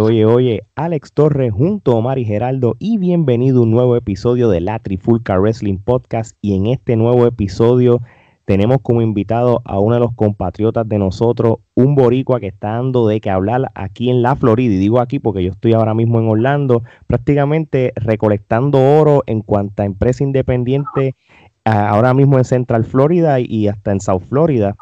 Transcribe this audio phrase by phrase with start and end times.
[0.00, 4.48] Oye, oye, Alex Torres junto a Omar y Geraldo y bienvenido a un nuevo episodio
[4.48, 8.00] de la Trifulca Wrestling Podcast y en este nuevo episodio
[8.44, 13.08] tenemos como invitado a uno de los compatriotas de nosotros, un boricua que está dando
[13.08, 16.20] de que hablar aquí en la Florida, y digo aquí porque yo estoy ahora mismo
[16.20, 21.16] en Orlando, prácticamente recolectando oro en cuanto a empresa independiente,
[21.64, 24.76] ahora mismo en Central Florida y hasta en South Florida.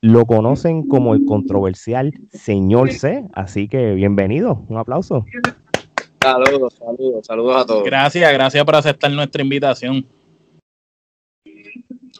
[0.00, 5.24] Lo conocen como el controversial señor C, así que bienvenido, un aplauso.
[6.22, 7.84] Saludos, saludos, saludos a todos.
[7.84, 10.06] Gracias, gracias por aceptar nuestra invitación.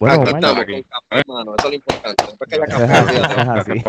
[0.00, 1.54] Bueno, Acá estamos con café, mano.
[1.56, 2.24] Eso es lo importante.
[2.26, 3.84] Después que haya café,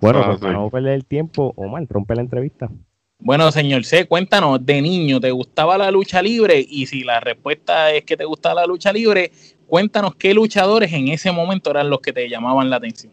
[0.00, 2.70] bueno, pues para no perder el tiempo, Omar, rompe la entrevista.
[3.18, 6.64] Bueno, señor C, cuéntanos, de niño, ¿te gustaba la lucha libre?
[6.66, 9.30] Y si la respuesta es que te gustaba la lucha libre,
[9.70, 13.12] cuéntanos qué luchadores en ese momento eran los que te llamaban la atención.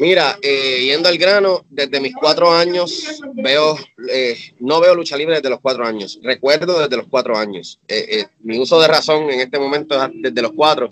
[0.00, 3.76] Mira, eh, yendo al grano, desde mis cuatro años veo,
[4.12, 6.20] eh, no veo lucha libre desde los cuatro años.
[6.22, 7.80] Recuerdo desde los cuatro años.
[7.88, 10.90] Eh, mi uso de razón en este momento es desde los cuatro.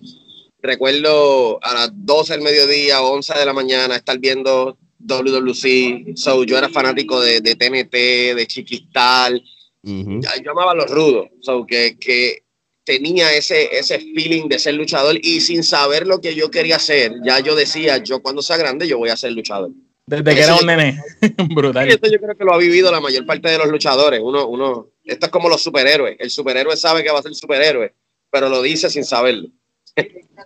[0.60, 6.16] Recuerdo a las 12 del mediodía o 11 de la mañana estar viendo WWC.
[6.16, 9.40] So, yo era fanático de, de TNT, de Chiquistal.
[9.82, 11.28] Yo amaba los rudos.
[11.42, 12.45] So, que, que
[12.86, 17.12] tenía ese, ese feeling de ser luchador y sin saber lo que yo quería hacer,
[17.22, 19.72] ya yo decía, yo cuando sea grande yo voy a ser luchador.
[20.06, 21.02] Desde que era un nene,
[21.54, 21.88] brutal.
[21.88, 24.20] Y esto yo creo que lo ha vivido la mayor parte de los luchadores.
[24.22, 26.16] Uno, uno, esto es como los superhéroes.
[26.20, 27.92] El superhéroe sabe que va a ser superhéroe,
[28.30, 29.48] pero lo dice sin saberlo.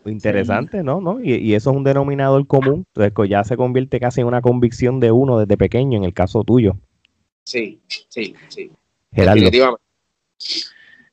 [0.06, 1.02] Interesante, ¿no?
[1.02, 1.20] ¿no?
[1.22, 2.86] Y, y, eso es un denominador común.
[2.94, 6.42] Entonces, ya se convierte casi en una convicción de uno desde pequeño, en el caso
[6.42, 6.78] tuyo.
[7.44, 8.70] Sí, sí, sí.
[9.12, 9.34] Gerardo.
[9.34, 9.82] Definitivamente.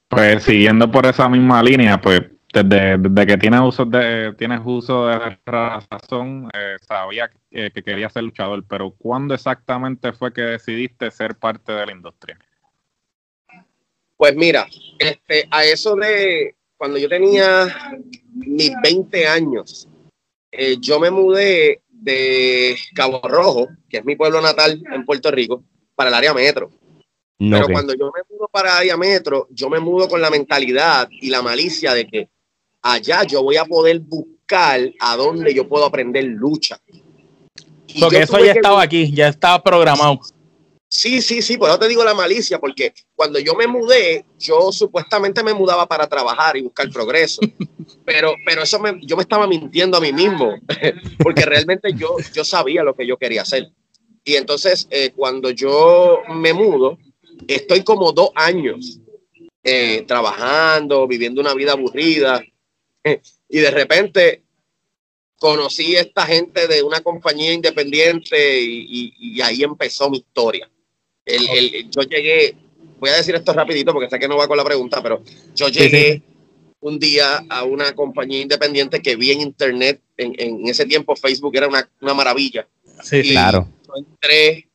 [0.07, 2.21] Pues siguiendo por esa misma línea, pues
[2.53, 8.63] desde, que tienes uso de, tienes uso de razón, eh, sabía que, quería ser luchador,
[8.67, 12.39] pero ¿cuándo exactamente fue que decidiste ser parte de la industria?
[14.15, 17.67] Pues mira, este, a eso de cuando yo tenía
[18.33, 19.87] mis 20 años,
[20.51, 25.63] eh, yo me mudé de Cabo Rojo, que es mi pueblo natal en Puerto Rico,
[25.95, 26.71] para el área metro.
[27.37, 31.29] Pero cuando yo me mudo para área metro, yo me mudo con la mentalidad y
[31.29, 32.29] la malicia de que
[32.81, 36.79] allá yo voy a poder buscar a dónde yo puedo aprender lucha.
[37.99, 40.19] porque eso ya estaba aquí, ya estaba programado.
[40.89, 44.71] Sí, sí, sí, por eso te digo la malicia, porque cuando yo me mudé, yo
[44.71, 47.41] supuestamente me mudaba para trabajar y buscar progreso,
[48.05, 50.55] pero, pero eso me, yo me estaba mintiendo a mí mismo,
[51.23, 53.69] porque realmente yo, yo sabía lo que yo quería hacer.
[54.23, 56.97] Y entonces, eh, cuando yo me mudo,
[57.47, 58.99] estoy como dos años
[59.63, 62.41] eh, trabajando, viviendo una vida aburrida,
[63.49, 64.43] y de repente
[65.37, 70.69] conocí a esta gente de una compañía independiente y, ahí empezó mi historia.
[71.25, 72.55] El, yo llegué,
[72.99, 75.21] voy a decir esto rapidito porque sé que no va con la pregunta, pero
[75.55, 76.23] yo llegué
[76.79, 81.67] un día a una compañía independiente que vi en internet, en, ese tiempo Facebook era
[81.67, 82.67] una, maravilla.
[83.03, 83.67] Sí, claro.
[83.95, 84.66] entré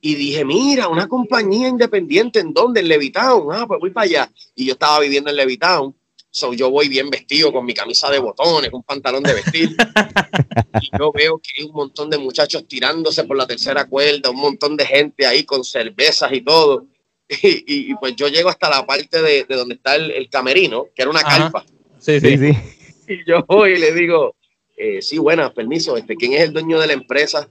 [0.00, 2.80] y dije, mira, una compañía independiente, ¿en dónde?
[2.80, 3.48] En Levitown.
[3.52, 4.32] Ah, pues voy para allá.
[4.54, 5.94] Y yo estaba viviendo en Levitown.
[6.30, 9.74] So, yo voy bien vestido con mi camisa de botones, un pantalón de vestir.
[10.80, 14.36] y yo veo que hay un montón de muchachos tirándose por la tercera cuerda, un
[14.36, 16.86] montón de gente ahí con cervezas y todo.
[17.30, 21.22] Y, pues yo llego hasta la parte de, donde está el, camerino, que era una
[21.22, 21.64] carpa.
[21.98, 22.52] Sí, sí, sí.
[23.08, 24.36] Y yo voy y le digo,
[24.76, 27.48] eh, sí, buenas, permiso, este, ¿quién es el dueño de la empresa?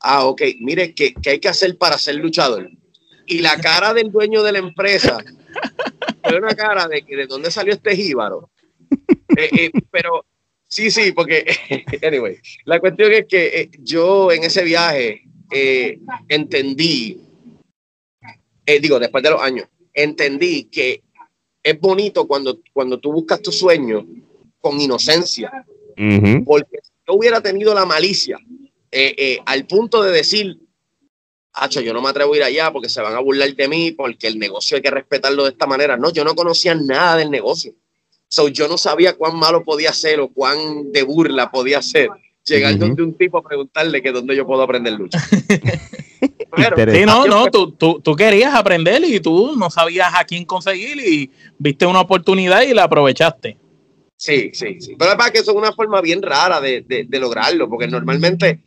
[0.00, 2.70] Ah, ok, mire, ¿qué, ¿qué, hay que hacer para ser luchador?
[3.26, 5.22] Y la cara del dueño de la empresa
[6.24, 8.50] fue una cara de que de dónde salió este jíbaro.
[9.36, 10.24] Eh, eh, pero
[10.66, 11.44] sí, sí, porque,
[12.02, 15.22] anyway, la cuestión es que eh, yo en ese viaje
[16.28, 17.20] entendí,
[18.80, 21.02] digo, después de los años, entendí que
[21.62, 24.06] es bonito cuando, cuando tú buscas tu sueño
[24.60, 25.50] con inocencia.
[26.46, 28.38] Porque si yo hubiera tenido la malicia
[28.92, 30.58] eh, eh, al punto de decir,
[31.52, 33.92] Hacho, yo no me atrevo a ir allá porque se van a burlar de mí,
[33.92, 35.96] porque el negocio hay que respetarlo de esta manera.
[35.96, 37.74] No, yo no conocía nada del negocio.
[38.28, 42.08] So, yo no sabía cuán malo podía ser o cuán de burla podía ser.
[42.44, 45.18] Llegar donde un tipo a preguntarle que dónde yo puedo aprender lucha.
[46.92, 50.98] sí, no, no, tú, tú, tú, querías aprender y tú no sabías a quién conseguir
[51.00, 53.56] y viste una oportunidad y la aprovechaste.
[54.16, 54.96] Sí, sí, sí.
[54.98, 58.60] Pero es que eso es una forma bien rara de, de, de lograrlo, porque normalmente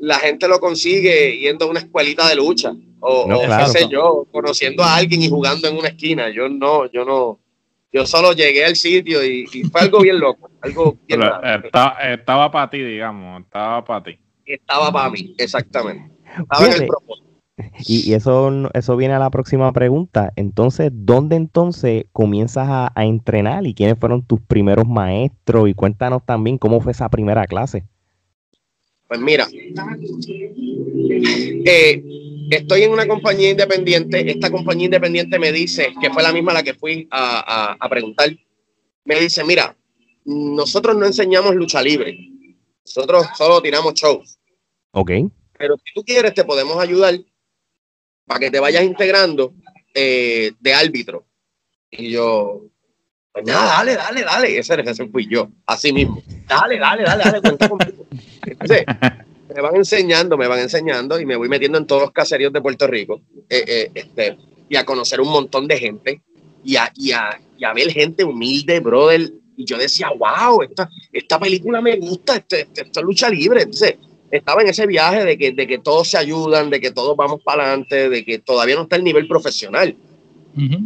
[0.00, 4.82] la gente lo consigue yendo a una escuelita de lucha o, qué sé yo, conociendo
[4.82, 6.30] a alguien y jugando en una esquina.
[6.30, 7.38] Yo no, yo no,
[7.92, 11.20] yo solo llegué al sitio y, fue algo bien loco, algo bien
[12.12, 14.18] estaba para ti, digamos, estaba para ti.
[14.44, 16.10] Estaba para mí, exactamente.
[16.26, 17.30] Estaba en el propósito.
[17.86, 20.32] Y, eso, eso viene a la próxima pregunta.
[20.36, 25.68] Entonces, ¿dónde entonces comienzas a, entrenar y quiénes fueron tus primeros maestros?
[25.68, 27.84] Y cuéntanos también cómo fue esa primera clase.
[29.10, 29.48] Pues mira,
[31.64, 32.02] eh,
[32.48, 34.30] estoy en una compañía independiente.
[34.30, 37.88] Esta compañía independiente me dice, que fue la misma a la que fui a, a
[37.88, 38.30] preguntar,
[39.04, 39.76] me dice, mira,
[40.24, 42.16] nosotros no enseñamos lucha libre.
[42.84, 44.38] Nosotros solo tiramos shows.
[44.92, 45.10] Ok.
[45.58, 47.18] Pero si tú quieres, te podemos ayudar
[48.26, 49.54] para que te vayas integrando
[49.92, 51.26] eh, de árbitro.
[51.90, 52.62] Y yo,
[53.32, 54.58] pues nada, dale, dale, dale.
[54.58, 56.22] Ese, ese fui yo, así mismo.
[56.48, 58.06] Dale, dale, dale, dale, cuenta conmigo.
[58.44, 58.84] Entonces,
[59.54, 62.60] me van enseñando, me van enseñando y me voy metiendo en todos los caseríos de
[62.60, 64.36] Puerto Rico eh, eh, este,
[64.68, 66.22] y a conocer un montón de gente
[66.64, 69.32] y a, y a, y a ver gente humilde, brother.
[69.56, 73.62] Y yo decía, wow, esta, esta película me gusta, este, este, esta lucha libre.
[73.62, 73.96] Entonces,
[74.30, 77.40] estaba en ese viaje de que, de que todos se ayudan, de que todos vamos
[77.44, 79.94] para adelante, de que todavía no está el nivel profesional.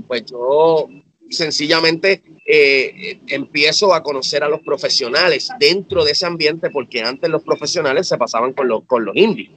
[0.06, 0.88] Pues yo
[1.30, 7.42] sencillamente eh, empiezo a conocer a los profesionales dentro de ese ambiente, porque antes los
[7.42, 9.50] profesionales se pasaban con los, con los indies.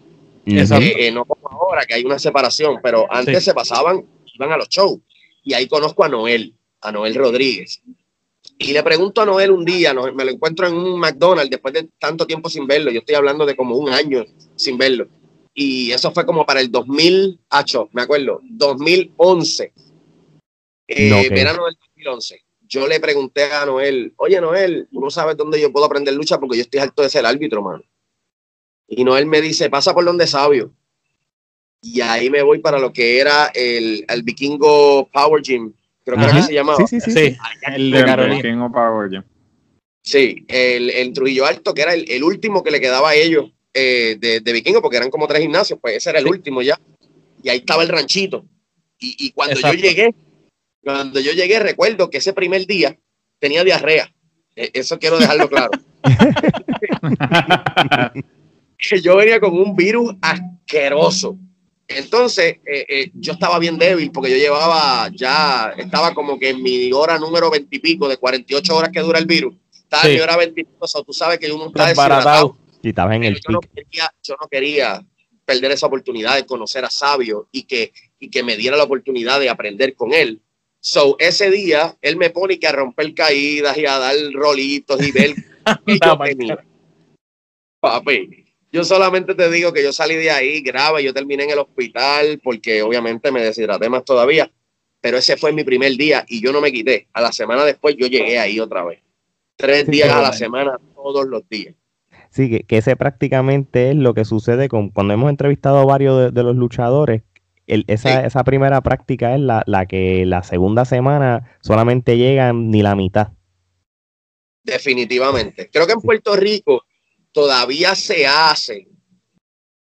[0.46, 4.58] Eh, eh, no como ahora, que hay una separación, pero antes se pasaban, iban a
[4.58, 5.00] los shows.
[5.44, 7.82] Y ahí conozco a Noel, a Noel Rodríguez.
[8.58, 11.90] Y le pregunto a Noel un día, me lo encuentro en un McDonald's después de
[12.00, 12.92] tanto tiempo sin verlo.
[12.92, 14.26] Yo estoy hablando de como un año
[14.56, 15.08] sin verlo.
[15.54, 19.74] Y eso fue como para el 2008, me acuerdo, 2011.
[20.88, 22.42] Eh, Verano del 2011.
[22.68, 26.38] Yo le pregunté a Noel, oye Noel, ¿tú no sabes dónde yo puedo aprender lucha?
[26.38, 27.84] Porque yo estoy harto de ser árbitro, mano.
[28.88, 30.74] Y Noel me dice, pasa por donde sabio.
[31.82, 35.74] Y ahí me voy para lo que era el, el Vikingo Power Gym
[36.08, 36.88] creo que era que se llamaba.
[36.88, 37.38] Sí, sí, sí.
[37.68, 38.72] el de Carolina.
[38.72, 39.24] Power,
[40.02, 44.16] Sí, el, el, Trujillo Alto, que era el, último que le quedaba a ellos eh,
[44.18, 46.80] de, de Vikingo, porque eran como tres gimnasios, pues ese era el último ya.
[47.44, 48.46] Y ahí estaba el ranchito.
[48.98, 50.16] Y, y cuando yo llegué,
[50.88, 52.98] cuando yo llegué, recuerdo que ese primer día
[53.40, 54.10] tenía diarrea.
[54.56, 55.72] E, eso quiero dejarlo claro.
[59.04, 61.38] yo venía con un virus asqueroso.
[61.90, 66.64] Entonces, eh, eh, yo estaba bien débil porque yo llevaba ya, estaba como que en
[66.64, 69.56] mi hora número veintipico, de 48 horas que dura el virus.
[69.74, 72.56] Estaba en mi hora veintipico, o tú sabes que uno está deshidratado.
[72.82, 75.06] Y estaba en el yo, no quería, yo no quería
[75.44, 79.42] perder esa oportunidad de conocer a Sabio y que, y que me diera la oportunidad
[79.42, 80.42] de aprender con él.
[80.90, 85.12] So, ese día, él me pone que a romper caídas y a dar rolitos y
[85.12, 85.36] ver
[85.86, 86.66] que yo tenía.
[87.82, 91.60] Papi, yo solamente te digo que yo salí de ahí grave, yo terminé en el
[91.60, 94.50] hospital porque obviamente me deshidraté más todavía,
[95.02, 97.10] pero ese fue mi primer día y yo no me quité.
[97.12, 99.02] A la semana después yo llegué ahí otra vez.
[99.58, 101.76] Tres días a la semana, todos los días.
[102.30, 106.44] Sí, que, ese prácticamente es lo que sucede con cuando hemos entrevistado a varios de,
[106.44, 107.24] los luchadores.
[107.68, 112.96] Esa, esa, primera práctica es la, la que la segunda semana solamente llegan ni la
[112.96, 113.30] mitad.
[114.64, 115.70] Definitivamente.
[115.72, 116.84] Creo que en Puerto Rico
[117.32, 118.88] todavía se hace,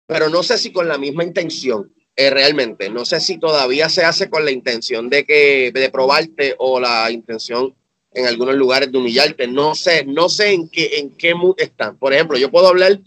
[0.05, 1.91] pero no sé si con la misma intención.
[2.19, 6.55] Eh, realmente, no sé si todavía se hace con la intención de que de probarte
[6.57, 7.75] o la intención
[8.11, 9.47] en algunos lugares de humillarte.
[9.47, 11.97] No sé, no sé en qué en qué mood están.
[11.97, 12.99] Por ejemplo, yo puedo hablar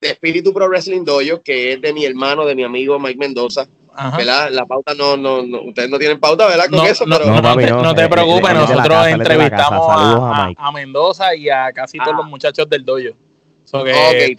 [0.00, 3.68] de Espíritu Pro Wrestling Dojo, que es de mi hermano, de mi amigo Mike Mendoza.
[4.16, 4.50] ¿Verdad?
[4.50, 6.66] La pauta no, no, no, ustedes no tienen pauta, ¿verdad?
[6.70, 12.14] Con eso, no, no, te, preocupes, nosotros entrevistamos a, a, Mendoza y a casi todos
[12.14, 12.18] ah.
[12.18, 13.16] los muchachos del dojo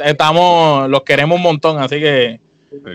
[0.05, 2.39] estamos, los queremos un montón, así que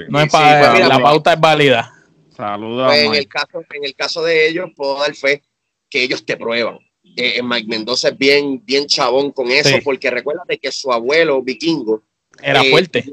[0.09, 1.93] no es para, pues la pauta es válida.
[2.37, 2.87] Saludos.
[2.87, 5.43] Pues en, el caso, en el caso de ellos, puedo dar fe
[5.91, 6.79] que ellos te prueban.
[7.17, 12.03] Eh, Mike Mendoza es bien, bien chabón con eso, porque recuérdate que su abuelo vikingo
[12.41, 13.05] era eh, fuerte.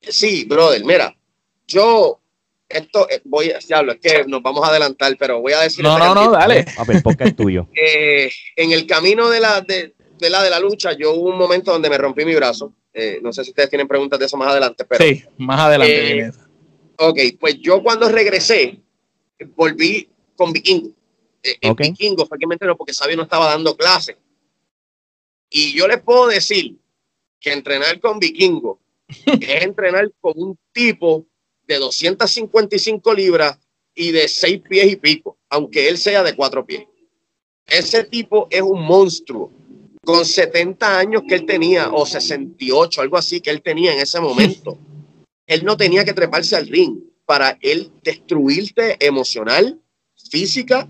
[0.00, 1.14] Sí, brother, mira,
[1.66, 2.19] yo
[2.70, 5.84] esto eh, voy a decirlo, es que nos vamos a adelantar, pero voy a decir.
[5.84, 6.64] No, no, no, dale.
[6.78, 7.68] A ver, porque es tuyo.
[7.74, 11.72] en el camino de la, de, de la de la lucha, yo hubo un momento
[11.72, 12.72] donde me rompí mi brazo.
[12.92, 15.04] Eh, no sé si ustedes tienen preguntas de eso más adelante, pero.
[15.04, 16.18] Sí, más adelante.
[16.18, 16.32] Eh,
[16.96, 18.80] ok, pues yo cuando regresé,
[19.54, 20.90] volví con Vikingo.
[21.42, 24.16] Eh, Vikingo fue que me enteró porque Sabio no estaba dando clase.
[25.48, 26.76] Y yo les puedo decir
[27.40, 31.26] que entrenar con Vikingo es entrenar con un tipo
[31.70, 33.56] de 255 libras
[33.94, 36.84] y de 6 pies y pico, aunque él sea de 4 pies.
[37.64, 39.52] Ese tipo es un monstruo
[40.04, 44.18] con 70 años que él tenía, o 68, algo así que él tenía en ese
[44.18, 44.78] momento,
[45.46, 49.78] él no tenía que treparse al ring para él destruirte emocional,
[50.28, 50.88] física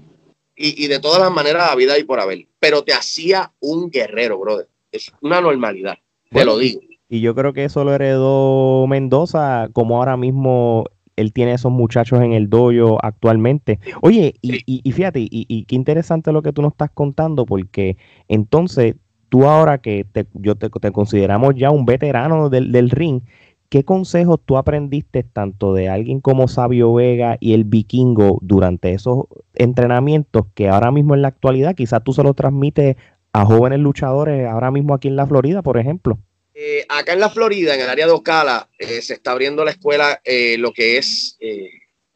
[0.57, 2.47] y, de todas las maneras vida y por haber.
[2.59, 4.69] Pero te hacía un guerrero, brother.
[4.91, 5.99] Es una normalidad,
[6.31, 6.81] te lo digo.
[7.13, 10.85] Y yo creo que eso lo heredó Mendoza, como ahora mismo
[11.17, 13.81] él tiene esos muchachos en el dojo actualmente.
[14.01, 17.97] Oye, y, fíjate, y, qué interesante lo que tú nos estás contando, porque
[18.29, 18.95] entonces
[19.29, 23.23] tú ahora que te, yo te, consideramos ya un veterano del, del ring,
[23.69, 29.25] ¿qué consejos tú aprendiste tanto de alguien como Sabio Vega y el vikingo durante esos
[29.55, 32.97] entrenamientos que ahora mismo en la actualidad quizás tú se lo transmites
[33.33, 36.19] a jóvenes luchadores ahora mismo aquí en la Florida, por ejemplo?
[36.55, 39.71] Eh, acá en la Florida, en el área de Ocala, eh, se está abriendo la
[39.71, 41.39] escuela, eh, lo que es,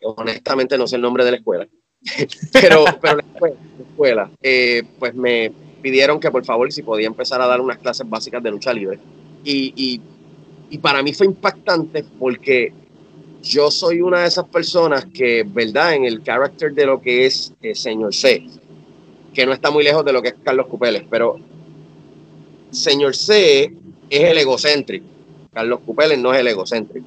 [0.02, 1.68] honestamente no sé el nombre de la escuela,
[2.52, 3.48] pero, pero la
[3.90, 4.30] escuela,
[4.98, 8.50] pues me pidieron que por favor si podía empezar a dar unas clases básicas de
[8.50, 8.98] lucha libre.
[9.44, 10.00] Y,
[10.70, 12.72] y para mí fue impactante porque
[13.42, 15.94] yo soy una de esas personas que, ¿verdad?
[15.94, 18.44] En el carácter de lo que es Señor C,
[19.32, 21.38] que no está muy lejos de lo que es Carlos Cupeles, pero
[22.70, 23.72] Señor C
[24.10, 25.06] es el egocéntrico.
[25.52, 27.06] Carlos Cupeles no es el egocéntrico.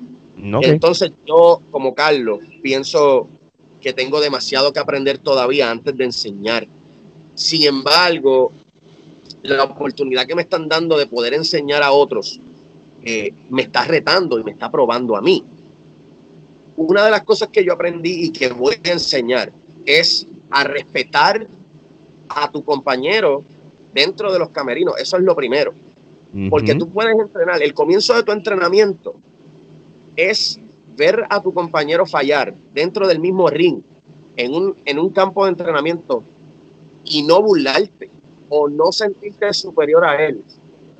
[0.62, 3.28] Entonces yo, como Carlos, pienso
[3.82, 6.68] que tengo demasiado que aprender todavía antes de enseñar.
[7.36, 8.52] Sin embargo,
[9.44, 12.40] la oportunidad que me están dando de poder enseñar a otros
[13.04, 15.44] eh, me está retando y me está probando a mí.
[16.76, 19.52] Una de las cosas que yo aprendí y que voy a enseñar
[19.86, 21.48] es a respetar
[22.30, 23.44] a tu compañero
[23.94, 24.96] dentro de los camerinos.
[25.00, 25.74] Eso es lo primero.
[26.50, 27.62] Porque tú puedes entrenar.
[27.62, 29.16] El comienzo de tu entrenamiento
[30.16, 30.60] es
[30.96, 33.82] ver a tu compañero fallar dentro del mismo ring,
[34.36, 36.24] en un, en un campo de entrenamiento,
[37.06, 38.10] y no burlarte
[38.50, 40.44] o no sentirte superior a él.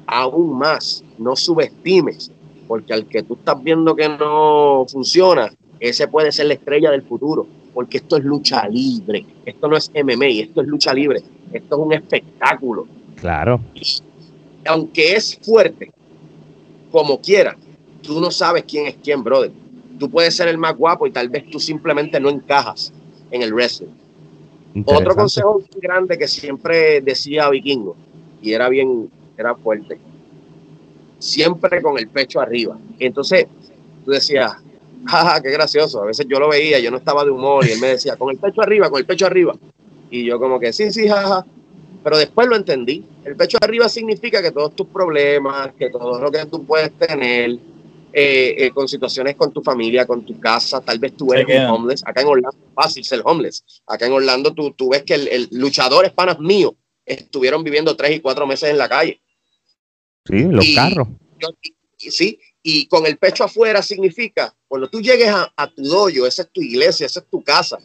[0.06, 2.32] Aún más, no subestimes,
[2.68, 7.04] porque al que tú estás viendo que no funciona, ese puede ser la estrella del
[7.04, 11.76] futuro, porque esto es lucha libre, esto no es MMA, esto es lucha libre, esto
[11.76, 12.88] es un espectáculo.
[13.16, 13.60] Claro
[14.68, 15.92] aunque es fuerte,
[16.92, 17.58] como quiera,
[18.02, 19.52] tú no sabes quién es quién, brother.
[20.00, 22.94] Tú puedes ser el más guapo y tal vez tú simplemente no encajas
[23.32, 23.94] en el wrestling.
[24.86, 27.96] Otro consejo grande que siempre decía Vikingo,
[28.42, 29.98] y era bien, era fuerte,
[31.20, 32.78] siempre con el pecho arriba.
[33.00, 33.48] entonces
[34.06, 34.54] tú decías,
[35.06, 36.04] jaja, qué gracioso.
[36.04, 38.30] A veces yo lo veía, yo no estaba de humor y él me decía, con
[38.30, 39.56] el pecho arriba, con el pecho arriba.
[40.10, 41.46] Y yo como que, sí, sí, jaja.
[42.04, 43.06] Pero después lo entendí.
[43.28, 47.60] El pecho arriba significa que todos tus problemas, que todo lo que tú puedes tener,
[48.14, 51.66] eh, eh, con situaciones con tu familia, con tu casa, tal vez tú eres un
[51.66, 52.04] homeless.
[52.06, 53.66] Acá en Orlando es fácil ser homeless.
[53.86, 56.72] Acá en Orlando tú, tú ves que el, el luchadores panas míos
[57.06, 59.22] estuvieron viviendo tres y cuatro meses en la calle.
[60.26, 61.10] Sí, los carros.
[61.98, 66.44] sí, y con el pecho afuera significa, cuando tú llegues a, a tu dojo, esa
[66.44, 67.78] es tu iglesia, esa es tu casa,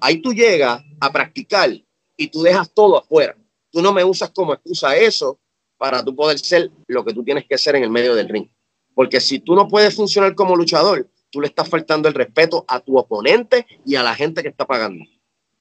[0.00, 1.70] ahí tú llegas a practicar
[2.16, 3.36] y tú dejas todo afuera
[3.74, 5.40] tú no me usas como excusa eso
[5.76, 8.48] para tú poder ser lo que tú tienes que ser en el medio del ring.
[8.94, 12.78] Porque si tú no puedes funcionar como luchador, tú le estás faltando el respeto a
[12.78, 15.04] tu oponente y a la gente que está pagando.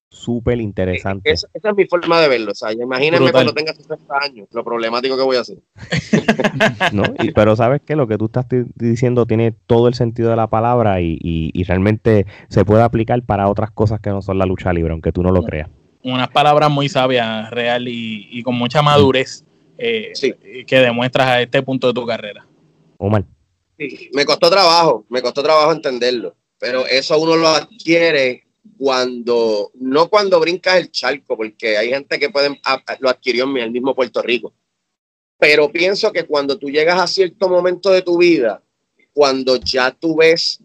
[0.09, 1.31] Súper interesante.
[1.31, 2.51] Esa, es mi forma de verlo.
[2.51, 5.57] O sea, imagínense cuando tenga 60 años, lo problemático que voy a hacer.
[6.93, 7.01] no,
[7.33, 11.01] pero sabes que lo que tú estás diciendo tiene todo el sentido de la palabra
[11.01, 14.91] y, y realmente se puede aplicar para otras cosas que no son la lucha libre,
[14.91, 15.71] aunque tú no lo creas
[16.03, 19.43] unas palabras muy sabias, real y, con mucha madurez
[19.77, 20.13] eh,
[20.67, 22.45] que demuestras a este punto de tu carrera.
[22.97, 23.23] Omar.
[23.77, 28.43] Sí, me costó trabajo, me costó trabajo entenderlo, pero eso uno lo adquiere
[28.77, 32.59] cuando, no cuando brincas el charco, porque hay gente que puede,
[32.99, 34.53] lo adquirió en el mismo Puerto Rico,
[35.37, 38.61] pero pienso que cuando tú llegas a cierto momento de tu vida,
[39.11, 40.59] cuando ya tú ves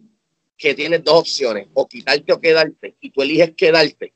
[0.56, 4.12] que tienes dos opciones, o quitarte o quedarte, y tú eliges quedarte,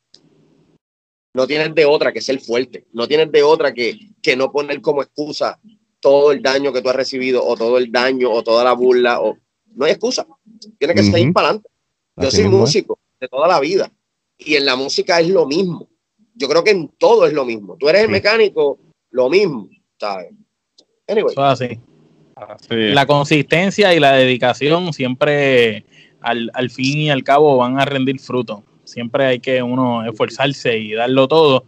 [1.34, 4.80] no tienes de otra que ser fuerte, no tienes de otra que, que no poner
[4.80, 5.58] como excusa
[6.00, 9.20] todo el daño que tú has recibido o todo el daño o toda la burla.
[9.20, 9.38] O...
[9.74, 10.26] No hay excusa,
[10.78, 11.68] tienes que seguir para adelante.
[12.16, 13.90] Yo soy músico de toda la vida
[14.36, 15.88] y en la música es lo mismo.
[16.34, 17.76] Yo creo que en todo es lo mismo.
[17.78, 18.78] Tú eres el mecánico,
[19.10, 19.68] lo mismo.
[21.06, 21.34] Anyway.
[21.36, 21.80] así.
[22.68, 25.84] La consistencia y la dedicación siempre
[26.20, 28.64] al, al fin y al cabo van a rendir fruto.
[28.92, 31.64] Siempre hay que uno esforzarse y darlo todo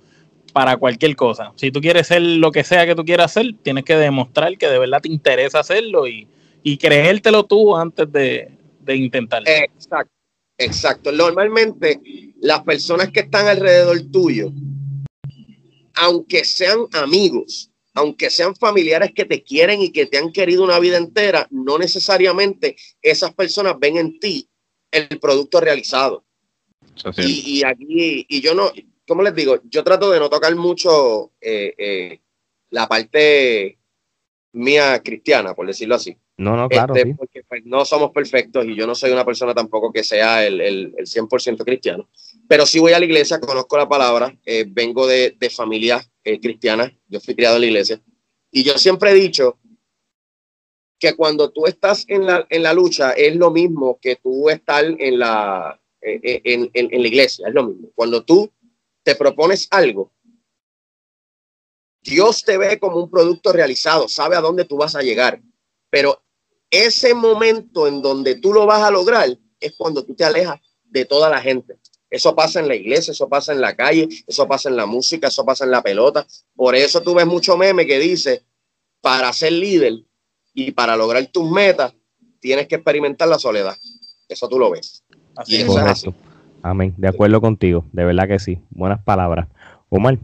[0.53, 1.53] para cualquier cosa.
[1.57, 4.69] Si tú quieres ser lo que sea que tú quieras hacer, tienes que demostrar que
[4.69, 6.29] de verdad te interesa hacerlo y,
[6.63, 9.49] y creértelo tú antes de, de intentarlo.
[9.49, 10.15] Exacto,
[10.59, 11.13] exacto.
[11.13, 12.01] Normalmente
[12.41, 14.53] las personas que están alrededor tuyo,
[15.95, 20.79] aunque sean amigos, aunque sean familiares que te quieren y que te han querido una
[20.79, 24.49] vida entera, no necesariamente esas personas ven en ti
[24.91, 26.25] el producto realizado.
[27.19, 28.71] Y, aquí, y yo no,
[29.07, 29.61] ¿cómo les digo?
[29.65, 32.21] Yo trato de no tocar mucho eh, eh,
[32.71, 33.79] la parte
[34.53, 36.17] mía cristiana, por decirlo así.
[36.37, 36.95] No, no, claro.
[36.95, 40.45] Este, porque pues, no somos perfectos y yo no soy una persona tampoco que sea
[40.45, 42.09] el, el, el 100% cristiano.
[42.49, 46.41] Pero sí voy a la iglesia, conozco la palabra, eh, vengo de, de familia eh,
[46.41, 48.01] cristiana, yo fui criado en la iglesia.
[48.51, 49.59] Y yo siempre he dicho
[50.99, 54.85] que cuando tú estás en la, en la lucha es lo mismo que tú estar
[54.85, 57.89] en la, en, en, en la iglesia, es lo mismo.
[57.95, 58.51] Cuando tú
[59.03, 60.13] te propones algo,
[62.03, 65.41] Dios te ve como un producto realizado, sabe a dónde tú vas a llegar,
[65.89, 66.23] pero
[66.71, 71.05] ese momento en donde tú lo vas a lograr es cuando tú te alejas de
[71.05, 71.79] toda la gente.
[72.11, 75.29] Eso pasa en la iglesia, eso pasa en la calle, eso pasa en la música,
[75.29, 76.27] eso pasa en la pelota.
[76.55, 78.45] Por eso tú ves mucho meme que dice,
[79.01, 80.05] para ser líder
[80.53, 81.95] y para lograr tus metas,
[82.41, 83.77] tienes que experimentar la soledad.
[84.29, 85.04] Eso tú lo ves.
[85.37, 86.07] Así es
[86.63, 86.95] Amén.
[86.97, 87.85] De acuerdo contigo.
[87.93, 88.59] De verdad que sí.
[88.71, 89.49] Buenas palabras.
[89.91, 90.19] Omar.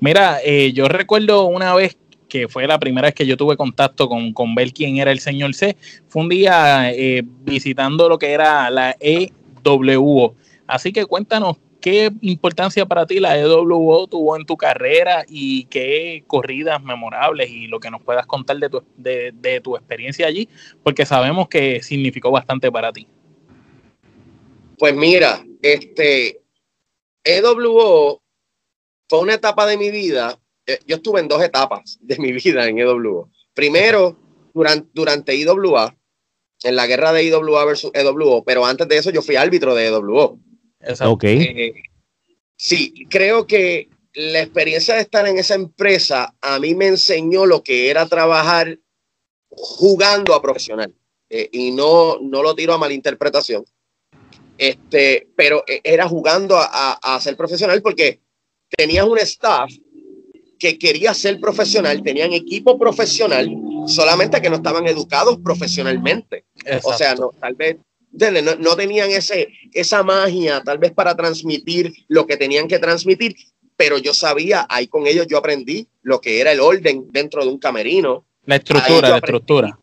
[0.00, 1.96] Mira, eh, yo recuerdo una vez
[2.28, 5.20] que fue la primera vez que yo tuve contacto con, con ver quién era el
[5.20, 5.76] señor C.
[6.08, 10.34] Fue un día eh, visitando lo que era la EWO.
[10.66, 16.24] Así que cuéntanos qué importancia para ti la EWO tuvo en tu carrera y qué
[16.26, 20.48] corridas memorables y lo que nos puedas contar de tu, de tu experiencia allí,
[20.82, 23.06] porque sabemos que significó bastante para ti.
[24.82, 26.42] Pues mira, este
[27.22, 28.20] EWO
[29.08, 30.36] fue una etapa de mi vida.
[30.66, 33.30] Eh, yo estuve en dos etapas de mi vida en EWO.
[33.54, 34.18] Primero,
[34.52, 35.96] durante, durante IWA,
[36.64, 39.86] en la guerra de IWA versus EWO, pero antes de eso yo fui árbitro de
[39.86, 40.40] EWO.
[41.04, 41.24] Ok.
[41.26, 41.74] Eh,
[42.56, 47.62] sí, creo que la experiencia de estar en esa empresa a mí me enseñó lo
[47.62, 48.80] que era trabajar
[49.48, 50.92] jugando a profesional.
[51.30, 53.64] Eh, y no, no lo tiro a malinterpretación.
[54.62, 58.20] Este, pero era jugando a, a ser profesional porque
[58.76, 59.72] tenías un staff
[60.56, 63.50] que quería ser profesional, tenían equipo profesional,
[63.88, 66.44] solamente que no estaban educados profesionalmente.
[66.84, 67.78] O sea, no, tal vez
[68.60, 73.34] no, tenían ese, esa magia, tal vez para transmitir lo que tenían que transmitir,
[73.76, 77.50] pero yo sabía, ahí con ellos yo aprendí lo que era el orden dentro de
[77.50, 78.24] un camerino.
[78.44, 79.78] La estructura, la estructura.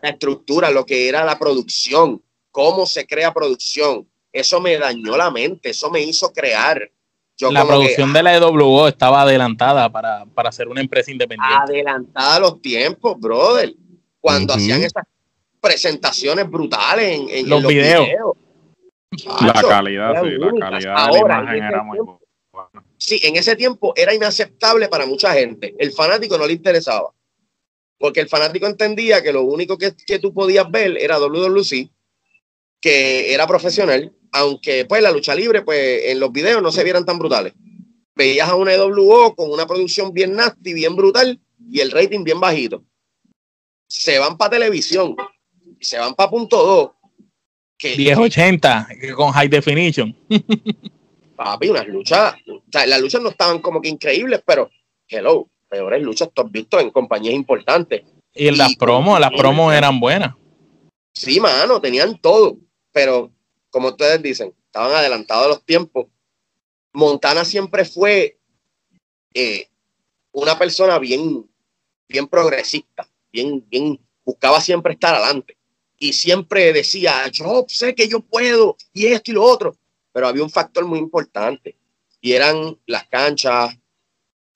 [0.00, 4.08] La estructura, lo que era la producción, cómo se crea producción.
[4.34, 6.90] Eso me dañó la mente, eso me hizo crear
[7.38, 11.56] la producción de la EWO estaba adelantada para, para ser una empresa independiente.
[11.62, 13.74] Adelantada a los tiempos, brother.
[14.20, 15.04] Cuando hacían esas
[15.60, 18.06] presentaciones brutales en, los, videos.
[19.40, 22.20] la calidad, sí, la calidad de la imagen era muy buena.
[22.96, 25.74] Sí, en ese tiempo era inaceptable para mucha gente.
[25.78, 27.10] El fanático no le interesaba.
[27.98, 31.90] Porque el fanático entendía que lo único que, que tú podías ver era WWC,
[32.80, 37.04] que era profesional, aunque pues la lucha libre, pues en los videos no se vieran
[37.04, 37.54] tan brutales.
[38.14, 42.40] Veías a una EWO con una producción bien nasty, bien brutal y el rating bien
[42.40, 42.84] bajito.
[43.86, 45.16] Se van para televisión,
[45.80, 46.90] se van para punto 2.
[47.76, 50.16] Que, 1080 con high definition.
[51.36, 52.34] Papi, unas luchas,
[52.72, 54.70] las luchas no estaban como que increíbles, pero
[55.08, 58.02] hello, peores luchas tú has visto en compañías importantes.
[58.34, 60.34] Y en las promos, las promos eran buenas.
[61.14, 62.58] Sí, mano, tenían todo,
[62.90, 63.32] pero
[63.70, 66.06] como ustedes dicen, estaban adelantados a los tiempos.
[66.92, 68.38] Montana siempre fue
[69.32, 69.68] eh,
[70.32, 71.48] una persona bien,
[72.08, 75.56] bien progresista, bien, bien, buscaba siempre estar adelante.
[75.98, 79.76] Y siempre decía, yo sé que yo puedo, y esto y lo otro.
[80.12, 81.76] Pero había un factor muy importante,
[82.20, 83.76] y eran las canchas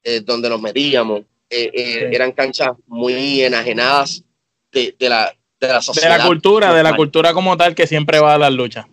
[0.03, 1.23] eh, donde nos medíamos.
[1.51, 4.25] Eh, eran canchas muy enajenadas
[4.73, 6.13] de, la, de la sociedad.
[6.13, 8.87] De la cultura, de la cultura como tal que siempre va a las luchas.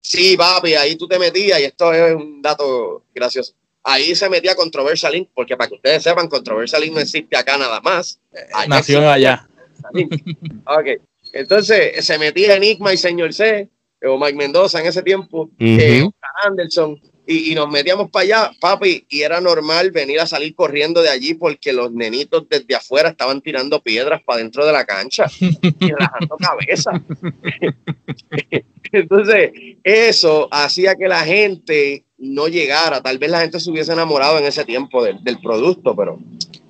[0.00, 3.54] Sí, papi, ahí tú te metías, y esto es un dato gracioso.
[3.82, 7.80] Ahí se metía Controversial porque para que ustedes sepan, Controversial Link no existe acá nada
[7.80, 8.20] más.
[8.68, 9.48] Nació allá.
[9.92, 11.00] ok,
[11.32, 13.68] entonces se metía Enigma y Señor C,
[14.04, 16.10] o Mike Mendoza en ese tiempo, uh
[16.44, 21.08] Anderson, y, nos metíamos para allá, papi, y era normal venir a salir corriendo de
[21.08, 25.90] allí porque los nenitos desde afuera estaban tirando piedras para dentro de la cancha y
[25.92, 27.02] rajando cabeza.
[28.92, 29.50] Entonces,
[29.82, 33.02] eso hacía que la gente no llegara.
[33.02, 36.18] Tal vez la gente se hubiese enamorado en ese tiempo del, producto, pero.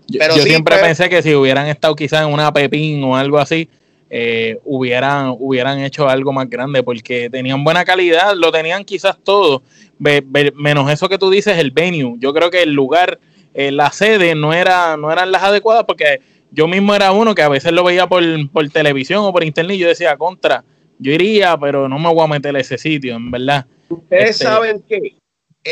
[0.08, 3.68] Yo, siempre pues, pensé que si hubieran estado quizás en una Pepín o algo así,
[4.08, 9.62] eh, hubieran, hubieran hecho algo más grande porque tenían buena calidad, lo tenían quizás todo,
[9.98, 12.14] menos eso que tú dices, el venue.
[12.18, 13.18] Yo creo que el lugar,
[13.54, 16.20] eh, la sede no, era, no eran las adecuadas porque
[16.52, 19.76] yo mismo era uno que a veces lo veía por, por televisión o por internet
[19.76, 20.64] y yo decía, contra,
[20.98, 23.66] yo iría, pero no me voy a meter a ese sitio, en verdad.
[23.88, 25.16] Ustedes este, saben que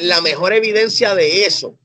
[0.02, 1.78] la mejor evidencia de eso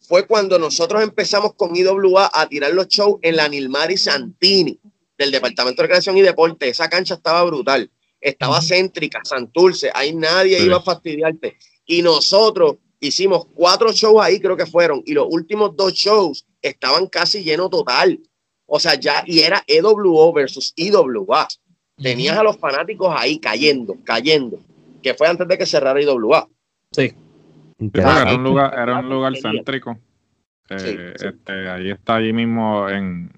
[0.00, 4.78] fue cuando nosotros empezamos con IWA a tirar los shows en la Nilmari Santini
[5.18, 6.68] del Departamento de Recreación y Deporte.
[6.68, 11.56] Esa cancha estaba brutal, estaba céntrica, Santurce, ahí nadie iba a fastidiarte.
[11.86, 17.06] Y nosotros hicimos cuatro shows ahí, creo que fueron, y los últimos dos shows estaban
[17.06, 18.18] casi llenos total.
[18.66, 21.46] O sea, ya, y era EWO versus IWA.
[21.96, 24.58] Tenías a los fanáticos ahí cayendo, cayendo,
[25.02, 26.48] que fue antes de que cerrara IWA.
[26.92, 27.12] Sí.
[27.92, 29.98] Era un lugar, era un lugar céntrico.
[30.70, 33.30] Eh, este, ahí está ahí mismo en,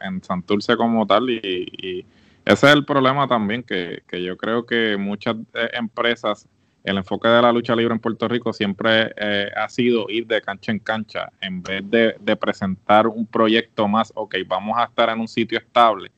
[0.00, 2.04] en, Santurce como tal y,
[2.44, 6.46] ese es el problema también que, yo creo que muchas eh, empresas
[6.82, 10.42] el enfoque de la lucha libre en Puerto Rico siempre eh, ha sido ir de
[10.42, 15.08] cancha en cancha en vez de, de, presentar un proyecto más, ok, vamos a estar
[15.08, 16.10] en un sitio estable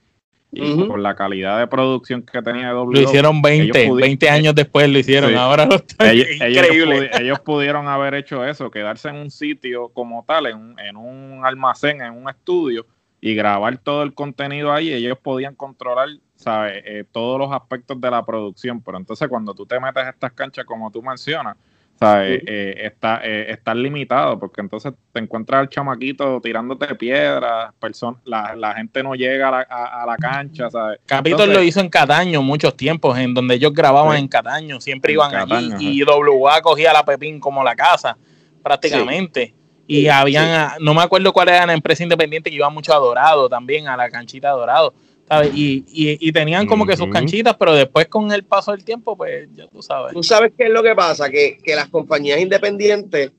[0.56, 3.00] y por la calidad de producción que tenía W.
[3.00, 7.10] Lo hicieron 20, 20 años después lo hicieron, ahora lo ellos, increíble.
[7.20, 12.00] Ellos, pudieron haber hecho eso, quedarse en un sitio como tal, en, en un almacén,
[12.00, 12.86] en un estudio
[13.20, 16.82] y grabar todo el contenido ahí, ellos podían controlar ¿sabes?
[16.84, 20.32] Eh, todos los aspectos de la producción, pero entonces cuando tú te metes a estas
[20.32, 21.56] canchas como tú mencionas,
[21.98, 22.42] ¿sabes?
[22.46, 27.72] Eh, está, eh, limitado porque entonces te encuentras al chamaquito tirándote piedras,
[28.24, 31.00] la, la gente no llega a la, cancha, ¿sabes?
[31.06, 35.34] Capitol lo hizo en Cataño muchos tiempos, en donde ellos grababan en Cataño, siempre iban
[35.34, 38.16] allí y WA cogía la Pepín como la casa,
[38.62, 39.54] prácticamente.
[39.88, 43.48] Y habían, no me acuerdo cuál era la empresa independiente que iba mucho a Dorado
[43.48, 44.56] también, a la canchita de
[45.52, 49.48] Y, y, tenían como que sus canchitas, pero después con el paso del tiempo, pues
[49.54, 50.12] ya tú sabes.
[50.12, 53.32] Tú sabes qué es lo que pasa, que, que las compañías independientes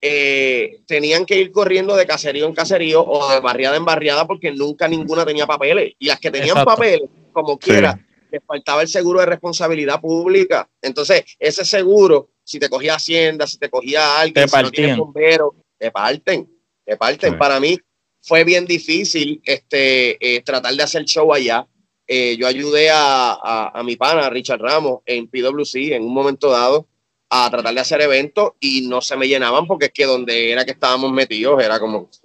[0.00, 4.52] eh, tenían que ir corriendo de caserío en caserío o de barriada en barriada porque
[4.52, 5.94] nunca ninguna tenía papeles.
[5.98, 7.98] Y las que tenían papeles, como quiera,
[8.30, 10.68] les faltaba el seguro de responsabilidad pública.
[10.80, 15.54] Entonces, ese seguro, si te cogía Hacienda, si te cogía alguien, si no tienes bombero,
[15.78, 16.48] te parten,
[16.84, 17.36] te parten.
[17.36, 17.78] Para mí,
[18.26, 21.64] fue bien difícil este, eh, tratar de hacer show allá.
[22.08, 26.88] Eh, yo ayudé a, a, mi pana, Richard Ramos, en PWC en un momento dado
[27.28, 30.64] a tratar de hacer eventos y no se me llenaban porque es que donde era
[30.64, 32.08] que estábamos metidos era como...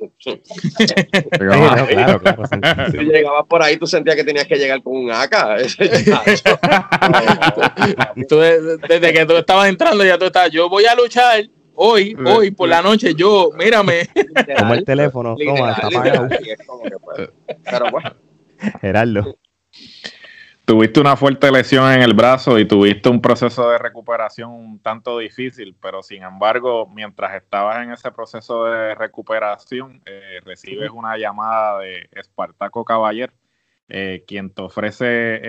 [2.91, 5.57] Si llegabas por ahí, tú sentías que tenías que llegar con un AK.
[8.87, 11.47] desde que tú estabas entrando ya tú estabas, yo voy a luchar
[11.81, 14.07] hoy, hoy por la noche, yo, mírame.
[14.57, 16.27] Toma el teléfono, toma, está apagado.
[17.63, 18.13] Pero bueno.
[18.79, 19.35] Gerardo.
[20.63, 25.17] Tuviste una fuerte lesión en el brazo y tuviste un proceso de recuperación un tanto
[25.17, 31.79] difícil, pero sin embargo, mientras estabas en ese proceso de recuperación, eh, recibes una llamada
[31.79, 33.33] de Espartaco Caballer,
[33.89, 35.05] eh, quien te ofrece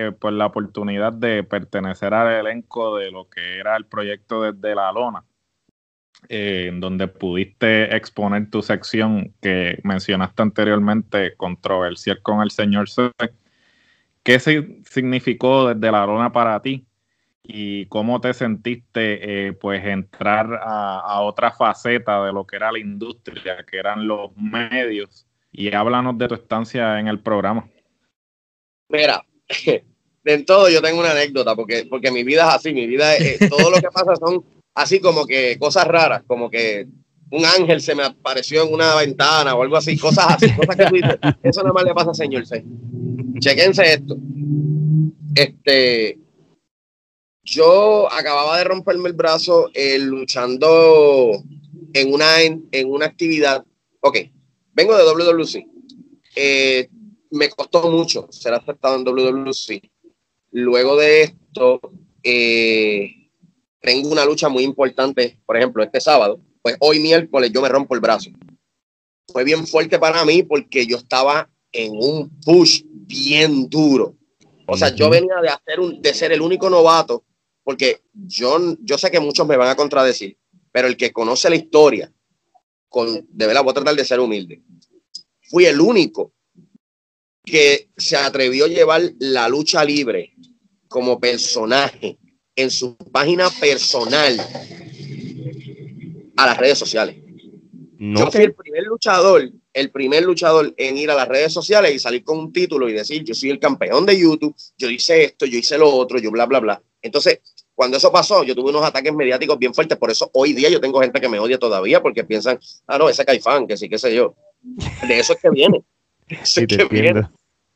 [0.07, 4.75] eh, pues la oportunidad de pertenecer al elenco de lo que era el proyecto desde
[4.75, 5.25] la lona.
[6.29, 13.11] Eh, donde pudiste exponer tu sección que mencionaste anteriormente, controversial con el señor C.
[14.23, 16.87] ¿Qué significó desde la lona para ti?
[17.43, 22.79] ¿Y cómo te sentiste eh, pues entrar a, otra faceta de lo que era la
[22.79, 25.27] industria, que eran los medios?
[25.51, 27.69] Y háblanos de tu estancia en el programa.
[28.89, 29.25] Mira,
[30.25, 33.41] en todo yo tengo una anécdota, porque, porque mi vida es así, mi vida es,
[33.51, 36.87] todo lo que pasa son así como que cosas raras, como que
[37.31, 41.49] un ángel se me apareció en una ventana o algo así, cosas así, cosas que
[41.49, 42.45] eso nada más le pasa señor.
[43.39, 44.17] Chequense esto.
[45.35, 46.19] Este,
[47.43, 51.43] yo acababa de romperme el brazo eh, luchando
[51.95, 53.65] en una, en, una actividad.
[54.01, 54.19] Ok,
[54.75, 55.67] vengo de WWC.
[56.37, 56.89] Eh,
[57.31, 59.81] me costó mucho ser aceptado en WWC.
[60.53, 61.81] Luego de esto,
[62.23, 63.22] eh,
[63.83, 67.95] tengo una lucha muy importante, por ejemplo, este sábado, pues hoy miércoles yo me rompo
[67.95, 68.31] el brazo.
[69.27, 74.17] Fue bien fuerte para mí porque yo estaba en un push bien duro.
[74.67, 77.25] O sea, yo venía de, hacer un, de ser el único novato,
[77.65, 80.39] porque yo, yo sé que muchos me van a contradecir,
[80.71, 82.13] pero el que conoce la historia,
[82.89, 84.63] con, de verdad voy a tratar de ser humilde,
[85.51, 86.33] fui el único
[87.45, 90.35] que se atrevió a llevar la lucha libre
[90.89, 92.19] como personaje
[92.57, 94.37] en su página personal
[96.37, 97.17] a las redes sociales.
[97.99, 102.01] Yo fui el primer luchador, el primer luchador en ir a las redes sociales y
[102.01, 105.47] salir con un título y decir, yo soy el campeón de YouTube, yo hice esto,
[105.47, 106.83] yo hice lo otro, yo bla, bla, bla.
[107.01, 107.41] Entonces,
[107.75, 110.81] cuando eso pasó, yo tuve unos ataques mediáticos bien fuertes, por eso hoy día yo
[110.81, 113.99] tengo gente que me odia todavía porque piensan, ah, no, ese caifán, que sí, qué
[113.99, 114.35] sé yo.
[114.63, 115.83] De eso es que viene.
[116.43, 117.29] sí, que viene.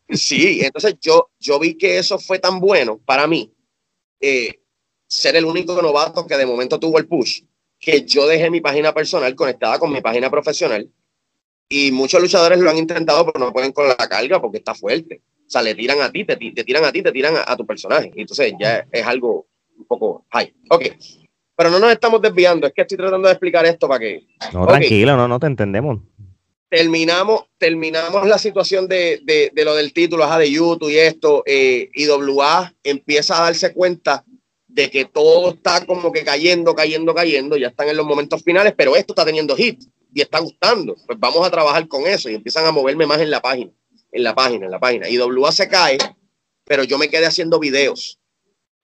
[0.08, 3.52] Sí, entonces yo, yo vi que eso fue tan bueno para mí,
[4.20, 4.60] eh,
[5.06, 7.42] ser el único novato que de momento tuvo el push,
[7.78, 10.90] que yo dejé mi página personal conectada con mi página profesional
[11.68, 15.22] y muchos luchadores lo han intentado, pero no pueden con la carga porque está fuerte.
[15.46, 17.66] O sea, le tiran a ti, te, te tiran a ti, te tiran a, tu
[17.66, 18.12] personaje.
[18.14, 20.52] Entonces ya es algo un poco high.
[20.70, 20.86] Ok.
[21.56, 24.26] Pero no nos estamos desviando, es que estoy tratando de explicar esto para que.
[24.52, 26.00] No, tranquilo, no, no te entendemos.
[26.68, 31.42] Terminamos, terminamos la situación de, de, de lo del título, ajá, de YouTube y esto.
[31.46, 34.24] Eh, IWA empieza a darse cuenta
[34.76, 37.56] de que todo está como que cayendo, cayendo, cayendo.
[37.56, 39.82] Ya están en los momentos finales, pero esto está teniendo hit
[40.14, 40.94] y está gustando.
[41.06, 43.72] Pues vamos a trabajar con eso y empiezan a moverme más en la página,
[44.12, 45.08] en la página, en la página.
[45.08, 45.98] IWA se cae,
[46.64, 48.20] pero yo me quedé haciendo videos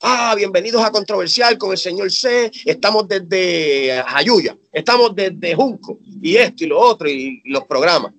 [0.05, 2.51] Ah, bienvenidos a Controversial con el señor C.
[2.65, 8.13] Estamos desde Ayuya, estamos desde Junco y esto y lo otro y, los programas.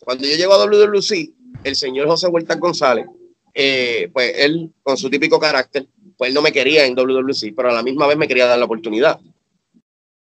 [0.00, 3.04] Cuando yo llego a WWC, el señor José Huerta González,
[3.52, 5.86] eh, pues él con su típico carácter,
[6.18, 8.58] pues él no me quería en WWC, pero a la misma vez me quería dar
[8.58, 9.20] la oportunidad.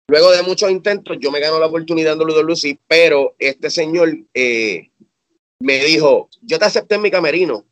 [0.08, 4.90] Luego de muchos intentos, yo me gano la oportunidad en WWC, pero este señor eh,
[5.60, 7.64] me dijo, yo te acepté en mi camerino,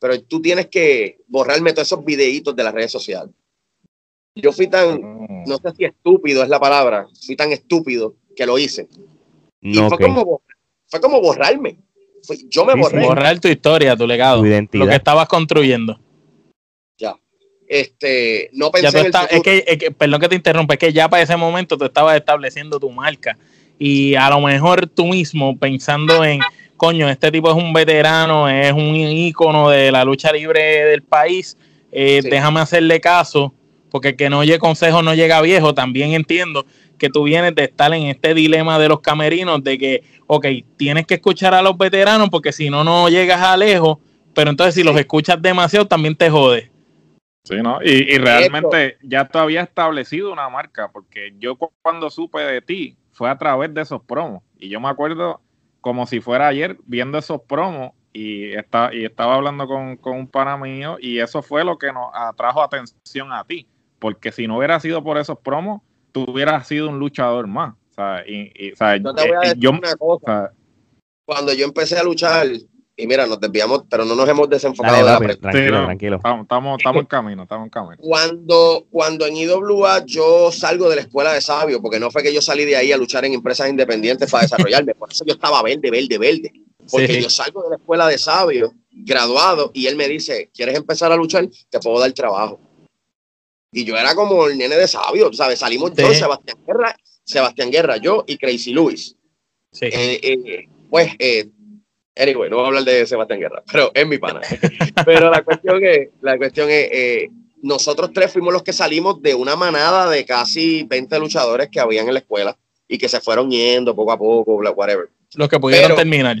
[0.00, 3.34] pero tú tienes que borrarme todos esos videitos de las redes sociales.
[4.34, 5.44] Yo fui tan, mm.
[5.46, 8.88] no sé si estúpido es la palabra, fui tan estúpido que lo hice.
[9.60, 10.42] y fue, como,
[10.88, 11.78] fue como borrarme.
[12.48, 13.04] yo me borré.
[13.04, 14.84] Borrar tu historia, tu legado, tu identidad.
[14.84, 15.98] lo que estabas construyendo.
[17.68, 17.76] Ya.
[17.76, 21.08] Este, no pensé en es, que, es que, perdón que te interrumpa, es que ya
[21.08, 23.36] para ese momento tú estabas estableciendo tu marca
[23.78, 26.40] y a lo mejor tú mismo pensando en
[26.76, 31.56] coño, este tipo es un veterano, es un ícono de la lucha libre del país,
[31.90, 33.54] eh, déjame hacerle caso,
[33.90, 36.66] porque el que no oye consejo no llega viejo, también entiendo
[36.98, 41.06] que tú vienes de estar en este dilema de los camerinos, de que, ok, tienes
[41.06, 43.98] que escuchar a los veteranos, porque si no, no llegas a lejos,
[44.34, 46.70] pero entonces si los escuchas demasiado, también te jode.
[47.46, 47.78] Sí, ¿no?
[47.80, 52.96] Y, y realmente ya tú habías establecido una marca, porque yo cuando supe de ti
[53.12, 54.42] fue a través de esos promos.
[54.58, 55.40] Y yo me acuerdo
[55.80, 60.56] como si fuera ayer viendo esos promos y, está, y estaba hablando con, un pana
[60.56, 63.68] mío y eso fue lo que nos atrajo atención a ti,
[64.00, 67.74] porque si no hubiera sido por esos promos, tú hubieras sido un luchador más.
[67.90, 68.96] O sea, y, y, o sea,
[69.56, 70.50] yo, una cosa.
[71.24, 72.48] Cuando yo empecé a luchar,
[72.98, 76.16] y mira, nos desviamos, pero no nos hemos desenfocado de la Tranquilo, tranquilo.
[76.16, 77.96] Estamos, estamos, en camino, estamos en camino.
[78.00, 82.32] Cuando, cuando en IWA yo salgo de la escuela de sabio, porque no fue que
[82.32, 85.62] yo salí de ahí a luchar en empresas independientes para desarrollarme, por eso yo estaba
[85.62, 86.52] verde, verde, verde.
[86.90, 91.12] Porque yo salgo de la escuela de sabio, graduado, y él me dice, ¿quieres empezar
[91.12, 91.46] a luchar?
[91.68, 92.60] Te puedo dar trabajo.
[93.72, 95.58] Y yo era como el nene de sabio, ¿sabes?
[95.58, 99.16] Salimos yo, Sebastián Guerra, Sebastián Guerra, yo y Crazy Luis.
[99.72, 99.86] Sí.
[99.86, 101.50] Eh, eh, pues eh,
[102.16, 104.40] Anyway, no voy a hablar de Sebastián Guerra, pero es mi pana.
[105.04, 107.28] pero la cuestión es, la cuestión es, eh,
[107.62, 112.08] nosotros tres fuimos los que salimos de una manada de casi 20 luchadores que habían
[112.08, 112.56] en la escuela
[112.88, 115.10] y que se fueron yendo poco a poco, whatever.
[115.34, 116.38] Los que pudieron terminar.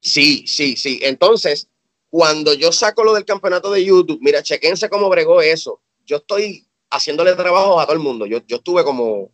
[0.00, 1.00] Sí, sí, sí.
[1.02, 1.68] Entonces,
[2.08, 5.80] cuando yo saco lo del campeonato de YouTube, mira, chequense cómo bregó eso.
[6.06, 8.24] Yo estoy haciéndole trabajo a todo el mundo.
[8.24, 9.30] Yo, yo estuve como,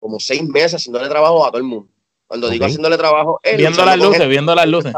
[0.00, 1.88] como seis meses haciéndole trabajo a todo el mundo.
[2.26, 4.92] Cuando digo haciéndole trabajo, viendo las luces, viendo las luces.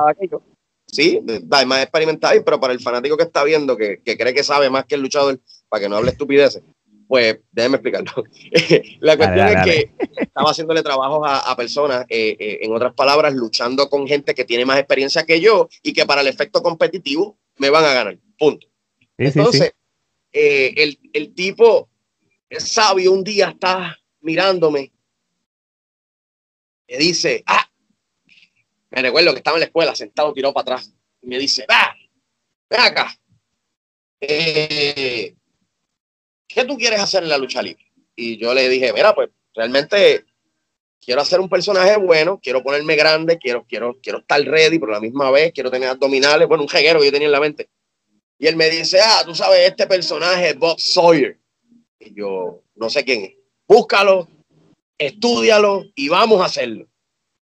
[0.86, 1.20] Sí,
[1.66, 4.94] más experimentado, pero para el fanático que está viendo, que, cree que sabe más que
[4.94, 5.38] el luchador,
[5.68, 6.62] para que no hable estupideces,
[7.06, 8.24] pues déjeme explicarlo.
[9.00, 13.90] la cuestión es que estaba haciéndole trabajo a, personas, eh, eh, en otras palabras, luchando
[13.90, 17.68] con gente que tiene más experiencia que yo y que para el efecto competitivo me
[17.68, 18.18] van a ganar.
[18.38, 18.66] Punto.
[19.18, 19.74] Entonces,
[20.32, 21.88] eh, el, el tipo
[22.56, 24.92] sabio un día está mirándome
[26.88, 27.68] me dice, ah,
[28.90, 31.94] me recuerdo que estaba en la escuela sentado, tirado para atrás, y me dice, va,
[32.70, 33.14] ven acá,
[34.20, 35.34] eh,
[36.46, 37.84] ¿qué tú quieres hacer en la lucha libre?
[38.16, 40.24] Y yo le dije, mira, pues realmente
[41.00, 44.96] quiero hacer un personaje bueno, quiero ponerme grande, quiero, quiero, quiero estar ready, pero a
[44.96, 47.68] la misma vez quiero tener abdominales, bueno, un jeguero que yo tenía en la mente.
[48.38, 51.38] Y él me dice, ah, tú sabes, este personaje es Bob Sawyer.
[51.98, 53.32] Y yo, no sé quién es.
[53.66, 54.28] Búscalo,
[54.98, 56.86] estudialo y vamos a hacerlo.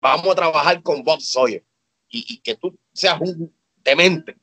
[0.00, 1.64] Vamos a trabajar con Bob Sawyer
[2.08, 3.52] y, que tú seas un
[3.84, 4.36] demente.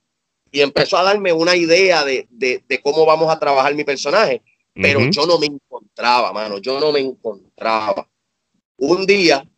[0.51, 2.27] Y empezó a darme una idea de,
[2.83, 4.41] cómo vamos a trabajar mi personaje,
[4.73, 8.07] pero yo no me encontraba, mano, yo no me encontraba.
[8.77, 9.49] Un día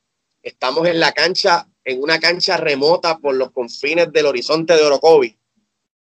[0.41, 5.37] estamos en la cancha, en una cancha remota por los confines del horizonte de Orocovi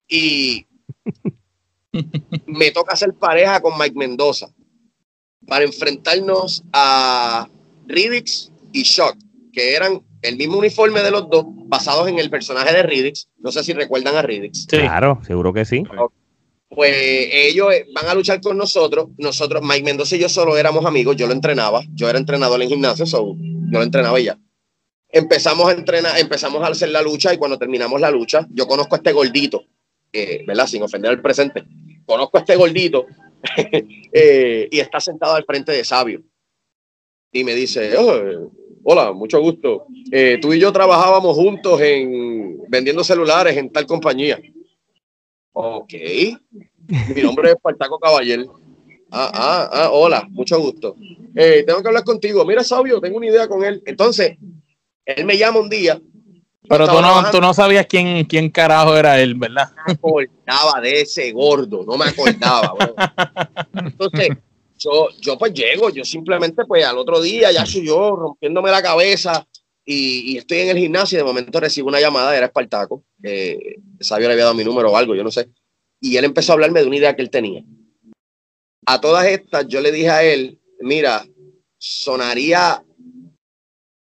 [0.06, 0.66] y
[2.46, 4.48] me toca hacer pareja con Mike Mendoza
[5.48, 7.48] para enfrentarnos a
[7.86, 9.16] Ridix y Shock,
[9.52, 13.28] que eran el mismo uniforme de los dos, basados en el personaje de Ridix.
[13.38, 14.66] No sé si recuerdan a Ridix.
[14.66, 15.84] Claro, seguro que sí.
[16.68, 16.94] pues
[17.32, 19.08] ellos van a luchar con nosotros.
[19.16, 21.16] Nosotros, Mike Mendoza y yo solo éramos amigos.
[21.16, 21.82] Yo lo entrenaba.
[21.94, 24.38] Yo era entrenador en gimnasio, so yo lo entrenaba ella.
[25.10, 28.94] Empezamos a entrenar, empezamos a hacer la lucha y cuando terminamos la lucha, yo conozco
[28.94, 29.64] a este gordito,
[30.12, 30.66] eh, ¿verdad?
[30.66, 31.64] Sin ofender al presente.
[32.04, 33.06] Conozco a este gordito
[34.12, 36.22] eh, y está sentado al frente de Sabio.
[37.32, 38.50] Y me dice, oh,
[38.84, 39.86] hola, mucho gusto.
[40.10, 44.40] Eh, tú y yo trabajábamos juntos en vendiendo celulares en tal compañía.
[45.52, 45.92] Ok.
[47.14, 48.60] Mi nombre es Partaco Caballero.
[49.10, 50.96] Ah, ah, ah, hola, mucho gusto.
[51.34, 52.44] Eh, tengo que hablar contigo.
[52.44, 53.82] Mira, Sabio, tengo una idea con él.
[53.86, 54.36] Entonces,
[55.04, 56.00] él me llama un día.
[56.68, 59.70] Pero tú no, tú no sabías quién, quién carajo era él, ¿verdad?
[59.76, 62.74] No me acordaba de ese gordo, no me acordaba.
[63.74, 64.28] Entonces,
[64.78, 68.82] yo, yo pues llego, yo simplemente pues al otro día ya soy yo rompiéndome la
[68.82, 69.46] cabeza
[69.84, 74.28] y, estoy en el gimnasio y de momento recibo una llamada, era Espartaco, eh, Sabio
[74.28, 75.48] le había dado mi número o algo, yo no sé.
[76.00, 77.64] Y él empezó a hablarme de una idea que él tenía.
[78.86, 81.26] A todas estas yo le dije a él, mira,
[81.78, 82.84] sonaría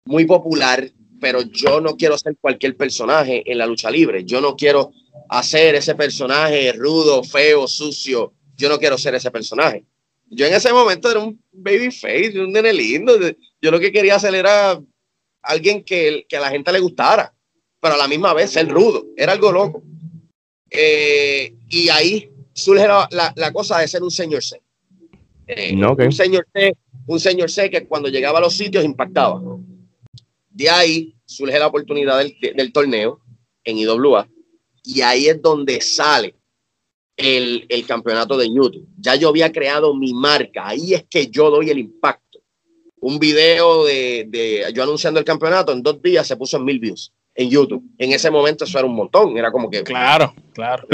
[0.06, 4.24] muy popular, pero yo no quiero ser cualquier personaje en la lucha libre.
[4.24, 4.92] Yo no quiero
[5.30, 8.34] hacer ese personaje rudo, feo, sucio.
[8.58, 9.86] Yo no quiero ser ese personaje.
[10.30, 13.14] Yo en ese momento era un baby face, un nene lindo.
[13.62, 14.80] Yo lo que quería hacer era
[15.42, 17.34] alguien que, que a la gente le gustara,
[17.80, 19.08] pero a la misma vez ser rudo.
[19.18, 19.84] Era algo loco.
[20.70, 24.62] Eh, y ahí surge la, la, cosa de ser un señor C.
[25.48, 26.76] Eh, un señor C,
[27.08, 29.42] un señor C que cuando llegaba a los sitios impactaba.
[30.60, 33.22] De ahí surge la oportunidad del, torneo
[33.64, 34.28] en IWA
[34.84, 36.36] y ahí es donde sale
[37.16, 38.86] el, campeonato de YouTube.
[38.98, 42.40] Ya yo había creado mi marca, ahí es que yo doy el impacto.
[43.00, 47.14] Un video de, yo anunciando el campeonato en dos días se puso en mil views
[47.36, 47.82] en YouTube.
[47.98, 49.82] En ese momento eso era un montón, era como que...
[49.84, 50.86] Claro, claro.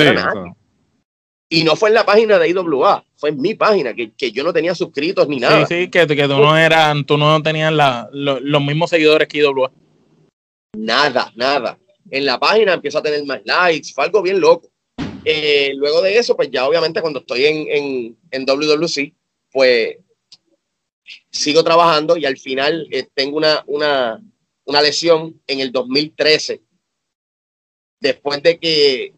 [1.48, 4.52] Y no fue en la página de IWA, fue en mi página, que, yo no
[4.52, 5.66] tenía suscritos ni nada.
[5.68, 7.72] Sí, sí, que, que tú no eran, tú no tenías
[8.12, 9.72] los mismos seguidores que IWA.
[10.78, 11.78] Nada, nada.
[12.10, 14.70] En la página empiezo a tener más likes, fue algo bien loco.
[15.24, 19.14] Eh, luego de eso, pues ya obviamente cuando estoy en, en, en WWC,
[19.52, 19.98] pues
[21.32, 24.22] sigo trabajando y al final eh, tengo una, una,
[24.66, 26.62] una lesión en el 2013,
[28.00, 29.14] después de que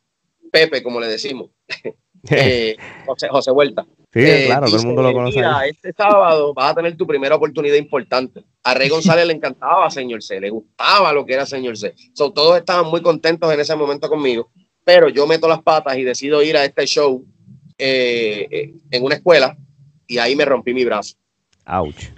[0.52, 1.52] Pepe, como le decimos,
[2.30, 3.86] Eh, José, José Vuelta.
[4.14, 5.42] Sí, eh, claro, todo el mundo lo conoce.
[5.68, 8.44] este sábado vas a tener tu primera oportunidad importante.
[8.64, 11.94] A Rey González le encantaba Señor C, le gustaba lo que era Señor C.
[12.16, 14.50] todos estaban muy contentos en ese momento conmigo,
[14.84, 17.24] pero yo meto las patas y decido ir a este show
[17.78, 19.56] eh, en una escuela
[20.08, 21.16] y ahí me rompí mi brazo.
[21.66, 22.10] Ouch.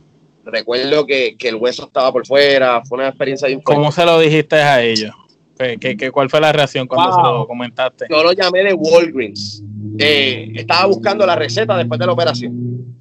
[0.45, 4.19] Recuerdo que, que el hueso estaba por fuera, fue una experiencia de ¿Cómo se lo
[4.19, 5.13] dijiste a ellos?
[5.57, 8.05] ¿Qué, qué, cuál fue la reacción cuando se lo comentaste?
[8.09, 9.61] Yo lo llamé de Walgreens.
[9.97, 12.99] Eh, estaba buscando la receta después de la operación.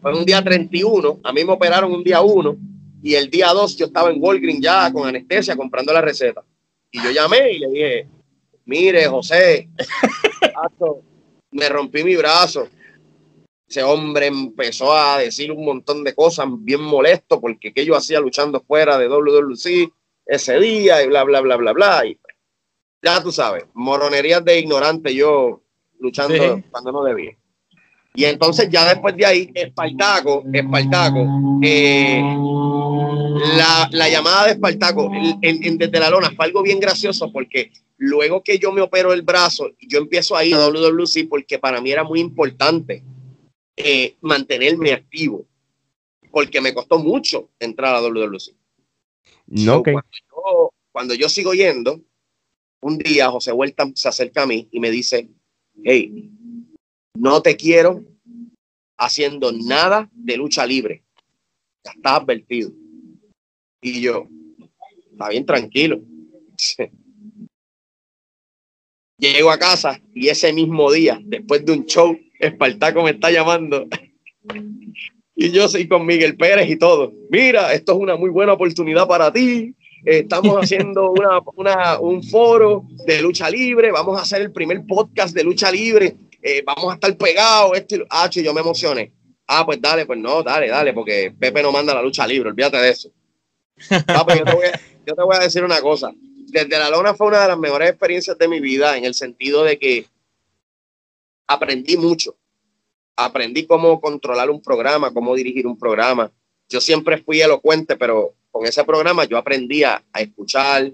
[0.00, 2.56] Fue un día 31, a mí me operaron un día 1
[3.02, 6.42] y el día 2 yo estaba en Walgreens ya con anestesia comprando la receta.
[6.90, 8.08] Y yo llamé y le dije,
[8.64, 9.68] mire José,
[11.50, 12.68] me rompí mi brazo.
[13.68, 18.20] Ese hombre empezó a decir un montón de cosas bien molesto porque que yo hacía
[18.20, 19.92] luchando fuera de WWC
[20.24, 22.06] ese día y bla, bla, bla, bla, bla.
[22.06, 22.18] Y
[23.02, 25.62] ya tú sabes, moronerías de ignorante yo
[26.00, 27.36] luchando cuando no debía.
[28.14, 31.26] Y entonces ya después de ahí, Espartaco, Espartaco,
[31.62, 32.18] eh,
[33.58, 35.10] la, la, llamada de Espartaco
[35.42, 39.20] en, desde la lona fue algo bien gracioso porque luego que yo me opero el
[39.20, 43.04] brazo, yo empiezo a ir a WWC porque para mí era muy importante
[43.76, 45.44] eh, mantenerme activo
[46.30, 48.54] porque me costó mucho entrar a WWC.
[49.46, 49.82] No,
[50.90, 52.00] cuando, yo, sigo yendo,
[52.80, 55.28] un día José Huerta se acerca a mí y me dice,
[55.84, 56.30] hey,
[57.14, 58.04] no te quiero
[58.98, 61.02] haciendo nada de lucha libre.
[61.84, 62.72] Ya estás advertido.
[63.80, 64.28] Y yo,
[65.12, 66.00] está bien tranquilo.
[69.18, 73.86] Llego a casa y ese mismo día, después de un show, Espartaco me está llamando
[75.34, 77.14] y yo soy con Miguel Pérez y todo.
[77.30, 79.74] Mira, esto es una muy buena oportunidad para ti.
[80.06, 83.92] Estamos haciendo una, un foro de lucha libre.
[83.92, 86.16] Vamos a hacer el primer podcast de lucha libre.
[86.40, 87.76] Eh, vamos a estar pegados.
[87.76, 89.12] Esto ah, yo me emocioné.
[89.46, 92.50] Ah, pues dale, pues no, dale, dale, porque Pepe no manda la lucha libre.
[92.50, 93.10] Olvídate de eso.
[94.08, 96.10] Ah, pues yo, te voy a, yo te voy a decir una cosa.
[96.48, 99.64] Desde la lona fue una de las mejores experiencias de mi vida en el sentido
[99.64, 100.06] de que
[101.46, 102.36] aprendí mucho
[103.16, 106.30] aprendí cómo controlar un programa, cómo dirigir un programa.
[106.68, 110.90] Yo siempre fui elocuente, pero con ese programa yo aprendí a, escuchar,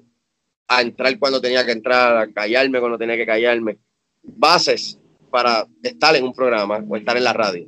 [0.68, 3.78] a entrar cuando tenía que entrar, a callarme cuando tenía que callarme.
[4.22, 4.98] Bases
[5.30, 7.66] para estar en un programa o estar en la radio.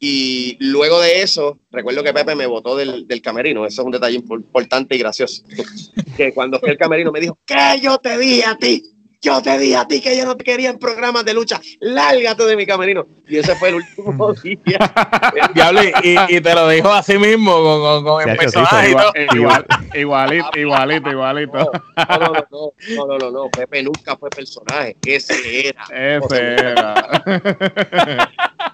[0.00, 3.66] Y luego de eso, recuerdo que Pepe me votó del, del camerino.
[3.66, 5.42] Eso es un detalle importante y gracioso.
[6.16, 8.82] que cuando fui al camerino me dijo, ¿qué yo te dije a ti?
[9.20, 11.60] Yo te dije a ti que yo no te quería en programas de lucha.
[11.80, 13.06] Lárgate de mi camerino.
[13.26, 14.58] Y ese fue el último día.
[15.54, 18.90] Diablo, y, y, te lo dijo así mismo con, con, el personaje.
[19.34, 21.58] igual, igualito, igualito, igualito.
[21.96, 24.96] No, no, no, no, no, no, no, Pepe nunca fue personaje.
[25.04, 25.84] Ese era.
[25.90, 26.94] Ese era.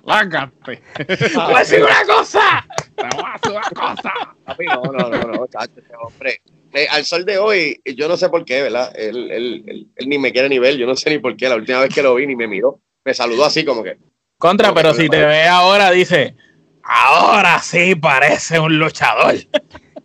[0.04, 0.82] Lárgate.
[1.06, 2.66] Te voy a decir una cosa.
[2.94, 4.12] Te voy a decir una cosa.
[4.58, 6.42] no, no, no, no, chacho, ese hombre
[6.74, 8.92] eh, al sol de hoy, yo no sé por qué, ¿verdad?
[8.96, 11.48] Él, él, él, ni me quiere ni ver, yo no sé ni por qué.
[11.48, 13.96] La última vez que lo vi ni me miró, me saludó así como que.
[14.38, 16.34] Contra, pero si te ve ahora, dice,
[16.82, 19.36] ahora sí parece un luchador.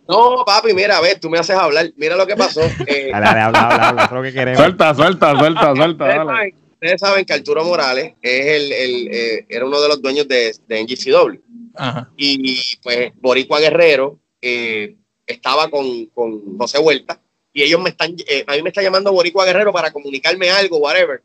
[0.08, 1.90] No, papi, mira, a ver, tú me haces hablar.
[1.96, 2.60] Mira lo que pasó.
[2.86, 4.58] Eh, dale, dale, habla, habla, habla, lo que queremos.
[4.58, 6.04] Suelta, suelta, suelta, suelta.
[6.04, 10.00] Ustedes, saben, ustedes saben que Arturo Morales es el, el eh, era uno de los
[10.00, 11.38] dueños de, de NGCW.
[11.74, 12.10] Ajá.
[12.16, 14.96] Y pues Boricua Guerrero eh,
[15.32, 17.20] estaba con, con José Huerta
[17.52, 20.78] y ellos me están, eh, a mí me está llamando Boricua Guerrero para comunicarme algo,
[20.78, 21.22] whatever,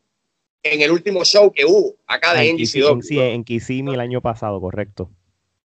[0.64, 3.02] en el último show que hubo acá de NGCW.
[3.02, 5.12] Sí, en Kissimmee el año pasado, correcto.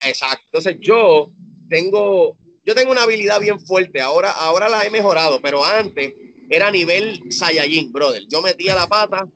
[0.00, 0.44] Exacto.
[0.46, 1.30] Entonces yo
[1.68, 4.00] tengo, yo tengo una habilidad bien fuerte.
[4.00, 6.14] Ahora, ahora la he mejorado, pero antes
[6.50, 8.24] era nivel Saiyajin, brother.
[8.28, 9.28] Yo metía la pata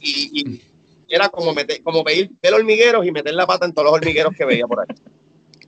[0.00, 0.62] y, y
[1.08, 4.34] era como meter, como pedir pelo hormigueros y meter la pata en todos los hormigueros
[4.36, 4.96] que veía por ahí.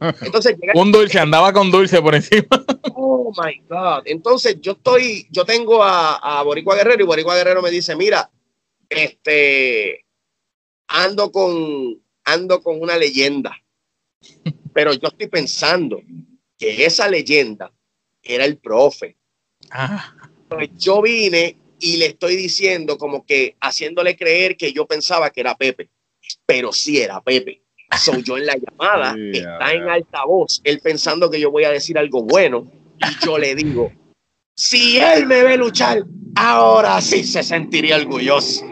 [0.01, 2.49] Entonces, un dulce, andaba con dulce por encima.
[2.95, 4.03] Oh my God.
[4.07, 8.31] Entonces, yo estoy, yo tengo a, a Boricua Guerrero y Boricua Guerrero me dice: Mira,
[8.89, 10.05] este
[10.89, 13.57] ando con ando con una leyenda.
[14.73, 16.03] Pero yo estoy pensando
[16.59, 17.73] que esa leyenda
[18.23, 19.17] era el profe.
[19.71, 20.15] Ah.
[20.49, 25.41] Pues yo vine y le estoy diciendo como que haciéndole creer que yo pensaba que
[25.41, 25.91] era Pepe,
[26.47, 27.63] pero sí era Pepe
[27.99, 31.99] soy yo en la llamada, está en altavoz, él pensando que yo voy a decir
[31.99, 33.91] algo bueno, y yo le digo,
[34.55, 36.03] si él me ve luchar,
[36.37, 38.63] ahora sí se sentiría orgulloso.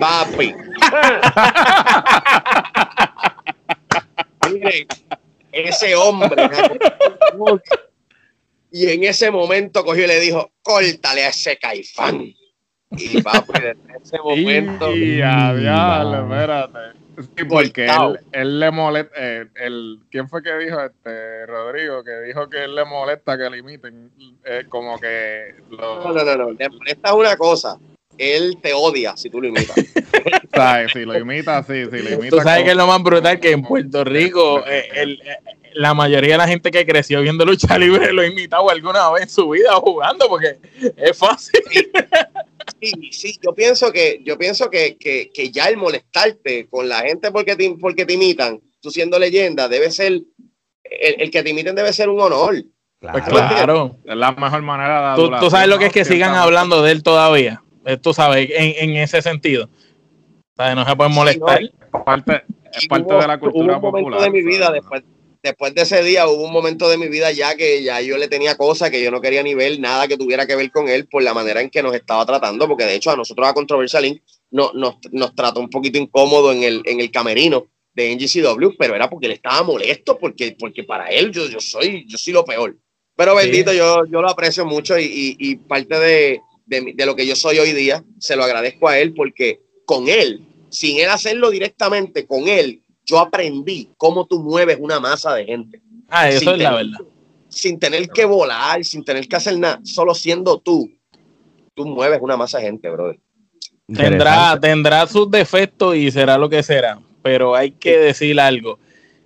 [0.00, 0.52] Papi.
[5.52, 6.50] ese hombre.
[8.72, 12.34] y en ese momento cogió y le dijo, córtale a ese caifán.
[12.90, 14.96] Y papi, desde ese momento.
[14.96, 17.05] Y, espérate.
[17.36, 22.04] Sí, porque él, él, le molesta, eh, el, ¿quién fue que dijo este Rodrigo?
[22.04, 24.10] Que dijo que él le molesta que le imiten,
[24.44, 25.54] eh, como que...
[25.70, 27.78] No, no, no, no, le molesta una cosa,
[28.18, 29.76] él te odia si tú lo imitas.
[30.54, 30.92] ¿Sabes?
[30.92, 32.30] Si lo imitas, sí, si lo imitas.
[32.30, 35.22] Tú sabes que es lo más brutal que en Puerto Rico eh, el,
[35.74, 39.24] la mayoría de la gente que creció viendo lucha libre lo ha imitado alguna vez
[39.24, 40.58] en su vida jugando porque
[40.96, 41.60] es fácil.
[42.80, 47.00] Sí, sí, yo pienso que, yo pienso que, que, que, ya el molestarte con la
[47.00, 50.24] gente porque te, porque te imitan, tú siendo leyenda, debe ser, el,
[50.84, 52.56] el que te imiten debe ser un honor.
[53.00, 53.96] Claro, pues claro.
[54.04, 55.22] es la mejor manera de...
[55.22, 58.50] Tú, tú sabes lo que es que sigan hablando de él todavía, eh, tú sabes,
[58.50, 59.68] en, en ese sentido.
[60.56, 60.74] ¿Sabes?
[60.74, 61.62] No se pueden molestar.
[61.62, 61.70] es
[62.04, 64.20] parte, es parte de la cultura hubo un popular.
[64.22, 65.02] de mi vida después
[65.42, 68.28] después de ese día hubo un momento de mi vida ya que ya yo le
[68.28, 71.06] tenía cosas que yo no quería ni ver, nada que tuviera que ver con él
[71.06, 74.02] por la manera en que nos estaba tratando, porque de hecho a nosotros a Controversial
[74.02, 78.76] Link no, nos, nos trató un poquito incómodo en el, en el camerino de NGCW,
[78.78, 82.32] pero era porque él estaba molesto, porque, porque para él yo, yo soy yo soy
[82.32, 82.76] lo peor.
[83.16, 87.26] Pero bendito, yo, yo lo aprecio mucho y, y, parte de, de, de lo que
[87.26, 91.50] yo soy hoy día, se lo agradezco a él porque con él, sin él hacerlo
[91.50, 95.80] directamente, con él yo aprendí cómo tú mueves una masa de gente.
[96.08, 96.98] Ah, eso es la verdad.
[97.48, 100.90] Sin tener que volar, sin tener que hacer nada, solo siendo tú,
[101.74, 103.18] tú mueves una masa de gente, brother.
[103.86, 108.80] Tendrá, tendrá sus defectos y será lo que será, pero hay que decir algo.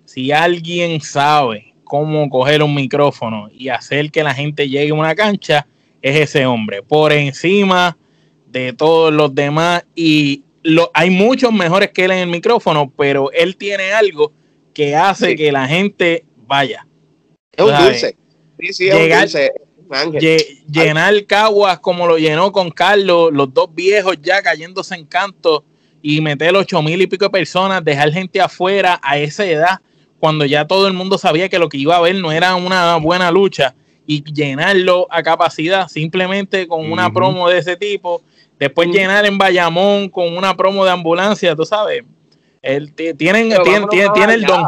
[0.05, 5.15] Si alguien sabe cómo coger un micrófono y hacer que la gente llegue a una
[5.15, 5.67] cancha,
[6.03, 7.97] es ese hombre, por encima
[8.47, 10.45] de todos los demás y
[10.95, 14.33] hay muchos mejores que él en el micrófono, pero él tiene algo
[14.75, 16.87] que hace que la gente vaya.
[17.53, 18.17] Es un dulce.
[18.59, 19.53] Sí, sí, es un dulce.
[20.71, 25.65] llenar caguas como lo llenó con Carlos, los dos viejos ya cayéndose en canto
[26.03, 29.81] y meter ocho mil y pico de personas, dejar gente afuera a esa edad,
[30.19, 32.97] cuando ya todo el mundo sabía que lo que iba a ver no era una
[32.97, 33.75] buena lucha
[34.07, 38.23] y llenarlo a capacidad simplemente con una promo de ese tipo
[38.61, 38.93] Después mm.
[38.93, 42.05] llenar en Bayamón con una promo de ambulancia, tú sabes.
[42.61, 43.17] Él tienen,
[43.65, 44.67] tiene, el don.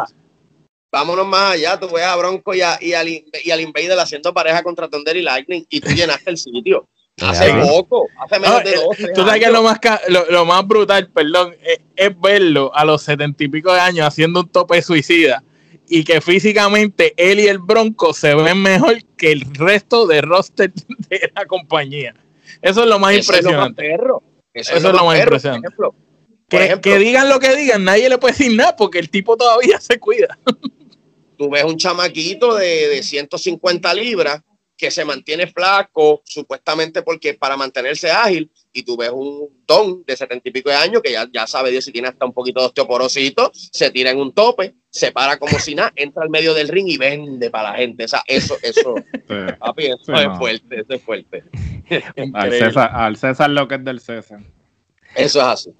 [0.90, 4.32] Vámonos más allá, tú ves a Bronco y, a, y, al, y al Invader haciendo
[4.32, 6.88] pareja contra Thunder y Lightning y tú llenaste el sitio.
[7.20, 8.96] Hace poco, hace menos de dos.
[9.14, 9.78] Tú sabes que lo más,
[10.08, 11.54] lo, más brutal, perdón,
[11.94, 15.44] es, verlo a los setenta y pico de años haciendo un tope suicida
[15.86, 20.72] y que físicamente él y el Bronco se ven mejor que el resto de roster
[21.10, 22.14] de la compañía.
[22.60, 23.94] Eso es lo más impresionante.
[24.54, 25.68] Eso, es lo más impresionante.
[26.48, 29.98] que, digan lo que digan, nadie le puede decir nada porque el tipo todavía se
[29.98, 30.38] cuida.
[31.38, 34.42] Tú ves un chamaquito de, de 150 libras
[34.76, 40.16] que se mantiene flaco, supuestamente porque para mantenerse ágil, y tú ves un don de
[40.16, 42.60] setenta y pico de años que ya, ya sabe Dios si tiene hasta un poquito
[42.60, 46.54] de osteoporosito, se tira en un tope, se para como si nada, entra al medio
[46.54, 48.04] del ring y vende para la gente.
[48.04, 48.94] O sea, eso, eso,
[49.58, 51.44] papi, eso es fuerte, eso es fuerte.
[52.34, 54.40] Al César, al César lo que es del César.
[55.14, 55.70] Eso es así.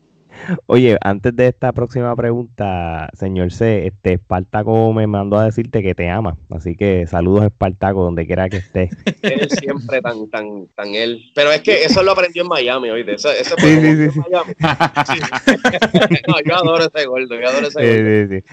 [0.66, 5.95] Oye, antes de esta próxima pregunta, señor C, este Espartaco me mandó a decirte que
[5.95, 8.91] te ama, así que saludos Espartaco donde quiera que esté.
[9.22, 11.20] Él siempre tan, tan, tan él.
[11.35, 13.14] Pero es que eso lo aprendió en Miami, oíste.
[13.14, 14.20] Eso, eso sí, sí, sí.
[14.20, 14.55] Miami.
[16.28, 18.45] no, yo adoro ese gordo, yo adoro ese gordo.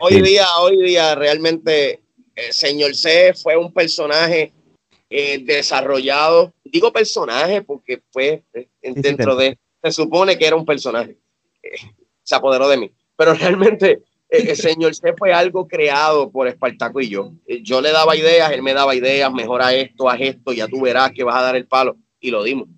[0.00, 2.00] Hoy día, hoy día realmente
[2.34, 4.52] el señor C fue un personaje
[5.10, 6.52] eh, desarrollado.
[6.64, 11.16] Digo personaje porque fue eh, dentro de se supone que era un personaje
[12.22, 12.90] se apoderó de mí.
[13.16, 17.32] Pero realmente eh, el señor C fue algo creado por Espartaco y yo.
[17.46, 20.80] Eh, yo le daba ideas, él me daba ideas, mejora esto, haz esto, ya tú
[20.80, 21.96] verás que vas a dar el palo.
[22.20, 22.68] Y lo dimos,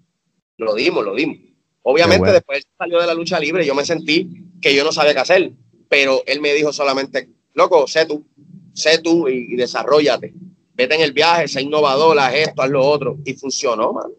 [0.57, 1.39] lo dimos, lo dimos.
[1.83, 5.21] Obviamente después salió de la lucha libre, yo me sentí que yo no sabía qué
[5.21, 5.53] hacer,
[5.89, 8.27] pero él me dijo solamente, loco, sé tú,
[8.75, 10.35] sé tú y, desarrollate.
[10.75, 13.17] Vete en el viaje, sé innovador, haz esto, haz lo otro.
[13.25, 14.11] Y funcionó, man.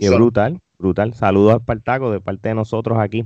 [0.00, 1.14] Qué brutal, brutal.
[1.14, 3.24] Saludos a Espartaco de parte de nosotros aquí.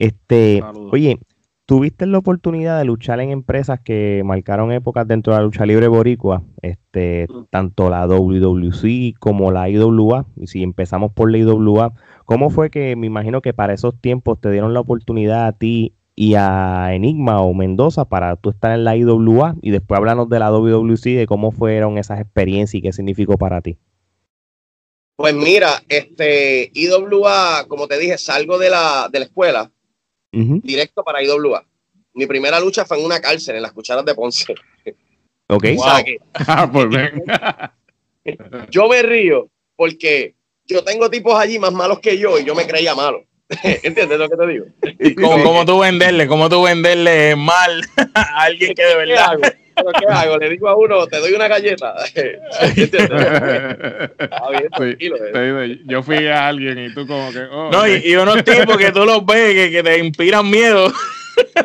[0.00, 1.18] Este, oye,
[1.66, 5.88] ¿tuviste la oportunidad de luchar en empresas que marcaron épocas dentro de la lucha libre
[5.88, 6.42] boricua?
[6.62, 7.44] Este, mm.
[7.50, 10.24] tanto la WWC como la IWA.
[10.36, 11.92] Y si empezamos por la IWA,
[12.24, 15.92] ¿cómo fue que me imagino que para esos tiempos te dieron la oportunidad a ti
[16.16, 19.56] y a Enigma o Mendoza para tú estar en la IWA?
[19.60, 23.60] Y después hablarnos de la WWC, de cómo fueron esas experiencias y qué significó para
[23.60, 23.76] ti.
[25.16, 29.70] Pues mira, este IWA, como te dije, salgo de la, de la escuela
[30.32, 31.64] directo para IWA.
[32.14, 34.54] Mi primera lucha fue en una cárcel, en las cucharas de Ponce.
[35.48, 35.64] Ok.
[36.34, 36.88] Ah, pues
[38.70, 40.34] yo me río porque
[40.66, 43.24] yo tengo tipos allí más malos que yo y yo me creía malo.
[43.82, 44.66] ¿Entiendes lo que te digo?
[45.20, 46.28] ¿Cómo, tú venderle?
[46.28, 47.82] ¿Cómo tú venderle mal
[48.14, 49.38] a alguien que de verdad?
[49.76, 50.38] ¿Qué hago?
[50.38, 51.94] Le digo a uno, te doy una galleta.
[55.86, 57.40] yo fui a alguien y tú como que...
[57.50, 60.92] Oh, no, y, unos tipos que tú los ves que, te inspiran miedo.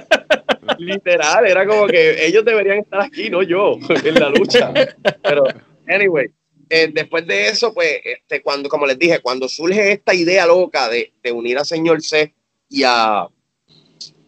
[0.78, 4.74] Literal, era como que ellos deberían estar aquí, no yo, en la lucha.
[5.22, 5.44] Pero,
[5.88, 6.28] anyway,
[6.70, 10.90] eh, después de eso, pues, este, cuando, como les dije, cuando surge esta idea loca
[10.90, 12.34] de, de unir a Señor C
[12.70, 13.28] y a,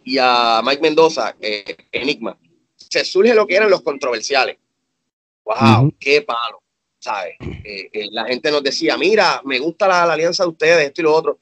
[0.03, 2.37] y a Mike Mendoza, eh, Enigma,
[2.89, 4.57] se surge lo que eran los controversiales.
[5.43, 5.93] ¡Wow!
[5.99, 6.61] ¡Qué palo!
[6.99, 7.35] ¿Sabes?
[7.63, 11.03] Eh, eh, la gente nos decía, mira, me gusta la, alianza de ustedes, esto y
[11.03, 11.39] lo otro.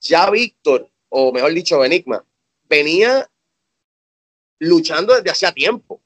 [0.00, 2.24] Ya Víctor, o mejor dicho, Enigma,
[2.68, 3.28] venía
[4.58, 6.00] luchando desde hacía tiempo.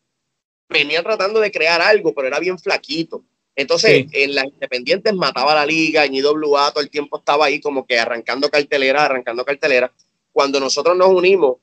[0.68, 3.24] Venía tratando de crear algo, pero era bien flaquito.
[3.56, 7.84] Entonces, en las independientes mataba la liga, en IWA todo el tiempo estaba ahí como
[7.86, 9.92] que arrancando cartelera, arrancando cartelera.
[10.30, 11.56] Cuando nosotros nos unimos,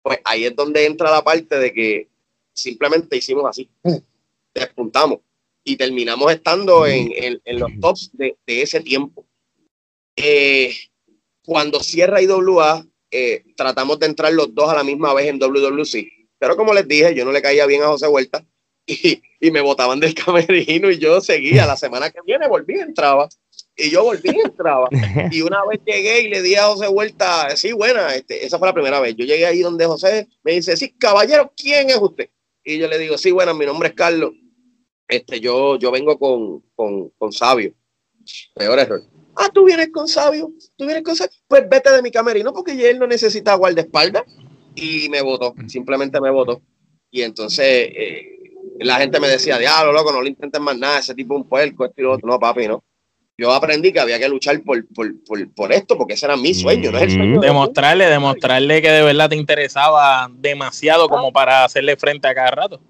[0.00, 2.07] pues ahí es donde entra la parte de que
[2.58, 3.68] simplemente hicimos así,
[4.54, 5.20] despuntamos
[5.64, 9.26] y terminamos estando en, los tops de, ese tiempo.
[10.16, 10.74] Eh,
[11.44, 16.06] cuando cierra IWA, eh, tratamos de entrar los dos a la misma vez en WWC.
[16.38, 18.44] Pero como les dije, yo no le caía bien a José Huerta
[18.86, 21.66] y, y me botaban del camerino y yo seguía.
[21.66, 23.28] La semana que viene volví, entraba
[23.76, 24.88] y yo volví y entraba.
[25.30, 28.68] Y una vez llegué y le di a José Vuelta, sí, buena, este, esa fue
[28.68, 29.14] la primera vez.
[29.16, 32.28] Yo llegué ahí donde José me dice, sí, caballero, ¿quién es usted?
[32.64, 34.32] Y yo le digo, sí, bueno, mi nombre es Carlos.
[35.06, 37.72] Este, yo, yo vengo con, con, con Sabio.
[38.54, 39.02] Peor error.
[39.36, 41.32] Ah, tú vienes con Sabio, tú vienes con Sabio.
[41.46, 44.24] Pues vete de mi camerino porque él no necesita guardaespaldas.
[44.74, 46.60] Y me votó, simplemente me votó.
[47.10, 48.38] Y entonces eh,
[48.80, 51.48] la gente me decía, diablo, loco, no le intentes más nada, ese tipo es un
[51.48, 52.28] puerco, esto y lo otro.
[52.28, 52.84] No, papi, no
[53.38, 54.84] yo aprendí que había que luchar por,
[55.54, 57.40] por, esto, porque ese era mi sueño, no es el sueño.
[57.40, 62.80] Demostrarle, demostrarle que de verdad te interesaba demasiado como para hacerle frente a cada rato.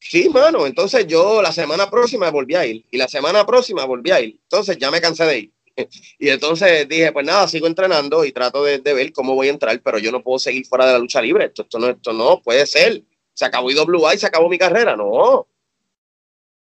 [0.00, 4.10] Sí, mano, entonces yo la semana próxima volví a ir, y la semana próxima volví
[4.10, 5.52] a ir, entonces ya me cansé de ir.
[6.18, 9.80] Y entonces dije, pues nada, sigo entrenando y trato de, ver cómo voy a entrar,
[9.80, 12.42] pero yo no puedo seguir fuera de la lucha libre, esto, esto, no, esto no
[12.42, 13.02] puede ser.
[13.32, 15.46] Se acabó IWA y se acabó mi carrera, no.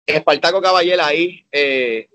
[0.07, 2.07] Espartaco Caballera ahí, eh,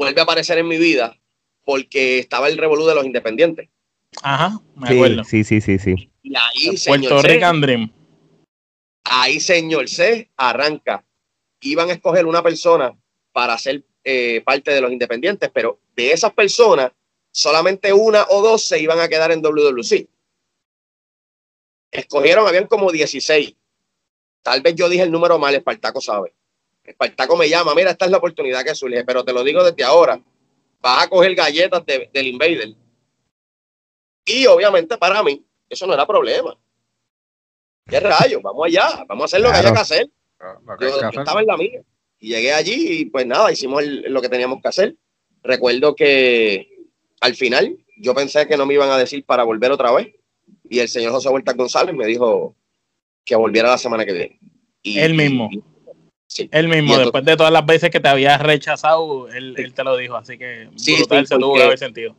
[0.00, 1.14] vuelve a aparecer en mi vida
[1.62, 3.68] porque estaba el revolú de los independientes.
[4.22, 5.24] Ajá, me acuerdo.
[5.24, 6.10] Sí, sí, sí, sí.
[6.22, 7.92] Y ahí, señor Puerto
[9.04, 11.04] Ahí, señor C, arranca.
[11.60, 12.98] Iban a escoger una persona
[13.32, 16.92] para ser eh, parte de los independientes, pero de esas personas,
[17.30, 20.08] solamente una o dos se iban a quedar en WWC.
[21.90, 23.54] Escogieron, habían como 16.
[24.42, 26.32] Tal vez yo dije el número mal, Espartaco sabe.
[26.90, 29.84] Espartaco me llama, mira, esta es la oportunidad que surge, pero te lo digo desde
[29.84, 30.20] ahora.
[30.80, 32.74] Vas a coger galletas del Invader.
[34.24, 36.56] Y obviamente para mí, eso no era problema.
[37.86, 38.42] ¿Qué rayos?
[38.42, 40.10] Vamos allá, vamos a hacer lo que haya que hacer.
[40.80, 41.82] Yo, estaba en la mía.
[42.18, 44.96] Y llegué allí y pues nada, hicimos lo que teníamos que hacer.
[45.42, 46.86] Recuerdo que
[47.20, 50.14] al final yo pensé que no me iban a decir para volver otra vez.
[50.68, 52.54] Y el señor José Huerta González me dijo
[53.24, 54.40] que volviera la semana que viene.
[54.82, 55.48] Y, él mismo.
[56.30, 56.48] Sí.
[56.52, 60.16] Él mismo, después de todas las veces que te había rechazado, él, te lo dijo.
[60.16, 62.16] Así que sí, brutal, se tuvo que haber sentido.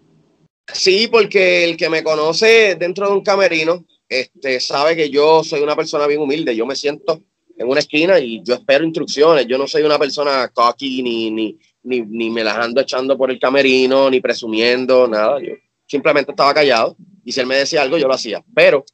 [0.73, 5.61] Sí, porque el que me conoce dentro de un camerino este, sabe que yo soy
[5.61, 6.55] una persona bien humilde.
[6.55, 7.21] Yo me siento
[7.57, 9.47] en una esquina y yo espero instrucciones.
[9.47, 13.31] Yo no soy una persona cocky ni, ni, ni, ni me las ando echando por
[13.31, 15.39] el camerino, ni presumiendo, nada.
[15.41, 15.53] Yo
[15.87, 18.43] simplemente estaba callado y si él me decía algo, yo lo hacía.
[18.53, 18.85] Pero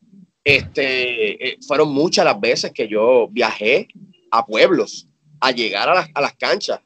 [0.44, 3.88] este, eh, fueron muchas las veces que yo viajé
[4.32, 5.07] a pueblos
[5.40, 6.80] a llegar a las, a las canchas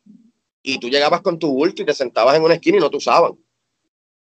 [0.63, 2.97] y tú llegabas con tu bulto y te sentabas en una esquina y no te
[2.97, 3.31] usaban.
[3.31, 3.39] O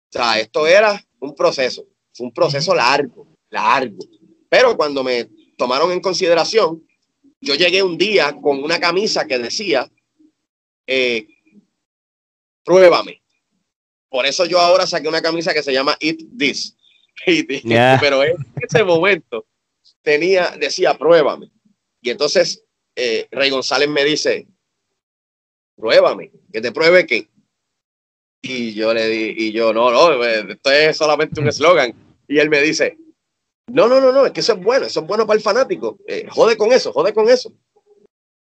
[0.10, 4.06] sea, esto era un proceso, fue un proceso largo, largo.
[4.50, 6.84] Pero cuando me tomaron en consideración,
[7.42, 9.90] yo llegué un día con una camisa que decía,
[10.88, 11.28] eh,
[12.64, 13.22] pruébame.
[14.10, 16.78] Por eso yo ahora saqué una camisa que se llama Eat This.
[17.26, 19.46] Pero en ese momento
[20.02, 21.52] tenía, decía, pruébame.
[22.02, 22.63] Y entonces
[22.96, 24.48] eh, Rey González me dice,
[25.76, 27.28] pruébame, que te pruebe que.
[28.42, 31.94] Y yo le di, y yo, no, no, esto es solamente un eslogan.
[32.28, 32.98] Y él me dice,
[33.68, 35.98] no, no, no, no, es que eso es bueno, eso es bueno para el fanático.
[36.06, 37.54] Eh, jode con eso, jode con eso.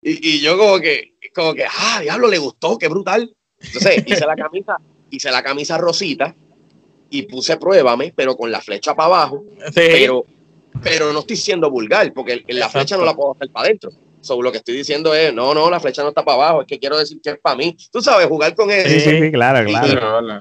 [0.03, 3.33] Y, y, yo como que, como que, ah, diablo, le gustó, qué brutal.
[3.61, 4.79] Entonces hice la camisa,
[5.11, 6.35] hice la camisa rosita
[7.09, 9.45] y puse pruébame, pero con la flecha para abajo.
[9.73, 10.25] Pero,
[10.83, 13.93] pero no estoy siendo vulgar, porque la flecha no la puedo hacer para adentro.
[14.23, 16.67] So, lo que estoy diciendo es, no, no, la flecha no está para abajo, es
[16.67, 17.77] que quiero decir que es para mí.
[17.91, 18.89] Tú sabes, jugar con eso.
[18.89, 20.41] Sí, sí, claro, claro.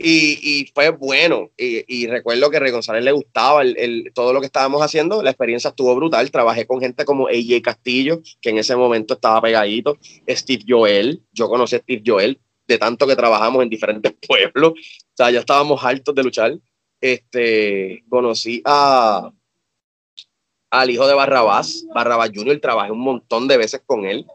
[0.00, 1.50] Y, fue bueno.
[1.56, 5.22] Y, recuerdo que a González le gustaba el, todo lo que estábamos haciendo.
[5.22, 6.30] La experiencia estuvo brutal.
[6.30, 9.98] Trabajé con gente como AJ Castillo, que en ese momento estaba pegadito.
[10.28, 11.20] Steve Joel.
[11.32, 14.72] Yo conocí a Steve Joel de tanto que trabajamos en diferentes pueblos.
[14.72, 16.56] O sea, ya estábamos hartos de luchar.
[17.00, 19.32] Este, conocí a
[20.70, 24.26] al hijo de Barrabás, Barrabás Junior, trabajé un montón de veces con él.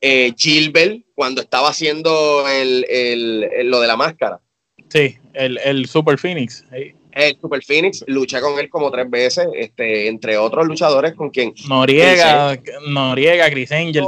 [0.00, 4.40] Eh, Gilbert, cuando estaba haciendo el, lo de la máscara
[4.88, 6.64] Sí, el, Super Phoenix.
[7.12, 11.54] El Super Phoenix, luché con él como tres veces, este, entre otros luchadores con quien.
[11.68, 12.58] Noriega,
[12.88, 14.04] Noriega, Chris Angel,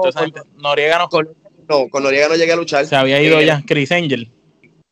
[0.57, 1.09] Noriega no.
[1.09, 1.29] Con,
[1.69, 2.87] no, con Noriega no llegué a luchar.
[2.87, 4.31] Se había ido eh, ya, Chris Angel.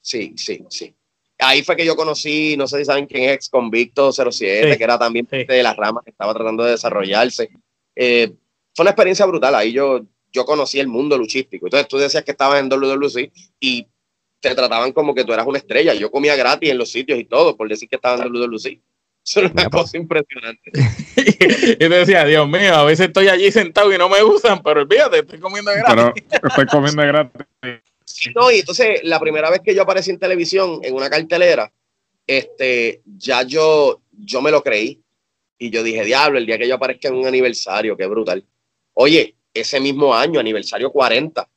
[0.00, 0.95] Sí, sí, sí.
[1.38, 4.84] Ahí fue que yo conocí, no sé si saben quién es ex convicto 07, que
[4.84, 7.50] era también de las ramas que estaba tratando de desarrollarse.
[7.94, 8.32] Eh,
[8.74, 9.54] fue una experiencia brutal.
[9.54, 10.00] Ahí yo,
[10.32, 11.66] yo conocí el mundo luchístico.
[11.66, 13.30] Entonces tú decías que estabas en WWC
[13.60, 13.86] y
[14.40, 15.92] te trataban como que tú eras una estrella.
[15.94, 18.80] Yo comía gratis en los sitios y todo, por decir que estaba en WWC.
[19.26, 20.70] Eso es una cosa impresionante.
[21.16, 24.82] y te decía, Dios mío, a veces estoy allí sentado y no me usan, pero
[24.82, 26.22] olvídate, estoy comiendo gratis.
[26.30, 27.42] Pero estoy comiendo gratis.
[28.34, 31.72] No, y entonces la primera vez que yo aparecí en televisión, en una cartelera,
[32.26, 35.00] este, ya yo, yo me lo creí.
[35.58, 38.44] Y yo dije, diablo, el día que yo aparezca en un aniversario, qué brutal.
[38.92, 41.48] Oye, ese mismo año, aniversario 40,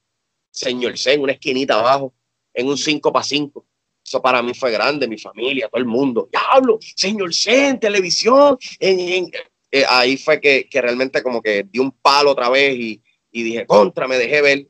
[0.52, 2.14] señor C, en una esquinita abajo,
[2.54, 3.66] en un 5 para 5.
[4.06, 6.30] Eso para mí fue grande, mi familia, todo el mundo.
[6.32, 8.58] Diablo, señor C en televisión.
[8.80, 13.44] Eh, ahí fue que, que, realmente como que di un palo otra vez y, y
[13.44, 14.68] dije, contra, me dejé ver.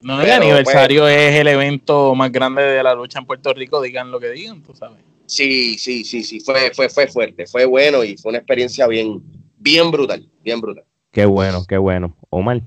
[0.00, 3.80] No, el aniversario pues, es el evento más grande de la lucha en Puerto Rico,
[3.80, 4.98] digan lo que digan, tú sabes.
[5.26, 9.22] Sí, sí, sí, sí, fue, fue, fue fuerte, fue bueno y fue una experiencia bien,
[9.56, 10.84] bien brutal, bien brutal.
[11.10, 12.14] Qué bueno, qué bueno.
[12.30, 12.60] Omar.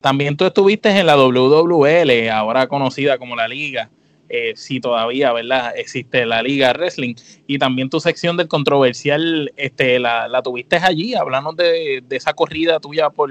[0.00, 3.90] También tú estuviste en la WWL, ahora conocida como la Liga,
[4.28, 5.72] eh, si todavía, ¿verdad?
[5.76, 7.14] Existe la Liga Wrestling.
[7.46, 12.32] Y también tu sección del controversial, este, la, la tuviste allí, hablando de, de, esa
[12.32, 13.30] corrida tuya por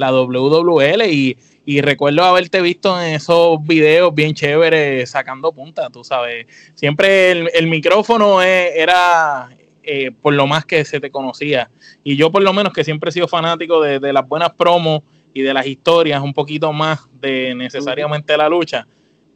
[0.00, 1.02] la WWL.
[1.10, 6.46] Y, y, recuerdo haberte visto en esos videos bien chéveres sacando punta, tú sabes.
[6.74, 9.50] Siempre el, el micrófono e, era
[9.82, 11.70] eh, por lo más que se te conocía.
[12.02, 15.02] Y yo, por lo menos, que siempre he sido fanático de, de las buenas promos
[15.32, 18.86] y de las historias un poquito más de necesariamente la lucha,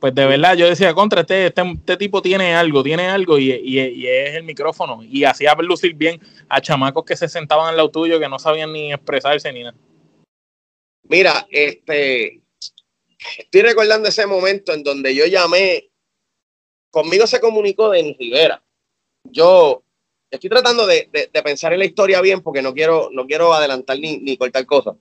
[0.04, 3.50] pues de verdad yo decía, contra, este, este, este tipo tiene algo, tiene algo y,
[3.50, 5.02] es el micrófono.
[5.02, 8.70] Y hacía lucir bien a chamacos que se sentaban al lado tuyo que no sabían
[8.70, 9.74] ni expresarse ni nada.
[11.04, 12.40] Mira, este,
[13.38, 15.90] estoy recordando ese momento en donde yo llamé,
[16.90, 18.62] conmigo se comunicó Denis Rivera.
[19.24, 19.82] Yo
[20.30, 21.08] estoy tratando de,
[21.44, 24.96] pensar en la historia bien porque no quiero, no quiero adelantar ni, ni cortar cosas.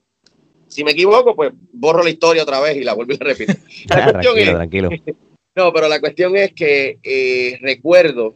[0.68, 3.58] Si me equivoco, pues borro la historia otra vez y la vuelvo a repetir.
[3.89, 4.89] La tranquilo,
[5.56, 8.34] No, pero la cuestión es que eh, recuerdo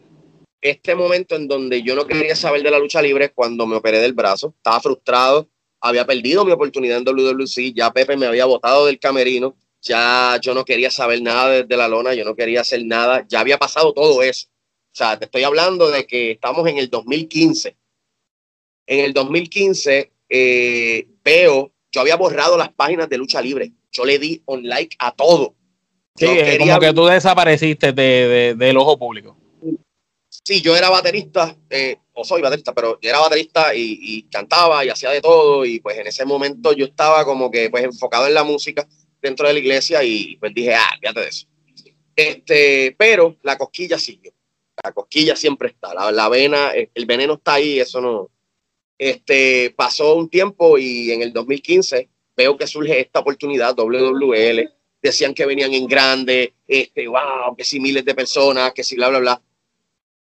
[0.62, 4.00] este momento en donde yo no quería saber de la lucha libre cuando me operé
[4.00, 4.54] del brazo.
[4.56, 5.50] Estaba frustrado,
[5.82, 10.54] había perdido mi oportunidad en WWC, ya Pepe me había botado del camerino, ya yo
[10.54, 13.94] no quería saber nada desde la lona, yo no quería hacer nada, ya había pasado
[13.94, 14.48] todo eso.
[14.50, 17.78] O sea, te estoy hablando de que estamos en el 2015.
[18.88, 23.72] En el 2015 eh, veo yo había borrado las páginas de lucha libre.
[23.92, 25.56] Yo le di un like a todo.
[26.16, 29.38] Sí, como que tú desapareciste de, del ojo público.
[30.48, 34.88] Sí, yo era baterista, eh, o soy baterista, pero yo era baterista y, cantaba y
[34.88, 35.66] hacía de todo.
[35.66, 38.88] Y pues en ese momento yo estaba como que pues enfocado en la música
[39.22, 41.48] dentro de la iglesia y pues dije, ah, fíjate de eso.
[42.16, 44.32] Este, pero la cosquilla siguió.
[44.82, 45.94] La cosquilla siempre está.
[45.94, 48.30] La, la vena, el veneno está ahí, eso no,
[48.98, 54.70] este, pasó un tiempo y en el 2015 veo que surge esta oportunidad, WWL,
[55.02, 59.10] decían que venían en grande, este, wow, que si miles de personas, que si bla,
[59.10, 59.42] bla, bla.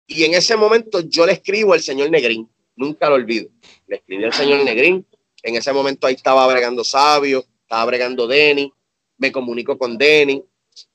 [0.07, 3.49] Y en ese momento yo le escribo al señor Negrín, nunca lo olvido.
[3.87, 5.07] Le escribí al señor Negrín,
[5.43, 8.73] en ese momento ahí estaba bregando Sabio, estaba bregando Denny,
[9.19, 10.43] me comunico con Denny,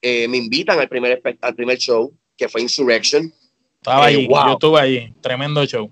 [0.01, 3.34] eh, me invitan al primer, al primer show, que fue Insurrection.
[3.76, 5.89] Estaba ahí, eh, yo estuve ahí, tremendo show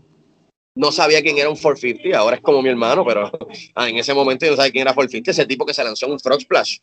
[0.80, 3.30] no sabía quién era un 450, ahora es como mi hermano, pero
[3.76, 6.06] ah, en ese momento yo no sabía quién era 450, ese tipo que se lanzó
[6.06, 6.78] en un Frog Splash.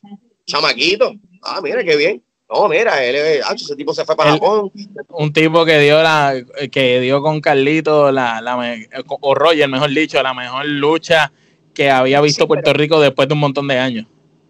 [0.44, 1.14] Chamaquito.
[1.42, 2.22] Ah, mira, qué bien.
[2.48, 4.70] No, mira, él, ese tipo se fue para Japón.
[5.08, 6.34] Un tipo que dio la,
[6.70, 8.76] que dio con Carlito la, la
[9.20, 11.32] o Roger, mejor dicho, la mejor lucha
[11.74, 14.06] que había visto Puerto Rico después de un montón de años.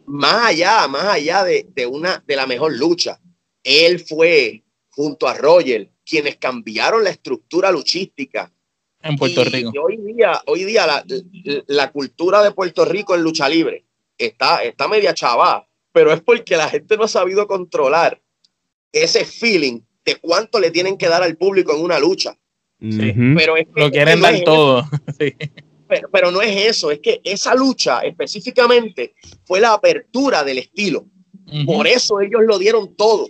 [0.07, 3.19] Más allá, más allá de, de, una de la mejor lucha,
[3.65, 8.53] él fue junto a Roger quienes cambiaron la estructura luchística
[9.03, 9.73] en Puerto Rico.
[9.83, 11.05] hoy día, hoy día la,
[11.67, 13.85] la, cultura de Puerto Rico en lucha libre
[14.17, 15.67] está, está media chava,
[15.97, 18.21] pero es porque la gente no ha sabido controlar
[18.93, 22.37] ese feeling de cuánto le tienen que dar al público en una lucha.
[22.79, 24.87] pero es lo quieren dar todo.
[25.89, 31.07] Pero, pero, no es eso, es que esa lucha específicamente fue la apertura del estilo.
[31.65, 33.29] Por eso ellos lo dieron todo,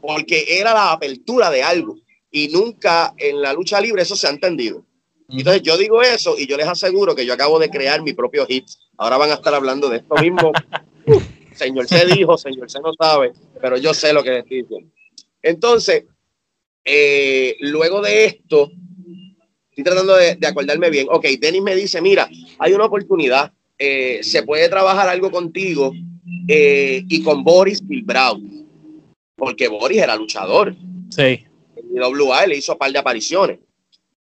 [0.00, 1.96] porque era la apertura de algo.
[2.32, 4.84] Y nunca en la lucha libre eso se ha entendido.
[5.28, 8.44] Entonces yo digo eso y yo les aseguro que yo acabo de crear mi propio
[8.44, 8.66] hit.
[8.98, 10.50] Ahora van a estar hablando de esto mismo.
[11.54, 14.90] señor se dijo, señor se no sabe, pero yo sé lo que estoy diciendo.
[15.42, 16.04] Entonces,
[16.84, 18.70] eh, luego de esto,
[19.70, 21.06] estoy tratando de, acordarme bien.
[21.10, 22.28] Ok, Denis me dice, mira,
[22.58, 25.92] hay una oportunidad, eh, se puede trabajar algo contigo
[26.48, 28.66] eh, y con Boris Brown,
[29.36, 30.74] porque Boris era luchador.
[31.10, 31.44] Sí.
[31.76, 33.58] En WA le hizo un par de apariciones.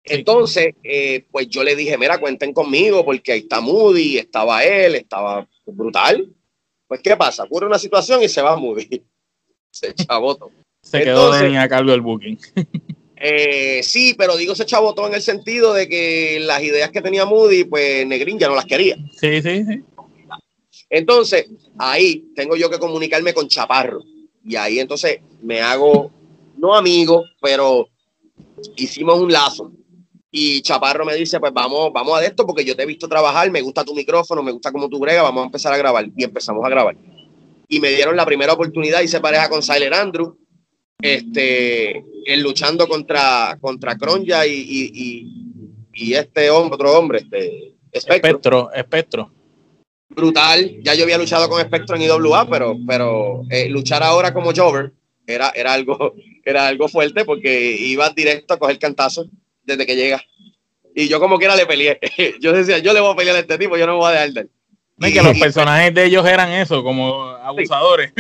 [0.04, 4.96] Entonces, eh, pues yo le dije, mira, cuenten conmigo porque ahí está Moody, estaba él,
[4.96, 6.28] estaba brutal.
[6.92, 7.44] Pues, ¿qué pasa?
[7.44, 9.02] Ocurre una situación y se va Moody.
[9.72, 10.52] Se chabotó.
[10.82, 12.38] Se quedó de a cargo del booking.
[13.24, 17.24] Eh, sí, pero digo se chabotó en el sentido de que las ideas que tenía
[17.24, 18.98] Moody, pues Negrín ya no las quería.
[19.12, 19.84] Sí, sí, sí.
[20.90, 21.46] Entonces,
[21.78, 24.02] ahí tengo yo que comunicarme con Chaparro.
[24.44, 26.12] Y ahí entonces me hago,
[26.58, 27.88] no amigo, pero
[28.76, 29.72] hicimos un lazo.
[30.34, 33.52] Y Chaparro me dice, pues vamos, vamos a esto porque yo te he visto trabajar,
[33.52, 36.08] me gusta tu micrófono, me gusta cómo tú bregas, vamos a empezar a grabar.
[36.16, 36.96] Y empezamos a grabar.
[37.68, 40.38] Y me dieron la primera oportunidad y se pareja con Siler Andrew,
[41.02, 45.28] este, él luchando contra, contra Cronja y,
[45.94, 48.72] y, este hombre, otro hombre, este, Espectro.
[48.74, 49.32] Espectro,
[50.10, 50.82] Brutal.
[50.82, 54.94] Ya yo había luchado con Espectro en IWA, pero, pero eh, luchar ahora como Jover
[55.28, 56.16] era, era, algo,
[56.46, 59.28] era algo fuerte porque iba directo a coger cantazos
[59.72, 60.24] desde que llega.
[60.96, 62.00] Y yo como quiera le peleé.
[62.42, 64.12] Yo decía, yo le voy a pelear a este tipo, yo no me voy a
[64.12, 65.14] dejar de él.
[65.14, 68.14] que los personajes de ellos eran eso, como abusadores.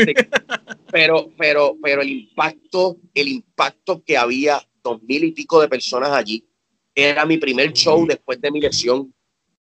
[0.91, 6.11] Pero, pero, pero el impacto, el impacto que había dos mil y pico de personas
[6.11, 6.45] allí,
[6.93, 9.13] era mi primer show después de mi lesión,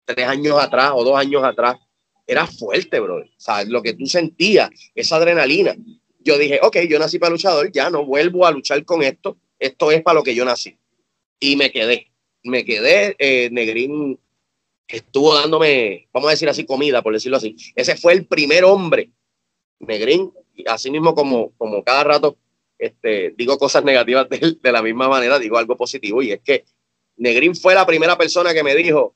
[0.06, 1.78] tres años atrás o dos años atrás.
[2.26, 3.18] Era fuerte, bro.
[3.18, 5.76] O sea, lo que tú sentías, esa adrenalina.
[6.20, 9.38] Yo dije, ok, yo nací para luchador, ya no vuelvo a luchar con esto.
[9.60, 10.78] Esto es para lo que yo nací
[11.42, 12.08] y me quedé.
[12.44, 14.18] Me quedé, eh, Negrín
[14.88, 17.56] estuvo dándome, vamos a decir así, comida, por decirlo así.
[17.76, 19.12] Ese fue el primer hombre,
[19.80, 20.32] Negrín,
[20.68, 22.38] así mismo como, como cada rato
[22.82, 26.66] este, digo cosas negativas de, de la misma manera, digo algo positivo y es que
[27.16, 29.14] Negrín fue la primera persona que me dijo,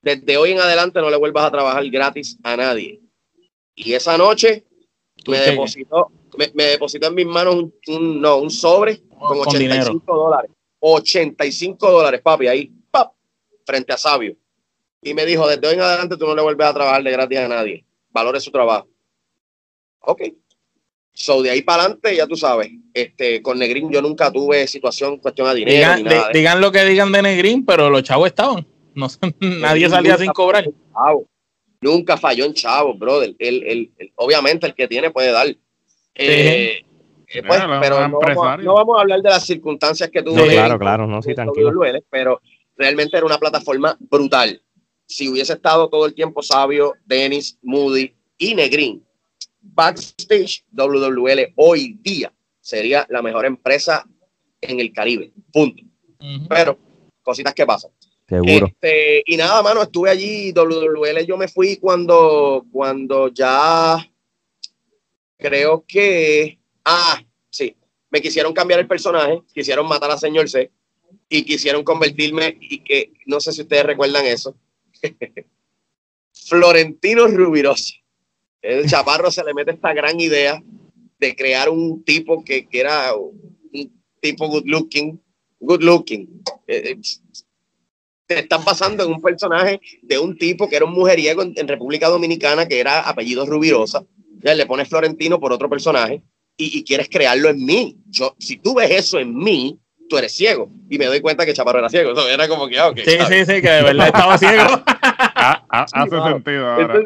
[0.00, 3.00] desde hoy en adelante no le vuelvas a trabajar gratis a nadie.
[3.74, 4.64] Y esa noche
[5.26, 6.12] me depositó,
[6.54, 10.50] me, depositó en mis manos un, no, un sobre con, 85 dólares.
[10.82, 13.12] 85 dólares, papi, ahí, pap,
[13.64, 14.36] frente a Sabio.
[15.00, 17.38] Y me dijo, desde hoy en adelante tú no le vuelves a trabajar de gratis
[17.38, 17.84] a nadie.
[18.10, 18.88] Valore su trabajo.
[20.00, 20.22] Ok.
[21.14, 25.18] So, de ahí para adelante, ya tú sabes, este, con Negrín yo nunca tuve situación,
[25.18, 25.94] cuestión de dinero.
[26.32, 28.66] Digan, lo que digan de Negrín, pero los chavos estaban.
[28.94, 29.08] No,
[29.40, 30.68] nadie salía sin cobrar.
[31.80, 33.34] Nunca falló en chavos, brother.
[33.38, 35.54] El, obviamente el que tiene puede dar.
[36.14, 36.84] Eh,
[37.34, 40.44] eh, pues, pero no vamos, a hablar de las circunstancias que tuvo.
[40.44, 41.72] claro, claro, no, sí, tranquilo.
[42.10, 42.40] pero
[42.76, 44.60] realmente era una plataforma brutal.
[45.06, 49.04] Si hubiese estado todo el tiempo Sabio, Dennis, Moody y Negrín,
[49.60, 54.06] Backstage WWL hoy día sería la mejor empresa
[54.60, 55.32] en el Caribe.
[55.52, 55.82] Punto.
[56.48, 56.78] Pero
[57.22, 57.90] cositas que pasan.
[58.28, 58.66] Seguro.
[58.66, 60.52] Este, y nada, mano, estuve allí.
[60.52, 63.98] WWL yo me fui cuando, cuando ya
[65.36, 66.58] creo que.
[66.84, 67.76] Ah, sí.
[68.10, 70.70] Me quisieron cambiar el personaje, quisieron matar a señor C
[71.28, 72.56] y quisieron convertirme.
[72.60, 74.54] Y que no sé si ustedes recuerdan eso.
[76.32, 77.94] Florentino Rubirosa.
[78.60, 80.62] El chaparro se le mete esta gran idea
[81.18, 83.52] de crear un tipo que, que era un
[84.20, 85.20] tipo good looking,
[85.60, 86.42] good looking.
[86.66, 87.00] Eh, eh,
[88.26, 92.08] te están pasando en un personaje de un tipo que era un mujeriego en, República
[92.08, 94.04] Dominicana que era apellido Rubirosa.
[94.40, 96.22] Ya le pones Florentino por otro personaje
[96.56, 97.96] y, quieres crearlo en mí.
[98.08, 99.78] Yo, si tú ves eso en mí,
[100.08, 100.70] tú eres ciego.
[100.90, 102.12] Y me doy cuenta que Chaparro era ciego.
[102.12, 104.82] Eso era como que, ah, Sí, sí, sí, que de verdad estaba ciego.
[105.44, 107.04] Ah, ah, hace sentido ahora.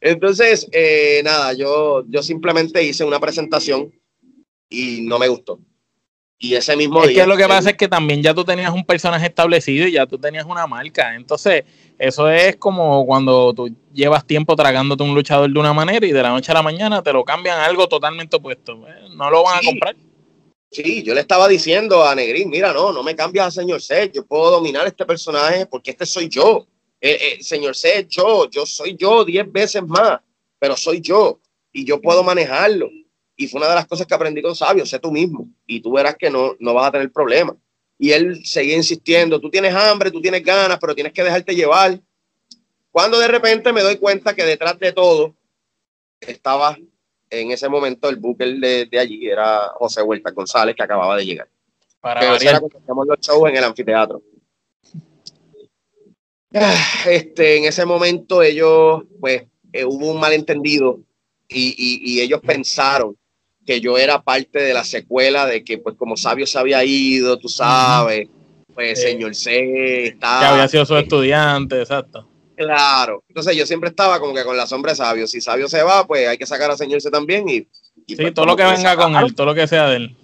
[0.00, 3.92] Entonces, eh, nada, yo, yo simplemente hice una presentación
[4.68, 5.58] y no me gustó.
[6.42, 8.82] Y ese mismo es que lo que pasa es que también ya tú tenías un
[8.82, 11.14] personaje establecido y ya tú tenías una marca.
[11.14, 11.64] Entonces,
[11.98, 16.22] eso es como cuando tú llevas tiempo tragándote un luchador de una manera y de
[16.22, 18.72] la noche a la mañana te lo cambian a algo totalmente opuesto.
[18.88, 19.94] Eh, no lo van a comprar.
[20.70, 24.10] Sí, yo le estaba diciendo a Negrín, mira, no, no me cambias a señor C,
[24.14, 26.66] yo puedo dominar este personaje porque este soy yo.
[27.02, 30.20] Eh, eh, señor C, yo, yo soy yo diez veces más,
[30.58, 31.38] pero soy yo
[31.70, 32.88] y yo puedo manejarlo.
[33.40, 35.92] Y fue una de las cosas que aprendí con Sabio, sé tú mismo y tú
[35.92, 37.56] verás que no, no vas a tener problemas.
[37.96, 41.98] Y él seguía insistiendo, tú tienes hambre, tú tienes ganas, pero tienes que dejarte llevar.
[42.90, 45.34] Cuando de repente me doy cuenta que detrás de todo
[46.20, 46.76] estaba
[47.30, 51.24] en ese momento el booker de, de allí, era José Huerta González, que acababa de
[51.24, 51.48] llegar.
[51.98, 54.20] Para que era los shows en el anfiteatro.
[56.52, 56.74] Ah,
[57.06, 61.00] este, en ese momento ellos, pues, eh, hubo un malentendido
[61.48, 63.16] y, ellos pensaron
[63.70, 67.38] que yo era parte de la secuela de que, pues, como Sabio se había ido,
[67.38, 68.28] tú sabes,
[68.74, 70.40] pues, señor C estaba...
[70.40, 72.28] Que había sido su estudiante, exacto.
[72.56, 73.22] Claro.
[73.28, 75.28] Entonces yo siempre estaba como que con la sombra de Sabio.
[75.28, 77.58] Si Sabio se va, pues hay que sacar a señor C también y...
[78.08, 80.16] sí, pues, todo lo que venga con él, todo lo que sea de él.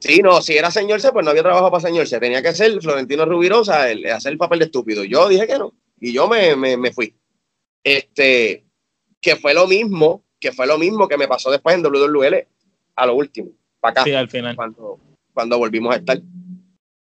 [0.00, 2.18] Sí, no, si era señor C, pues no había trabajo para señor C.
[2.18, 5.04] Tenía que ser Florentino Rubirosa, el, hacer el papel de estúpido.
[5.04, 5.74] Yo dije que no.
[6.00, 7.14] Y yo me, me, fui.
[7.84, 8.64] Este,
[9.20, 12.55] que fue lo mismo, que fue lo mismo que me pasó después en WWL
[12.96, 14.04] a lo último, para acá.
[14.04, 14.56] Sí, al final.
[14.56, 14.98] Cuando,
[15.32, 16.20] cuando volvimos a estar.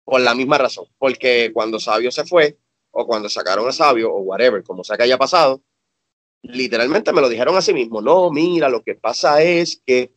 [0.05, 0.87] Por la misma razón.
[0.99, 2.57] Porque cuando Sabio se fue,
[2.93, 5.63] o cuando sacaron a Sabio, o whatever, como sea que haya pasado,
[6.43, 8.01] literalmente me lo dijeron a sí mismo.
[8.01, 10.13] No, mira, lo que pasa es que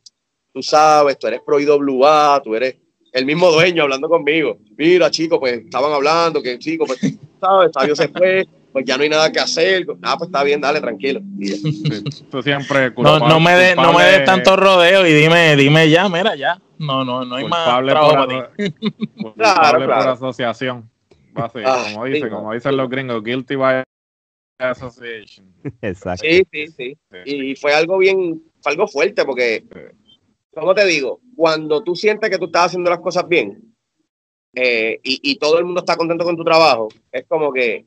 [0.53, 2.77] tú sabes, tú eres pro IWA, tú eres
[3.11, 4.59] el mismo dueño hablando conmigo.
[4.77, 6.99] Mira, chico, pues estaban hablando que, chico, pues,
[7.39, 9.85] sabes, Sabio se fue, pues ya no hay nada que hacer.
[10.01, 11.21] Ah, pues está bien, dale, tranquilo.
[12.31, 16.07] Tú siempre no, no, me des no me des tanto rodeo y dime, dime ya,
[16.09, 16.59] mira, ya.
[16.77, 18.73] No, no, no hay más trabajo para ti.
[19.35, 20.89] claro, por asociación.
[21.35, 21.49] Ah,
[21.93, 23.83] como dicen, como dicen los gringos, guilty by
[24.59, 25.53] association.
[25.81, 26.25] Exacto.
[26.27, 26.97] Sí, sí, sí.
[27.25, 29.63] Y fue algo bien, fue algo fuerte porque
[30.53, 31.21] ¿cómo te digo?
[31.35, 33.73] Cuando tú sientes que tú estás haciendo las cosas bien
[34.53, 37.85] eh, y, todo el mundo está contento con tu trabajo, es como que,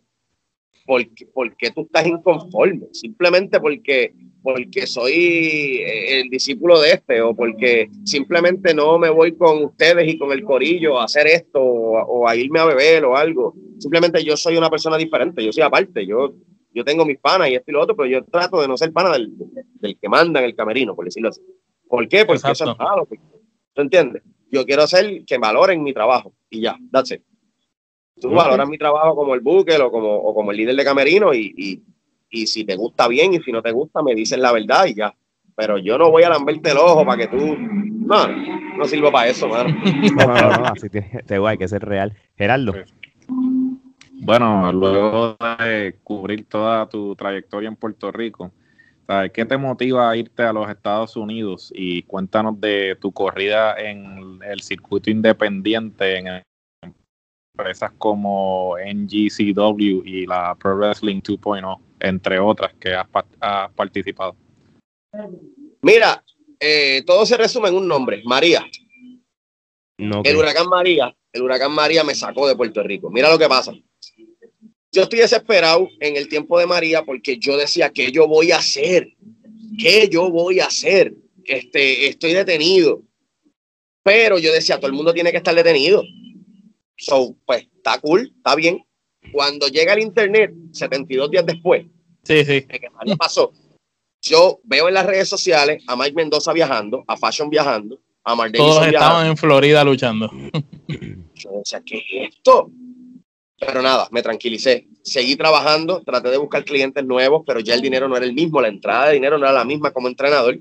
[0.87, 2.87] ¿por qué, tú estás inconforme?
[2.93, 9.37] Simplemente porque, porque soy eh, el discípulo de este o porque simplemente no me voy
[9.37, 13.17] con ustedes y con el corillo a hacer esto o, a irme a beber o
[13.17, 13.55] algo.
[13.79, 16.35] Simplemente yo soy una persona diferente, yo soy aparte, yo,
[16.73, 18.93] yo tengo mis panas y esto y lo otro, pero yo trato de no ser
[18.93, 19.33] pana del,
[19.75, 21.41] del que manda en el camerino, por decirlo así.
[21.89, 22.25] ¿Por qué?
[22.25, 23.07] Porque eso es malo.
[23.75, 24.23] ¿Tú entiendes?
[24.51, 27.23] Yo quiero hacer que valoren mi trabajo y ya, that's it.
[28.21, 31.35] Tú valoras mi trabajo como el buque o como, o como el líder de camerino
[31.35, 31.83] y, y,
[32.31, 34.95] y, si te gusta bien y si no te gusta me dices la verdad y
[34.95, 35.15] ya.
[35.57, 37.57] pero yo no voy a lamberte el ojo para que tú.
[37.57, 38.29] No,
[38.77, 39.75] no sirvo para eso, mano.
[40.17, 42.15] No, no, no, así tiene, hay que ser real.
[42.37, 42.75] Gerardo.
[44.25, 48.53] Bueno, luego de cubrir toda tu trayectoria en Puerto Rico,
[49.33, 51.73] ¿qué te motiva a irte a los Estados Unidos?
[51.75, 56.29] Y cuéntanos de tu corrida en el circuito independiente en
[57.53, 63.07] empresas como NGCW y la Pro Wrestling 2.0, entre otras que has,
[63.75, 64.35] participado.
[65.83, 66.25] Mira,
[66.59, 68.65] eh, todo se resume en un nombre, María.
[69.99, 73.11] El huracán María, el huracán María me sacó de Puerto Rico.
[73.11, 73.73] Mira lo que pasa.
[74.91, 78.59] Yo estoy desesperado en el tiempo de María porque yo decía, ¿qué yo voy a
[78.59, 79.13] hacer?
[79.79, 81.15] ¿Qué yo voy a hacer?
[81.45, 83.03] Este, estoy detenido.
[84.03, 86.03] Pero yo decía, todo el mundo tiene que estar detenido.
[87.03, 88.85] So, pues, está cool, está bien.
[89.33, 91.85] Cuando llega el internet, 72 días después,
[92.23, 92.63] sí, sí.
[92.63, 93.53] que pasó,
[94.21, 98.53] yo veo en las redes sociales a Mike Mendoza viajando, a Fashion viajando, a Mark
[98.53, 100.31] Todos estaban en Florida luchando.
[101.35, 102.71] Yo decía, ¿qué es esto?
[103.59, 104.87] Pero nada, me tranquilicé.
[105.03, 108.61] Seguí trabajando, traté de buscar clientes nuevos, pero ya el dinero no era el mismo,
[108.61, 110.57] la entrada de dinero no era la misma como entrenador,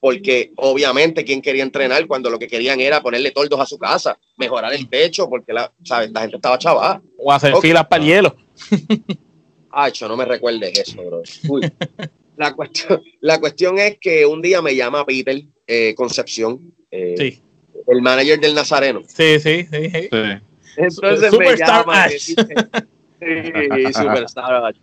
[0.00, 4.18] porque obviamente quién quería entrenar cuando lo que querían era ponerle toldos a su casa,
[4.36, 6.10] mejorar el techo, porque la, ¿sabes?
[6.10, 7.02] la gente estaba chavada.
[7.18, 8.36] O hacer filas para el hielo.
[9.70, 11.22] Ay, no me recuerdes eso, bro.
[12.36, 17.38] La cuestión, la cuestión es que un día me llama Peter eh, Concepción, eh,
[17.86, 19.02] el manager del Nazareno.
[19.06, 20.08] Sí, sí, sí.
[20.76, 22.34] Entonces me llama y
[23.52, 24.74] me dice, Superstar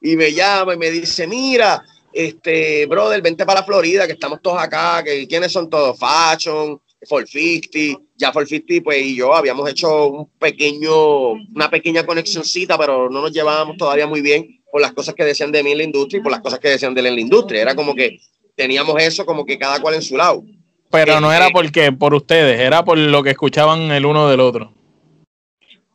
[0.00, 1.84] Y me llama y me dice, mira,
[2.16, 8.02] este, brother, vente para Florida, que estamos todos acá, que quiénes son todos, Fashion, 450,
[8.16, 13.32] ya 450, pues y yo habíamos hecho un pequeño, una pequeña conexioncita, pero no nos
[13.32, 16.22] llevábamos todavía muy bien por las cosas que decían de mí en la industria y
[16.22, 17.62] por las cosas que decían de él en la industria.
[17.62, 18.18] Era como que
[18.54, 20.42] teníamos eso como que cada cual en su lado.
[20.90, 24.40] Pero no era este, porque por ustedes, era por lo que escuchaban el uno del
[24.40, 24.72] otro.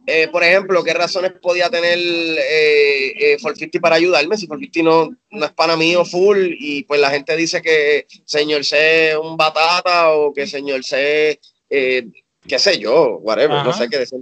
[0.08, 3.38] Eh, por ejemplo, ¿qué razones podía tener eh, eh
[3.80, 4.36] para ayudarme?
[4.36, 8.66] Si Forfifty no, no es pana mío full y pues la gente dice que señor
[8.66, 11.40] C es un batata o que señor C
[11.70, 12.08] eh,
[12.48, 14.20] qué sé yo, whatever, no sé qué decir.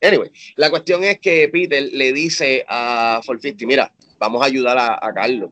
[0.00, 5.12] Anyway, la cuestión es que Peter le dice a 450, mira, vamos a ayudar a,
[5.14, 5.50] Carlos.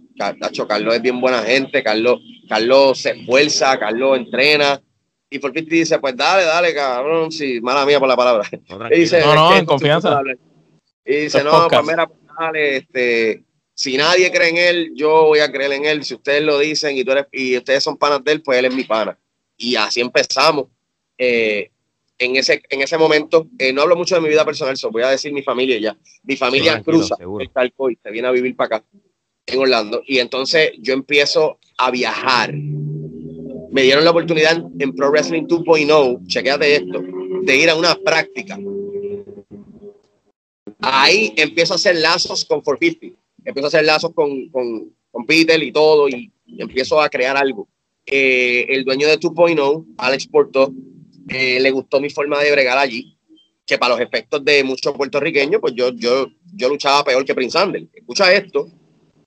[0.69, 4.81] Carlos es bien buena gente, Carlos, Carlos se esfuerza, Carlos entrena.
[5.33, 8.49] Y 450 dice, pues dale, dale, cabrón, sí, mala mía por la palabra.
[8.69, 10.21] No, dice, no, no en confianza.
[11.05, 15.39] Y dice, no, pues mira, pues dale, este, si nadie cree en él, yo voy
[15.39, 16.05] a creer en él.
[16.05, 18.67] Si ustedes lo dicen y, tú eres, y ustedes son panas de él, pues él
[18.67, 19.17] es mi pana.
[19.57, 20.67] Y así empezamos.
[21.17, 21.71] Eh,
[22.19, 25.03] en ese, en ese momento, eh, no hablo mucho de mi vida personal, so voy
[25.03, 25.97] a decir mi familia ya.
[26.25, 28.87] Mi familia cruza el talco y se viene a vivir para acá,
[29.47, 30.03] en Orlando.
[30.07, 32.53] Y entonces yo empiezo a viajar.
[33.71, 37.03] Me dieron la oportunidad en Pro Wrestling 2.0, chequeate esto,
[37.43, 38.59] de ir a una práctica.
[40.81, 43.17] Ahí empiezo a hacer lazos con 450.
[43.45, 47.69] Empiezo a hacer lazos con, con, con Peter y todo, y empiezo a crear algo.
[48.07, 50.73] Eh, el dueño de 2.0, Alex Porto,
[51.29, 53.17] eh, le gustó mi forma de bregar allí,
[53.65, 57.57] que para los efectos de muchos puertorriqueños, pues yo, yo, yo luchaba peor que Prince
[57.57, 57.89] Andel.
[57.93, 58.69] Escucha esto.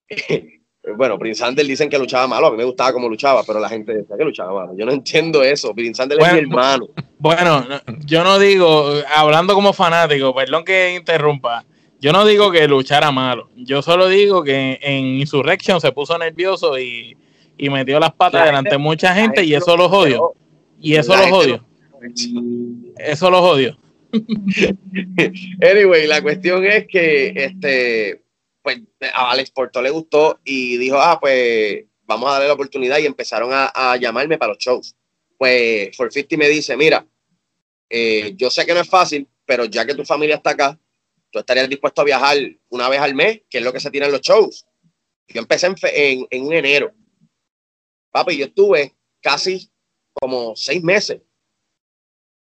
[0.97, 3.69] bueno, Prince Andel dicen que luchaba malo, a mí me gustaba cómo luchaba, pero la
[3.69, 4.75] gente decía que luchaba malo.
[4.77, 5.73] Yo no entiendo eso.
[5.73, 6.89] Prince Andel es mi hermano.
[7.17, 7.65] Bueno,
[8.05, 11.63] yo no digo, hablando como fanático, perdón que interrumpa,
[12.01, 13.49] yo no digo que luchara malo.
[13.55, 17.15] Yo solo digo que en Insurrection se puso nervioso y,
[17.57, 20.33] metió las patas delante de mucha gente y eso lo odio.
[20.81, 21.65] Y eso lo odio.
[22.97, 23.77] Eso lo odio.
[25.61, 28.22] anyway, la cuestión es que este,
[28.63, 28.79] pues
[29.13, 33.05] a Alex Porto le gustó y dijo, ah, pues vamos a darle la oportunidad y
[33.05, 34.95] empezaron a, llamarme para los shows.
[35.37, 37.05] Pues 450 me dice, mira,
[37.89, 40.79] eh, yo sé que no es fácil, pero ya que tu familia está acá,
[41.29, 42.37] tú estarías dispuesto a viajar
[42.69, 44.65] una vez al mes, que es lo que se tiran los shows.
[45.27, 46.93] Yo empecé en, en, en un enero.
[48.11, 49.69] Papi, yo estuve casi
[50.13, 51.21] como seis meses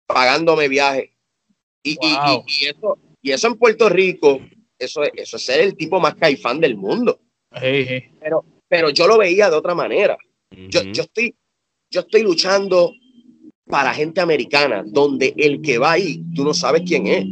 [0.06, 1.16] pagándome viaje.
[1.82, 4.40] Y, y, eso, y eso en Puerto Rico,
[4.78, 7.20] eso, eso es ser el tipo más caifán del mundo.
[7.50, 10.16] Pero, pero yo lo veía de otra manera.
[10.50, 11.34] yo, yo, estoy,
[11.90, 12.92] yo estoy luchando
[13.66, 17.24] para gente americana, donde el que va ahí, tú no sabes quién es.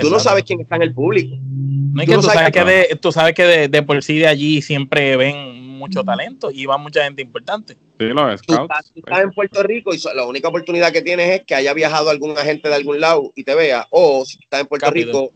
[0.00, 1.36] Tú no sabes quién está en el público.
[1.38, 5.16] No tú, sabes, que de, tú sabes que de, de, por sí de allí siempre
[5.16, 7.76] ven mucho talento y va mucha gente importante.
[7.98, 8.92] Sí, los scouts.
[8.94, 12.08] Tú estás, en Puerto Rico y la única oportunidad que tienes es que haya viajado
[12.08, 15.32] algún agente de algún lado y te vea, o si estás en Puerto Rico,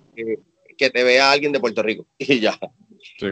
[0.76, 2.58] que te vea alguien de Puerto Rico y ya.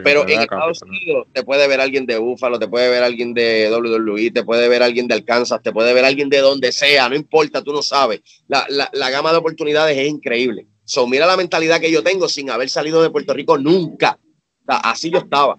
[0.03, 3.69] Pero en Estados Unidos te puede ver alguien de Buffalo, te puede ver alguien de
[3.71, 7.15] WWE, te puede ver alguien de Arkansas, te puede ver alguien de donde sea, no
[7.15, 8.21] importa, tú no sabes.
[8.47, 10.65] La, la, la gama de oportunidades es increíble.
[10.85, 14.19] So, mira la mentalidad que yo tengo sin haber salido de Puerto Rico nunca.
[14.67, 15.57] así yo estaba.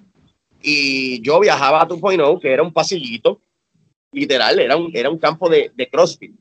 [0.63, 3.41] Y yo viajaba a 2.0, que era un pasillito,
[4.13, 6.35] literal, era un, era un campo de, de CrossFit.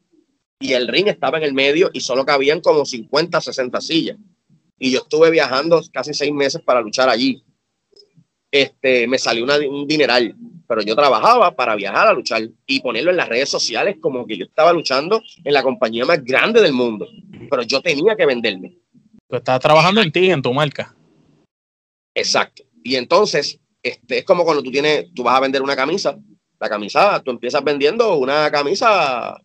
[0.60, 4.18] Y el ring estaba en el medio y solo cabían como 50, 60 sillas.
[4.78, 7.44] Y yo estuve viajando casi seis meses para luchar allí.
[8.52, 10.36] Este, me salió un dineral,
[10.68, 14.38] pero yo trabajaba para viajar a luchar y ponerlo en las redes sociales como que
[14.38, 17.08] yo estaba luchando en la compañía más grande del mundo,
[17.50, 18.78] pero yo tenía que venderme.
[19.28, 20.96] Tú estabas trabajando en ti, en tu marca.
[22.14, 22.64] Exacto.
[22.84, 26.18] Y entonces, este, es como cuando tú tienes, tú vas a vender una camisa,
[26.60, 29.38] la camisa, tú empiezas vendiendo una camisa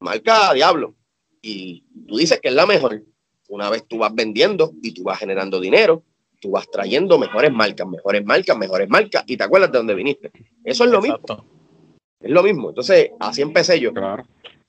[0.00, 0.94] marca Diablo
[1.42, 3.02] y tú dices que es la mejor.
[3.48, 6.02] Una vez tú vas vendiendo y tú vas generando dinero,
[6.40, 10.30] tú vas trayendo mejores marcas, mejores marcas, mejores marcas y te acuerdas de dónde viniste.
[10.64, 11.20] Eso es lo mismo.
[12.20, 12.70] Es lo mismo.
[12.70, 13.92] Entonces, así empecé yo.
[13.92, 14.24] Claro.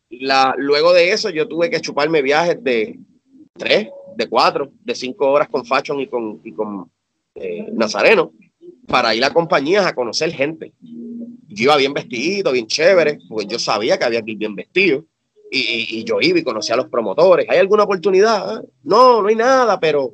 [0.10, 3.00] La, luego de eso, yo tuve que chuparme viajes de
[3.54, 6.90] tres, de cuatro, de cinco horas con Fashion y con, y con
[7.36, 8.32] eh, Nazareno
[8.88, 10.74] para ir a compañías a conocer gente.
[10.82, 15.06] Yo iba bien vestido, bien chévere, porque yo sabía que había que ir bien vestido.
[15.50, 17.48] Y, y, yo iba y conocía a los promotores.
[17.50, 18.64] ¿Hay alguna oportunidad?
[18.84, 20.12] No, no hay nada, pero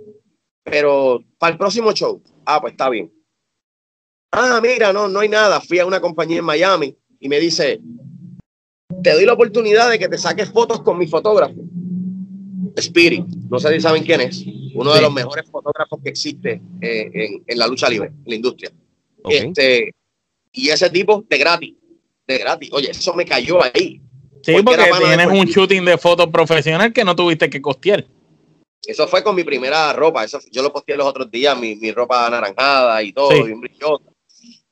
[0.63, 3.11] pero para el próximo show, ah, pues está bien.
[4.31, 5.61] Ah, mira, no, no hay nada.
[5.61, 7.79] Fui a una compañía en Miami y me dice,
[9.03, 11.61] te doy la oportunidad de que te saques fotos con mi fotógrafo.
[12.77, 17.41] Spirit, no sé si saben quién es, uno de los mejores fotógrafos que existe eh,
[17.45, 18.71] en, la lucha libre, en la industria.
[19.29, 19.93] Este,
[20.51, 21.75] y ese tipo de gratis,
[22.25, 22.69] de gratis.
[22.73, 24.01] Oye, eso me cayó ahí.
[24.43, 28.05] Sí, porque, tienes un shooting de fotos profesional que no tuviste que costear.
[28.85, 30.25] Eso fue con mi primera ropa.
[30.25, 34.03] Eso, yo lo posteé los otros días, mi, mi ropa anaranjada y todo, bien brillosa.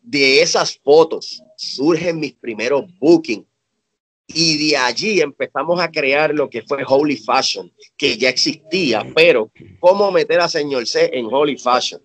[0.02, 3.46] De esas fotos surgen mis primeros bookings.
[4.34, 9.52] Y de allí empezamos a crear lo que fue Holy Fashion, que ya existía, pero
[9.80, 12.02] ¿cómo meter a Señor C en Holy Fashion?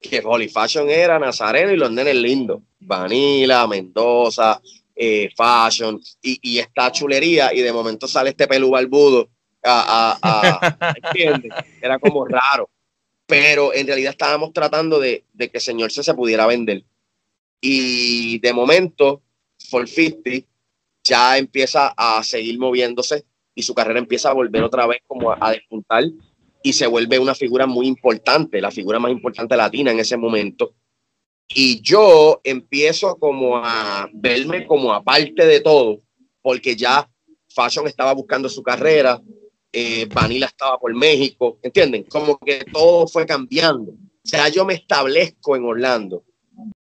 [0.00, 2.60] Que Holy Fashion era Nazareno y los nenes lindos.
[2.80, 4.60] Vanilla, Mendoza,
[4.96, 7.54] eh, Fashion y, esta chulería.
[7.54, 9.28] Y de momento sale este pelú barbudo
[11.82, 12.70] Era como raro.
[13.26, 16.84] Pero en realidad estábamos tratando de, que Señor C se pudiera vender.
[17.60, 19.22] Y de momento,
[19.70, 20.46] 450
[21.02, 23.24] ya empieza a seguir moviéndose
[23.54, 26.04] y su carrera empieza a volver otra vez como a, despuntar
[26.62, 30.74] y se vuelve una figura muy importante, la figura más importante latina en ese momento.
[31.48, 36.00] Y yo empiezo como a verme como aparte de todo,
[36.42, 37.08] porque ya
[37.48, 39.20] Fashion estaba buscando su carrera,
[39.72, 42.04] eh, Vanilla estaba por México, ¿entienden?
[42.04, 43.92] Como que todo fue cambiando.
[43.92, 46.24] O sea, yo me establezco en Orlando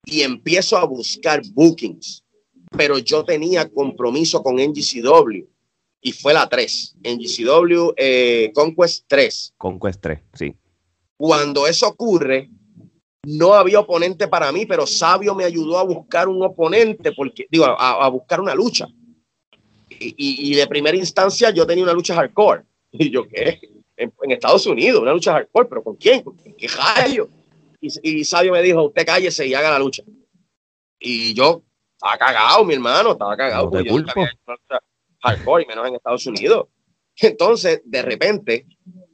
[0.06, 2.24] y empiezo a buscar bookings,
[2.78, 5.46] pero yo tenía compromiso con NGCW
[6.02, 9.56] y fue la 3, NGCW eh, Conquest 3.
[9.58, 10.56] Conquest 3, sí.
[11.18, 12.52] Cuando eso ocurre,
[13.26, 17.66] no había oponente para mí, pero Sabio me ayudó a buscar un oponente, porque digo,
[17.66, 18.88] a, buscar una lucha.
[19.90, 22.64] Y, y, de primera instancia yo tenía una lucha hardcore.
[22.98, 23.60] Y yo, ¿qué?
[23.98, 26.22] En, Estados Unidos, una lucha hardcore, pero ¿con quién?
[26.22, 27.28] ¿Con qué rayo?
[27.82, 30.04] Y, y Sabio me dijo, usted cállese y haga la lucha.
[31.00, 31.62] Y yo,
[31.94, 33.70] estaba cagado, mi hermano, estaba cagado.
[33.70, 33.96] No yo
[35.22, 36.68] hardcore y menos en Estados Unidos.
[37.18, 38.66] Entonces, de repente,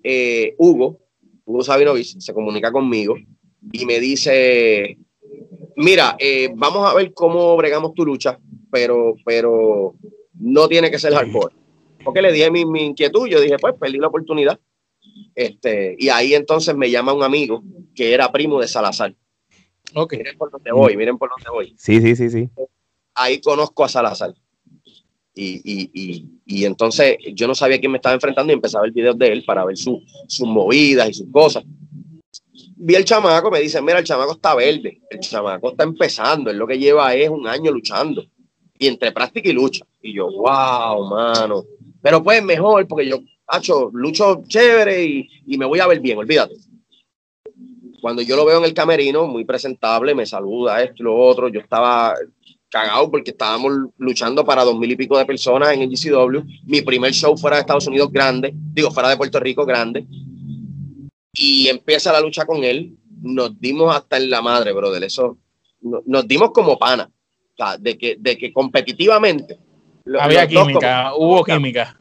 [0.04, 1.00] eh, Hugo,
[1.46, 3.16] Hugo Sabinovich, se comunica conmigo
[3.72, 4.98] y me dice,
[5.76, 8.40] mira, eh, vamos a ver cómo bregamos tu lucha,
[8.72, 9.96] pero, pero
[10.34, 11.62] no tiene que ser hardcore
[12.04, 14.60] porque le dije mi, mi, inquietud, yo dije, pues perdí la oportunidad.
[15.36, 17.64] Este, y ahí entonces me llama un amigo
[17.96, 19.16] que era primo de Salazar.
[19.94, 20.20] Okay.
[20.20, 21.74] Miren por dónde voy, miren por dónde voy.
[21.78, 22.50] Sí, sí, sí, sí.
[23.14, 24.34] Ahí conozco a Salazar.
[25.34, 28.92] Y, y, y, y entonces yo no sabía quién me estaba enfrentando y empezaba el
[28.92, 30.02] video de él para ver sus
[30.42, 31.64] movidas y sus cosas.
[32.84, 36.58] Vi el chamaco, me dice, mira, el chamaco está verde, el chamaco está empezando, él
[36.58, 38.26] lo que lleva es un año luchando.
[38.80, 39.86] Y entre práctica y lucha.
[40.02, 41.64] Y yo, wow, mano.
[42.02, 46.18] Pero pues mejor, porque yo, hacho, lucho chévere y, y me voy a ver bien,
[46.18, 46.56] olvídate.
[48.02, 51.50] Cuando yo lo veo en el camerino, muy presentable, me saluda esto y lo otro,
[51.50, 52.16] yo estaba
[52.68, 56.42] cagado porque estábamos luchando para dos mil y pico de personas en el GCW.
[56.66, 60.04] Mi primer show fuera de Estados Unidos grande, digo, fuera de Puerto Rico grande.
[61.34, 62.98] Y empieza la lucha con él.
[63.22, 65.04] Nos dimos hasta en la madre, brother.
[65.04, 65.38] Eso,
[65.82, 67.10] nos dimos como pana.
[67.54, 69.60] O sea, de que, de que competitivamente
[70.20, 72.00] había química, hubo química.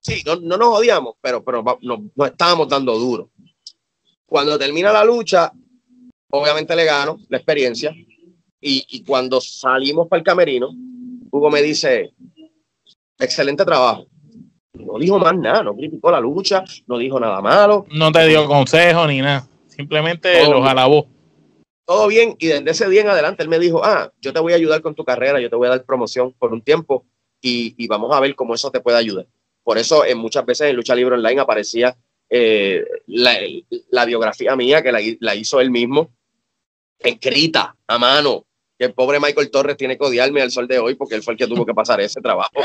[0.00, 3.30] Sí, no, no, nos odiamos, pero, pero nos, estábamos dando duro.
[4.26, 5.52] Cuando termina la lucha,
[6.36, 7.94] Obviamente le gano la experiencia.
[8.60, 10.74] Y, cuando salimos para el camerino,
[11.30, 12.12] Hugo me dice,
[13.20, 14.06] excelente trabajo.
[14.74, 17.86] No dijo más nada, no criticó la lucha, no dijo nada malo.
[17.90, 21.06] No te dio consejo ni nada, simplemente los alabó.
[21.86, 24.52] Todo bien, y desde ese día en adelante él me dijo, ah, yo te voy
[24.52, 27.04] a ayudar con tu carrera, yo te voy a dar promoción por un tiempo
[27.40, 29.26] y, vamos a ver cómo eso te puede ayudar.
[29.62, 31.96] Por eso en muchas veces en Lucha Libre Online aparecía
[32.30, 36.10] eh, la, biografía mía que la, hizo él mismo,
[36.98, 38.46] escrita a mano,
[38.84, 41.32] que el pobre Michael Torres tiene que odiarme al sol de hoy porque él fue
[41.32, 42.52] el que tuvo que pasar ese trabajo.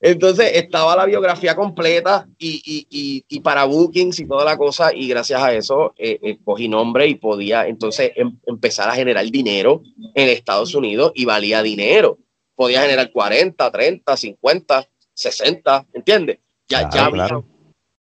[0.00, 5.54] entonces, estaba la biografía completa y, para bookings y toda la cosa y gracias a
[5.54, 9.82] eso eh, eh, cogí nombre y podía entonces em, empezar a generar dinero
[10.14, 12.18] en Estados Unidos y valía dinero.
[12.54, 16.38] Podía generar 40, 30, 50, 60, ¿entiendes?
[16.68, 17.10] Ya, ya,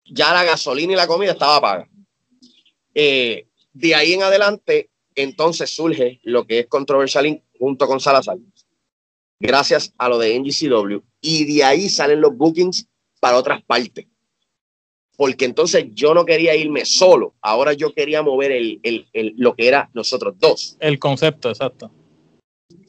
[0.06, 1.90] ya la gasolina y la comida estaba paga.
[2.94, 8.38] Eh, de ahí en adelante, entonces surge lo que es Controversial junto con Salazar,
[9.40, 12.88] gracias a lo de NGCW, y de ahí salen los bookings
[13.20, 14.08] para otras partes.
[15.18, 19.08] Porque entonces yo no quería irme solo, ahora yo quería mover el,
[19.38, 20.78] lo que era nosotros dos.
[20.80, 21.92] El concepto, exacto.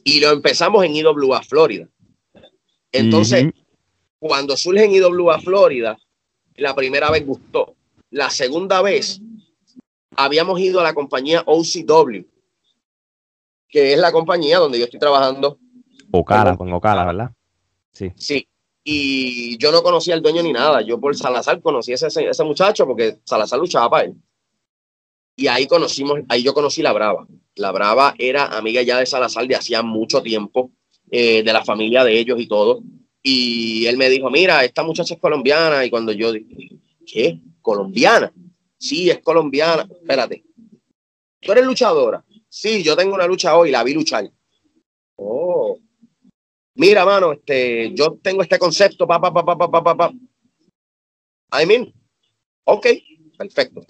[0.03, 1.89] Y lo empezamos en IWA Florida.
[2.93, 3.51] Entonces,
[4.19, 5.97] cuando surge en IWA Florida,
[6.55, 7.75] la primera vez gustó.
[8.09, 9.21] La segunda vez
[10.17, 12.25] habíamos ido a la compañía OCW,
[13.69, 15.59] que es la compañía donde yo estoy trabajando.
[16.11, 17.31] Ocala, con Ocala, ¿verdad?
[17.93, 18.11] Sí.
[18.15, 18.47] Sí.
[18.83, 20.81] Y yo no conocía al dueño ni nada.
[20.81, 24.15] Yo por Salazar conocí a ese, ese muchacho porque Salazar luchaba para él.
[25.35, 27.27] Y ahí conocimos, ahí yo conocí la Brava.
[27.55, 30.71] La Brava era amiga ya de Salazar de hacía mucho tiempo,
[31.11, 32.81] eh, de la familia de ellos y todo.
[33.21, 35.85] Y él me dijo, mira, esta muchacha es colombiana.
[35.85, 37.39] Y cuando yo dije, ¿qué?
[37.61, 38.31] ¿Colombiana?
[38.77, 39.87] Sí, es colombiana.
[39.89, 40.43] Espérate.
[41.41, 42.23] ¿Tú eres luchadora?
[42.49, 44.29] Sí, yo tengo una lucha hoy, la vi luchar.
[45.15, 45.77] Oh.
[46.75, 50.11] Mira, mano, este, yo tengo este concepto, pa, pa, pa, pa, pa, pa, pa.
[51.61, 51.91] I mean,
[52.65, 52.87] ok,
[53.37, 53.85] perfecto.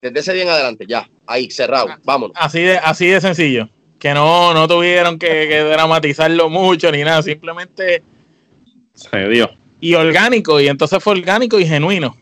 [0.00, 2.36] Desde ese día en adelante, ya, ahí, cerrado, vámonos.
[2.38, 3.68] Así de, así de sencillo.
[3.98, 8.02] Que no, no tuvieron que, que dramatizarlo mucho ni nada, simplemente
[8.94, 9.50] se dio.
[9.80, 12.21] Y orgánico, y entonces fue orgánico y genuino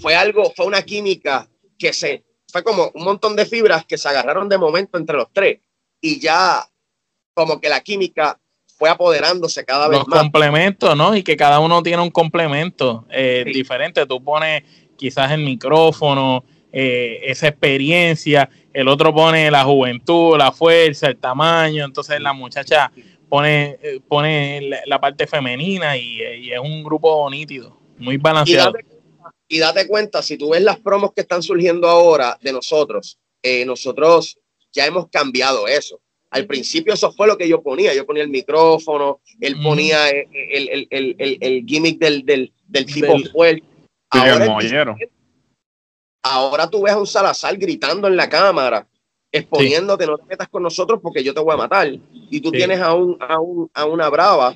[0.00, 1.48] fue algo, fue una química
[1.78, 5.32] que se, fue como un montón de fibras que se agarraron de momento entre los
[5.32, 5.60] tres
[6.00, 6.64] y ya
[7.34, 8.38] como que la química
[8.76, 10.08] fue apoderándose cada vez más.
[10.08, 11.16] Los complementos, ¿no?
[11.16, 14.04] Y que cada uno tiene un complemento eh, diferente.
[14.06, 14.64] Tú pones
[14.96, 21.84] quizás el micrófono, eh, esa experiencia, el otro pone la juventud, la fuerza, el tamaño,
[21.84, 22.90] entonces la muchacha
[23.28, 28.70] pone, eh, pone la, parte femenina y, es un grupo nítido, muy balanceado.
[28.70, 28.91] Y date
[29.86, 34.38] cuenta, si tú ves las promos que están surgiendo ahora de nosotros, eh, nosotros
[34.72, 36.00] ya hemos cambiado eso.
[36.30, 37.94] Al principio eso fue lo que yo ponía.
[37.94, 43.18] Yo ponía el micrófono, él ponía el, el, el, el, gimmick del, del, del tipo
[43.30, 43.62] fuerte.
[44.08, 44.56] Ahora,
[46.22, 48.86] ahora, tú ves a un Salazar gritando en la cámara,
[49.30, 51.92] exponiéndote, no te metas con nosotros porque yo te voy a matar.
[52.12, 54.54] Y tú tienes a, un, a, un, a una brava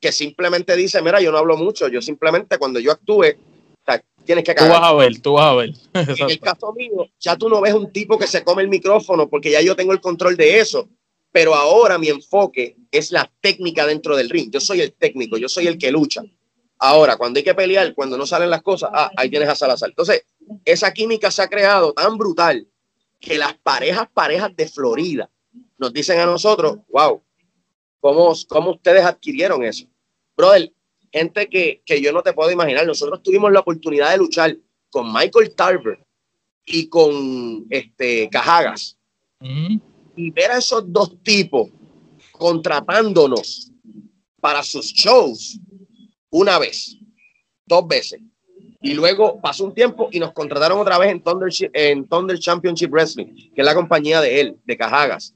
[0.00, 3.36] que simplemente dice, mira, yo no hablo mucho, yo simplemente cuando yo actúe,
[4.28, 5.70] tienes que Tú vas a ver, tú vas a ver.
[5.94, 9.26] en el caso mío, ya tú no ves un tipo que se come el micrófono
[9.26, 10.86] porque ya yo tengo el control de eso.
[11.32, 14.50] Pero ahora mi enfoque es la técnica dentro del ring.
[14.50, 16.22] Yo soy el técnico, yo soy el que lucha.
[16.78, 19.88] Ahora, cuando hay que pelear, cuando no salen las cosas, ah, ahí tienes a Salazar.
[19.88, 20.26] Entonces,
[20.62, 22.68] esa química se ha creado tan brutal
[23.18, 25.30] que las parejas, parejas de Florida,
[25.78, 27.22] nos dicen a nosotros, wow,
[27.98, 29.86] ¿cómo, cómo ustedes adquirieron eso?
[30.36, 30.70] Brother,
[31.12, 32.86] gente que, yo no te puedo imaginar.
[32.86, 34.56] Nosotros tuvimos la oportunidad de luchar
[34.90, 35.98] con Michael Tarver
[36.64, 38.96] y con este Cajagas.
[40.16, 41.70] Y ver a esos dos tipos
[42.32, 43.70] contratándonos
[44.40, 45.58] para sus shows
[46.30, 46.96] una vez,
[47.66, 48.20] dos veces.
[48.80, 52.90] Y luego pasó un tiempo y nos contrataron otra vez en Thunder, en Thunder Championship
[52.90, 55.34] Wrestling, que es la compañía de él, de Cajagas,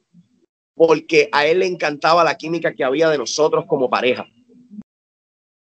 [0.75, 4.27] porque a él le encantaba la química que había de nosotros como pareja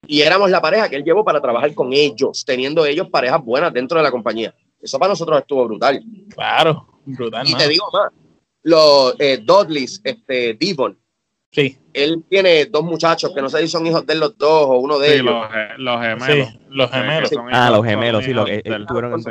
[0.09, 3.71] y éramos la pareja que él llevó para trabajar con ellos, teniendo ellos parejas buenas
[3.71, 4.55] dentro de la compañía.
[4.81, 6.03] Eso para nosotros estuvo brutal.
[6.33, 7.47] Claro, brutal.
[7.47, 8.11] Y te digo más,
[8.63, 10.97] los eh, Dudleys, este, Devon,
[11.51, 11.77] sí.
[11.93, 14.97] él tiene dos muchachos que no sé si son hijos de los dos o uno
[14.97, 15.25] de ellos.
[15.77, 16.47] Los, gemelos.
[16.49, 17.31] Sí, los gemelos.
[17.51, 18.45] ah, los gemelos, sí, los,
[18.87, 19.23] tuvieron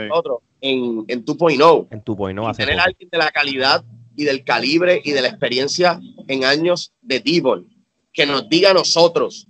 [0.60, 1.88] en, en 2.0.
[1.90, 3.84] En 2.0 Tener alguien de la calidad
[4.14, 5.98] y del calibre y de la experiencia
[6.28, 7.66] en años de Devon,
[8.12, 9.48] que nos diga a nosotros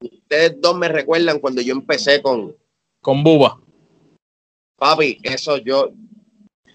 [0.00, 2.54] ustedes dos me recuerdan cuando yo empecé con...
[3.00, 3.60] Con Buba.
[4.76, 5.90] Papi, eso yo.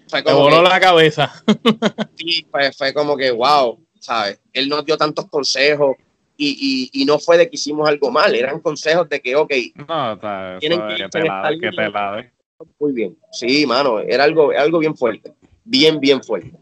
[0.08, 1.32] Fue como voló la cabeza.
[2.16, 4.40] sí, fue, fue como que, wow, ¿sabes?
[4.52, 5.96] Él nos dio tantos consejos
[6.36, 9.52] y, y, y, no fue de que hicimos algo mal, eran consejos de que, ok,
[9.86, 10.18] no,
[10.58, 12.32] tienen que, te la, que te la
[12.80, 15.32] Muy bien, sí, mano, era algo, algo bien fuerte,
[15.62, 16.52] bien, bien fuerte.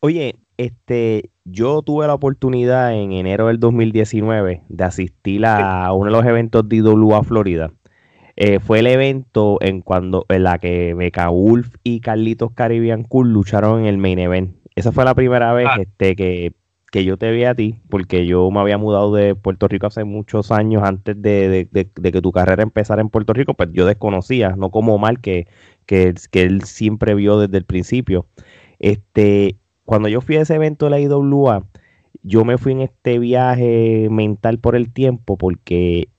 [0.00, 6.10] Oye, este, yo tuve la oportunidad en enero del 2019 de asistir a uno de
[6.10, 7.72] los eventos de IWA Florida.
[8.36, 13.32] Eh, fue el evento en cuando en la que Mecha Wolf y Carlitos Caribbean Cool
[13.32, 14.56] lucharon en el main event.
[14.74, 15.78] Esa fue la primera vez ah.
[15.80, 16.52] este, que
[16.96, 20.04] que yo te vi a ti, porque yo me había mudado de Puerto Rico hace
[20.04, 24.70] muchos años antes de, que tu carrera empezara en Puerto Rico, pues yo desconocía, no
[24.70, 25.46] como Omar, que,
[25.84, 28.28] que, él siempre vio desde el principio.
[28.78, 29.56] Este,
[29.86, 31.64] cuando yo fui a ese evento de la IWA,
[32.22, 36.10] yo me fui en este viaje mental por el tiempo, porque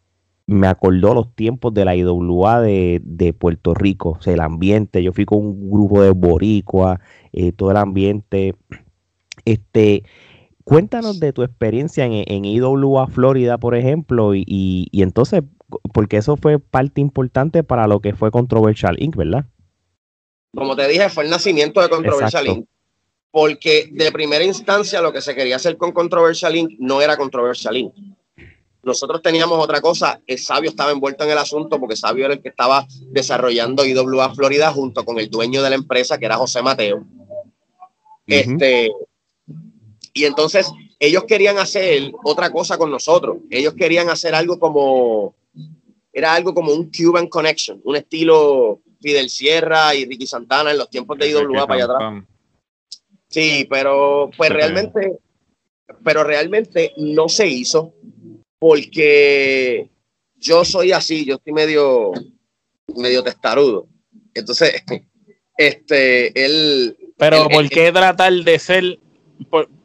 [0.47, 5.03] me acordó los tiempos de la IWA de, de Puerto Rico, o sea, el ambiente,
[5.03, 6.99] yo fui con un grupo de boricua,
[7.31, 8.55] eh, todo el ambiente,
[9.45, 10.03] este,
[10.67, 15.43] Cuéntanos de tu experiencia en, en IWA Florida, por ejemplo, y, y, entonces,
[15.93, 19.45] porque eso fue parte importante para lo que fue Controversial Inc., ¿verdad?
[20.53, 22.67] Como te dije, fue el nacimiento de Controversial Inc.,
[23.31, 26.71] porque de primera instancia lo que se quería hacer con Controversial Inc.
[26.79, 27.93] no era Controversial Inc.
[28.83, 32.41] Nosotros teníamos otra cosa, el Sabio estaba envuelto en el asunto porque Sabio era el
[32.41, 36.61] que estaba desarrollando IWA Florida junto con el dueño de la empresa, que era José
[36.61, 37.05] Mateo.
[38.25, 38.89] Este,
[40.13, 43.37] y entonces ellos querían hacer otra cosa con nosotros.
[43.49, 45.35] Ellos querían hacer algo como,
[46.13, 50.89] era algo como un Cuban Connection, un estilo Fidel Sierra y Ricky Santana en los
[50.89, 52.23] tiempos de IWA para allá atrás.
[53.37, 55.19] Sí, pero pues realmente,
[56.03, 57.93] pero realmente no se hizo
[58.57, 59.91] porque
[60.37, 62.13] yo soy así, yo estoy medio,
[62.95, 63.85] medio testarudo.
[64.33, 64.83] Entonces,
[65.57, 66.97] este, él...
[67.15, 68.97] Pero ¿por qué tratar de ser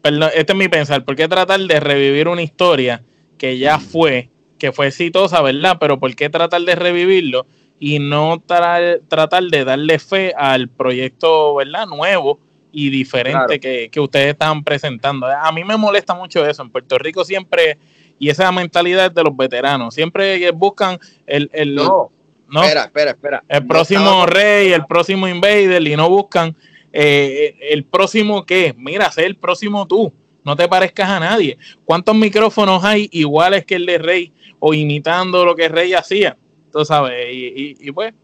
[0.00, 3.04] perdón, este es mi pensar, ¿por qué tratar de revivir una historia
[3.36, 5.76] que ya fue, que fue exitosa, ¿verdad?
[5.78, 7.46] Pero ¿por qué tratar de revivirlo
[7.78, 11.86] y no tratar de darle fe al proyecto, ¿verdad?
[11.86, 12.40] Nuevo
[12.72, 15.26] y diferente que, ustedes están presentando.
[15.26, 16.62] A mí me molesta mucho eso.
[16.62, 17.78] En Puerto Rico siempre,
[18.18, 21.50] y esa mentalidad de los veteranos, siempre buscan el...
[21.52, 22.10] el no,
[22.54, 23.44] Espera, espera, espera.
[23.48, 26.54] El próximo rey, el próximo invader y no buscan
[26.92, 30.12] eh, el próximo qué, mira, sé el próximo tú,
[30.44, 31.56] no te parezcas a nadie.
[31.84, 36.36] ¿Cuántos micrófonos hay iguales que el de Rey o imitando lo que Rey hacía?
[36.72, 38.14] Tú sabes, y, pues.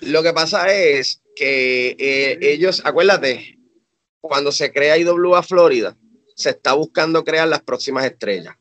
[0.00, 3.56] Lo que pasa es que eh, ellos, acuérdate,
[4.20, 5.96] cuando se crea IWA Florida,
[6.34, 8.56] se está buscando crear las próximas estrellas.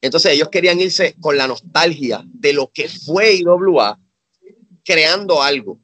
[0.00, 4.00] Entonces ellos querían irse con la nostalgia de lo que fue IWA,
[4.84, 5.78] creando algo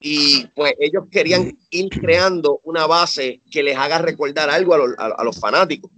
[0.00, 5.38] y pues ellos querían ir creando una base que les haga recordar algo a, los
[5.38, 5.92] fanáticos.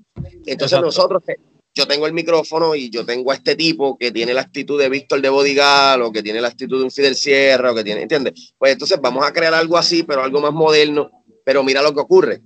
[0.44, 1.36] Entonces nosotros, eh,
[1.74, 4.88] yo tengo el micrófono y yo tengo a este tipo que tiene la actitud de
[4.88, 8.02] Víctor de Bodigal o que tiene la actitud de un Fidel Sierra o que tiene,
[8.02, 8.54] ¿entiendes?
[8.58, 11.10] Pues entonces vamos a crear algo así, pero algo más moderno.
[11.44, 12.42] Pero mira lo que ocurre.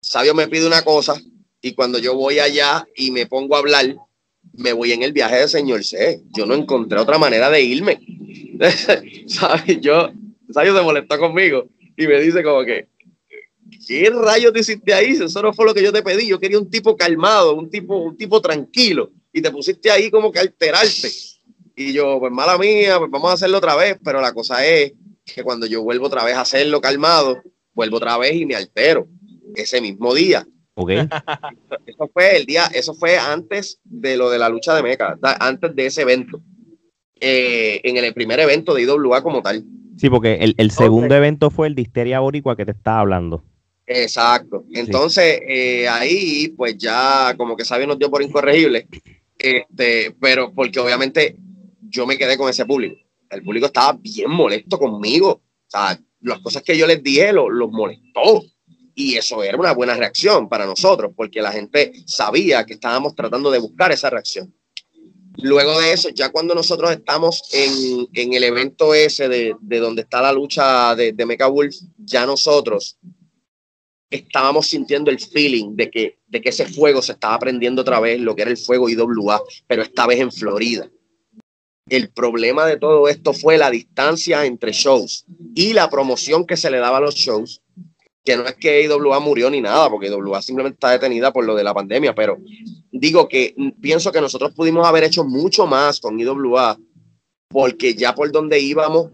[0.00, 1.20] Sabio me pide una cosa
[1.60, 3.96] y cuando yo voy allá y me pongo a hablar,
[4.52, 6.22] me voy en el viaje de señor C.
[6.36, 8.00] Yo no encontré otra manera de irme.
[9.26, 9.80] ¿Sabes?
[9.80, 10.10] Yo,
[10.50, 11.66] Sayo se molestó conmigo
[11.96, 12.86] y me dice como que,
[13.86, 15.10] ¿qué rayos te hiciste ahí?
[15.12, 16.28] Eso no fue lo que yo te pedí.
[16.28, 19.10] Yo quería un tipo calmado, un tipo, un tipo tranquilo.
[19.32, 21.10] Y te pusiste ahí como que alterarte.
[21.74, 23.98] Y yo, pues mala mía, pues vamos a hacerlo otra vez.
[24.02, 24.92] Pero la cosa es
[25.24, 27.42] que cuando yo vuelvo otra vez a hacerlo calmado,
[27.74, 29.08] vuelvo otra vez y me altero
[29.54, 30.46] ese mismo día.
[30.74, 30.98] Okay.
[31.86, 35.74] Eso fue el día, eso fue antes de lo de la lucha de Meca, antes
[35.74, 36.42] de ese evento.
[37.18, 39.64] Eh, en el primer evento de IWA como tal.
[39.96, 43.42] Sí, porque el, segundo evento fue el de Histeria Boricua que te estaba hablando.
[43.86, 44.64] Exacto.
[44.72, 48.88] Entonces, eh, ahí, pues ya como que Sabio nos dio por incorregible.
[49.38, 51.36] Este, pero porque obviamente
[51.82, 52.96] yo me quedé con ese público.
[53.30, 55.30] El público estaba bien molesto conmigo.
[55.30, 58.44] O sea, las cosas que yo les dije los molestó.
[58.94, 63.50] Y eso era una buena reacción para nosotros, porque la gente sabía que estábamos tratando
[63.50, 64.54] de buscar esa reacción.
[65.36, 70.00] Luego de eso, ya cuando nosotros estamos en, en el evento ese de, de, donde
[70.00, 72.96] está la lucha de, de Mecha Wolf, ya nosotros
[74.16, 78.20] estábamos sintiendo el feeling de que, de que ese fuego se estaba prendiendo otra vez,
[78.20, 80.88] lo que era el fuego IWA, pero esta vez en Florida.
[81.88, 85.24] El problema de todo esto fue la distancia entre shows
[85.54, 87.62] y la promoción que se le daba a los shows
[88.26, 91.54] que no es que IWA murió ni nada, porque IWA simplemente está detenida por lo
[91.54, 92.38] de la pandemia, pero
[92.90, 96.76] digo que pienso que nosotros pudimos haber hecho mucho más con IWA,
[97.48, 99.10] porque ya por donde íbamos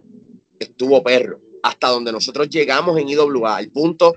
[0.58, 1.38] estuvo perro.
[1.62, 4.16] Hasta donde nosotros llegamos en IWA, al punto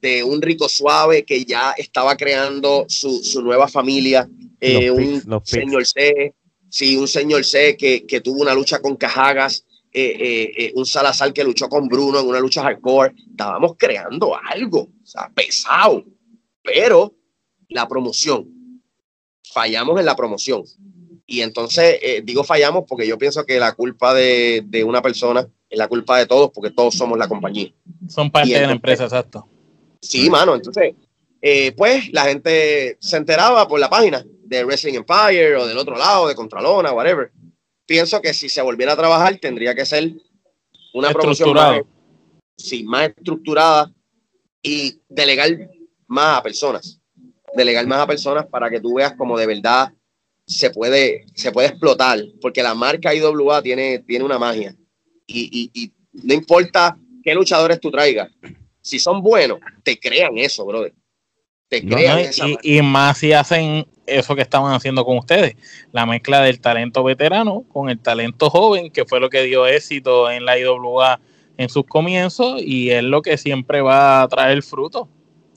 [0.00, 4.28] de un rico suave que ya estaba creando su, su nueva familia,
[4.60, 6.34] eh, un señor C,
[6.68, 11.32] sí, un señor C que, que tuvo una lucha con Cajagas, eh, eh, un Salazar
[11.32, 13.14] que luchó con Bruno en una lucha hardcore.
[13.30, 16.04] Estábamos creando algo, o sea, pesado,
[16.62, 17.14] pero
[17.68, 18.48] la promoción,
[19.52, 20.62] fallamos en la promoción.
[21.26, 25.78] Y entonces digo fallamos porque yo pienso que la culpa de, de, una persona es
[25.78, 27.70] la culpa de todos porque todos somos la compañía.
[28.08, 29.46] Son parte de la empresa, exacto.
[30.00, 30.94] Sí, mano, entonces,
[31.40, 35.96] eh, pues la gente se enteraba por la página de Wrestling Empire o del otro
[35.96, 37.30] lado, de Contralona, whatever.
[37.86, 40.12] Pienso que si se volviera a trabajar tendría que ser
[40.94, 41.80] una promoción más,
[42.56, 43.92] sí, más estructurada
[44.62, 45.70] y delegar
[46.06, 47.00] más a personas.
[47.54, 49.92] Delegar más a personas para que tú veas como de verdad
[50.46, 54.74] se puede, se puede explotar, porque la marca IWA tiene, tiene una magia.
[55.26, 58.30] Y, y, y no importa qué luchadores tú traigas,
[58.88, 60.94] si son buenos, te crean eso, brother.
[61.68, 62.20] Te crean
[62.62, 65.54] y, y, más si hacen eso que estaban haciendo con ustedes,
[65.92, 70.30] la mezcla del talento veterano con el talento joven, que fue lo que dio éxito
[70.30, 71.20] en la IWA
[71.58, 75.08] en sus comienzos y es lo que siempre va a traer fruto.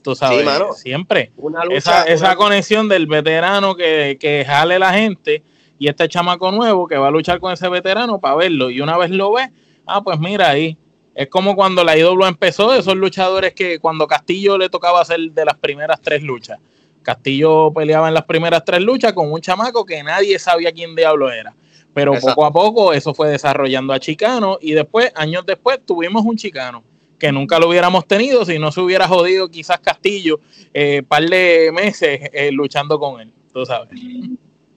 [0.02, 0.46] Tú sabes,
[0.76, 1.32] siempre.
[1.70, 5.42] esa, esa conexión del veterano que, que jale la gente
[5.78, 8.68] y este chamaco nuevo que va a luchar con ese veterano para verlo.
[8.68, 9.48] Y una vez lo ve,
[9.86, 10.76] ah, pues mira ahí,
[11.14, 15.44] es como cuando la IW empezó, esos luchadores que cuando Castillo le tocaba hacer de
[15.44, 16.58] las primeras tres luchas.
[17.02, 21.30] Castillo peleaba en las primeras tres luchas con un chamaco que nadie sabía quién diablo
[21.30, 21.54] era.
[21.92, 26.36] Pero poco a poco eso fue desarrollando a Chicano y después, años después, tuvimos un
[26.36, 26.82] Chicano
[27.18, 30.40] que nunca lo hubiéramos tenido si no se hubiera jodido quizás Castillo
[30.72, 33.90] eh, par de meses eh, luchando con él, tú sabes.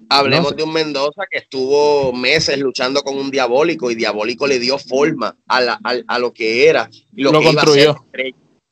[0.09, 4.77] Hablemos de un Mendoza que estuvo meses luchando con un diabólico y diabólico le dio
[4.77, 8.05] forma a, lo que era y lo, que construyó.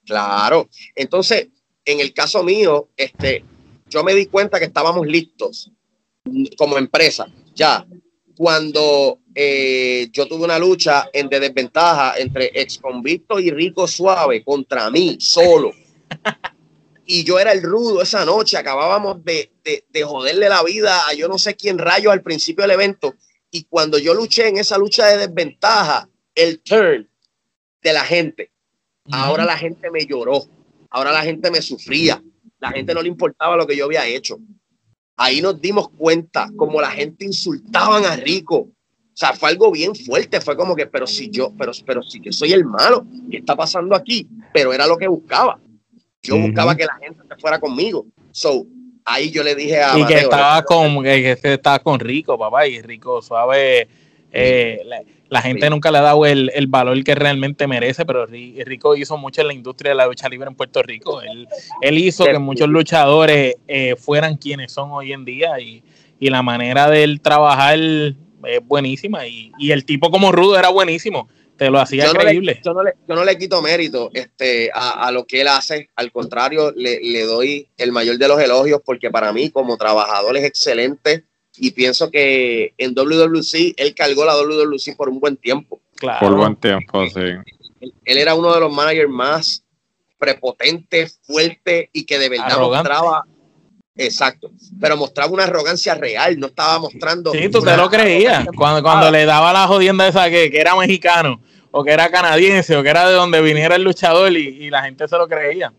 [0.05, 0.69] Claro.
[0.95, 1.47] Entonces,
[1.85, 3.43] en el caso mío, este,
[3.89, 5.71] yo me di cuenta que estábamos listos
[6.57, 7.27] como empresa.
[7.55, 7.85] Ya,
[8.35, 14.43] cuando eh, yo tuve una lucha en de desventaja entre ex convicto y rico suave
[14.43, 15.71] contra mí solo.
[17.05, 21.27] Y yo era el rudo esa noche, acabábamos de, de, joderle la vida a yo
[21.27, 23.15] no sé quién rayo al principio del evento.
[23.51, 27.07] Y cuando yo luché en esa lucha de desventaja, el turn
[27.81, 28.51] de la gente,
[29.11, 30.45] ahora la gente me lloró,
[30.89, 32.23] ahora la gente me sufría,
[32.59, 34.39] la gente no le importaba lo que yo había hecho.
[35.17, 38.55] Ahí nos dimos cuenta como la gente insultaban a Rico.
[38.55, 42.19] O sea, fue algo bien fuerte, fue como que, pero si yo, pero, pero si
[42.19, 44.27] yo soy el malo, ¿qué está pasando aquí?
[44.51, 45.59] Pero era lo que buscaba.
[46.23, 48.05] Yo buscaba que la gente se fuera conmigo.
[48.31, 48.65] So,
[49.03, 49.99] ahí yo le dije a.
[49.99, 53.87] Y que estaba con, que estaba con Rico, papá, y Rico suave.
[54.31, 54.81] Eh,
[55.29, 59.15] la, gente nunca le ha dado el, el, valor que realmente merece, pero Rico hizo
[59.15, 61.21] mucho en la industria de la lucha libre en Puerto Rico.
[61.21, 61.47] Él,
[61.81, 65.83] él hizo que muchos luchadores eh, fueran quienes son hoy en día y,
[66.19, 69.27] y la manera de él trabajar es buenísima.
[69.27, 72.59] Y, y el tipo como rudo era buenísimo te lo hacía increíble.
[72.63, 72.73] yo,
[73.15, 77.91] no le, quito mérito este, a, lo que él hace, al contrario, le, doy el
[77.91, 81.25] mayor de los elogios porque para mí como trabajador es excelente
[81.55, 85.79] y pienso que en WWC él cargó la WWC por un buen tiempo.
[85.95, 86.19] Claro.
[86.19, 87.21] Por buen tiempo, sí.
[88.05, 89.63] Él, era uno de los managers más
[90.17, 93.25] prepotentes, fuertes y que de verdad mostraba
[93.95, 94.49] Exacto,
[94.79, 97.31] pero mostraba una arrogancia real, no estaba mostrando.
[97.31, 98.47] Sí, tú te lo creías.
[98.55, 101.39] Cuando, cuando le daba la jodienda esa que, que, era mexicano,
[101.69, 105.07] o que era canadiense, o que era de donde viniera el luchador y, la gente
[105.07, 105.71] se lo creía.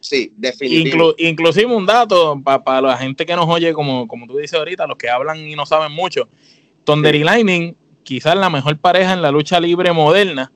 [0.00, 1.22] Sí, definitivamente.
[1.24, 4.96] inclusive un dato para la gente que nos oye, como, como tú dices ahorita, los
[4.96, 6.28] que hablan y no saben mucho.
[6.84, 10.50] Thunder y Lightning, quizás la mejor pareja en la lucha libre moderna,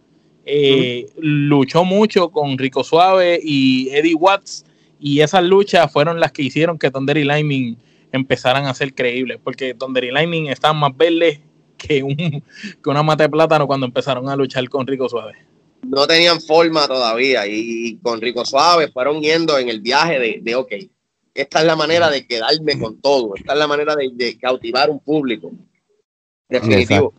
[0.47, 4.65] eh, luchó mucho con Rico Suave y Eddie Watts
[5.01, 7.77] y esas luchas fueron las que hicieron que Thunder y Lightning
[8.13, 11.41] empezaran a ser creíbles, porque Thunder y Lightning estaban más verdes
[11.77, 12.17] que, un,
[12.83, 15.35] que una mata de plátano cuando empezaron a luchar con Rico Suave.
[15.83, 20.55] No tenían forma todavía y con Rico Suave fueron yendo en el viaje de, de
[20.55, 20.73] ok,
[21.35, 25.01] esta es la manera de quedarme con todo, esta es la manera de, cautivar un
[25.01, 25.51] público.
[26.49, 27.13] Definitivo.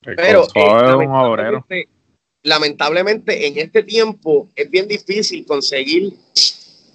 [0.00, 1.84] Pero eh,
[2.42, 6.14] lamentablemente en este tiempo es bien difícil conseguir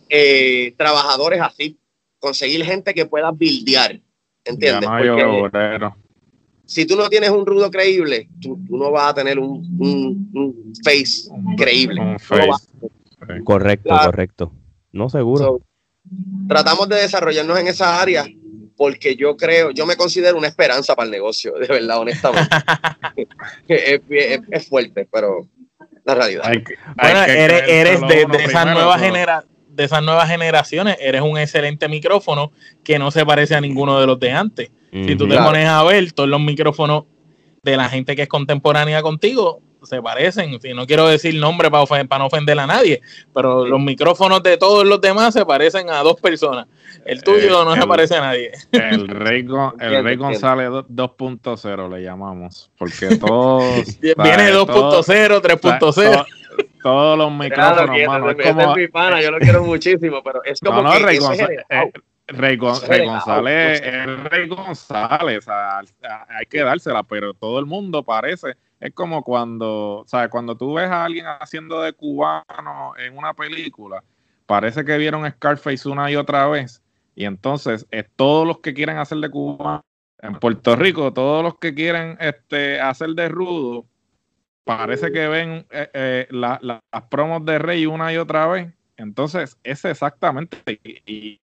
[0.09, 1.77] eh, trabajadores así,
[2.19, 3.99] conseguir gente que pueda buildear,
[4.43, 4.89] ¿entiendes?
[6.65, 12.01] si tú no tienes un rudo creíble, tú, no vas a tener un, face creíble.
[13.43, 14.51] Correcto, correcto.
[14.91, 15.61] No seguro.
[16.47, 18.25] tratamos de desarrollarnos en esa área
[18.77, 22.49] porque yo creo, yo me considero una esperanza para el negocio, de verdad, honestamente.
[23.67, 25.47] es, fuerte, pero
[26.03, 26.43] la realidad.
[26.95, 29.01] bueno, eres, de, de esas nuevas
[29.75, 32.51] de esas nuevas generaciones, eres un excelente micrófono
[32.83, 34.71] que no se parece a ninguno de los de antes.
[34.91, 37.03] si tú te pones a ver todos los micrófonos
[37.63, 40.59] de la gente que es contemporánea contigo, se parecen.
[40.61, 43.01] Si no quiero decir nombre para, para no ofender a nadie,
[43.33, 46.67] pero los micrófonos de todos los demás se parecen a dos personas.
[47.05, 48.51] El tuyo no se parece a nadie.
[48.71, 49.45] El Rey,
[49.79, 53.85] el Rey González 2.0 le llamamos, porque todos...
[54.01, 56.25] Viene 2.0, 3.0
[56.85, 58.29] todos los micrófonos, mano.
[58.29, 61.65] Es como, mi pana, yo lo quiero muchísimo, pero es como no, que Rey, González,
[61.67, 61.91] eh,
[62.27, 63.81] Rey, González,
[64.29, 70.29] Rey González, hay que dársela, pero todo el mundo parece, es como cuando, ¿sabes?
[70.29, 74.03] Cuando tú ves a alguien haciendo de cubano en una película,
[74.45, 76.83] parece que vieron Scarface una y otra vez,
[77.15, 79.83] y entonces es todos los que quieren hacer de cubano
[80.19, 83.87] en Puerto Rico, todos los que quieren este, hacer de rudo,
[84.65, 88.73] parece que ven eh, eh, las promos de Rey una y otra vez.
[88.97, 90.57] Entonces, es exactamente.
[91.05, 91.39] Y,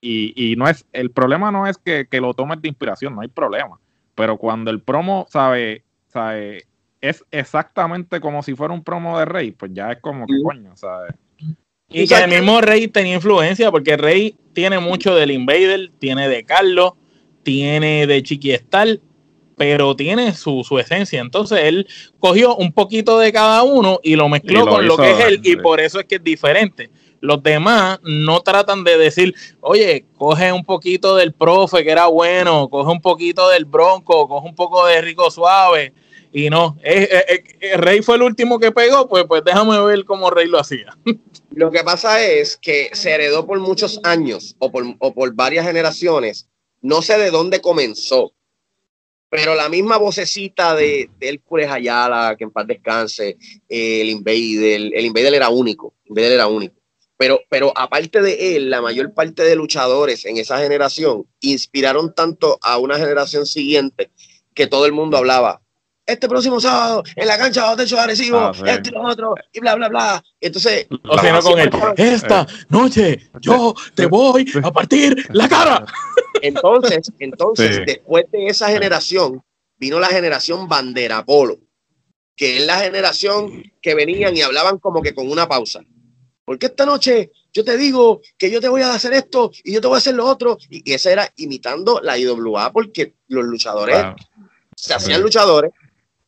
[0.00, 0.84] y, no es.
[0.92, 3.78] El problema no es que, lo tomes de inspiración, no hay problema.
[4.14, 6.64] Pero cuando el promo, sabe, sabe,
[7.00, 10.76] es exactamente como si fuera un promo de Rey, pues ya es como que coño,
[10.76, 11.14] ¿sabes?
[11.90, 16.44] Y que el mismo Rey tenía influencia, porque Rey tiene mucho del Invader, tiene de
[16.44, 16.94] Carlos,
[17.44, 18.52] tiene de Chiqui
[19.58, 21.20] pero tiene su, esencia.
[21.20, 21.86] Entonces él
[22.18, 25.56] cogió un poquito de cada uno y lo mezcló con lo que es él, y
[25.56, 26.90] por eso es que es diferente.
[27.20, 32.68] Los demás no tratan de decir, oye, coge un poquito del profe que era bueno,
[32.68, 35.92] coge un poquito del bronco, coge un poco de rico suave.
[36.32, 36.76] Y no,
[37.76, 40.96] Rey fue el último que pegó, pues, pues déjame ver cómo Rey lo hacía.
[41.50, 45.66] Lo que pasa es que se heredó por muchos años o por, o por varias
[45.66, 46.48] generaciones.
[46.82, 48.32] No sé de dónde comenzó,
[49.30, 53.36] pero la misma vocecita de, de Hércules Ayala, que en paz descanse,
[53.68, 56.78] el Invader, el Invader era único, Invader era único.
[57.18, 62.58] Pero, pero aparte de él, la mayor parte de luchadores en esa generación inspiraron tanto
[62.62, 64.10] a una generación siguiente
[64.54, 65.60] que todo el mundo hablaba.
[66.06, 69.60] Este próximo sábado en la cancha de hecho agresivo, ah, este y los otros, y
[69.60, 70.24] bla, bla, bla.
[70.40, 71.70] Entonces, o sea, no con él.
[71.96, 75.84] Esta noche yo te voy a partir la cara.
[76.42, 79.42] Entonces, entonces, después de esa generación,
[79.76, 81.58] vino la generación Bandera Polo,
[82.36, 85.80] que es la generación que venían y hablaban como que con una pausa.
[86.44, 89.80] Porque esta noche yo te digo que yo te voy a hacer esto y yo
[89.80, 90.56] te voy a hacer lo otro.
[90.70, 94.04] Y, ese era imitando la IWA porque los luchadores
[94.76, 95.72] se hacían luchadores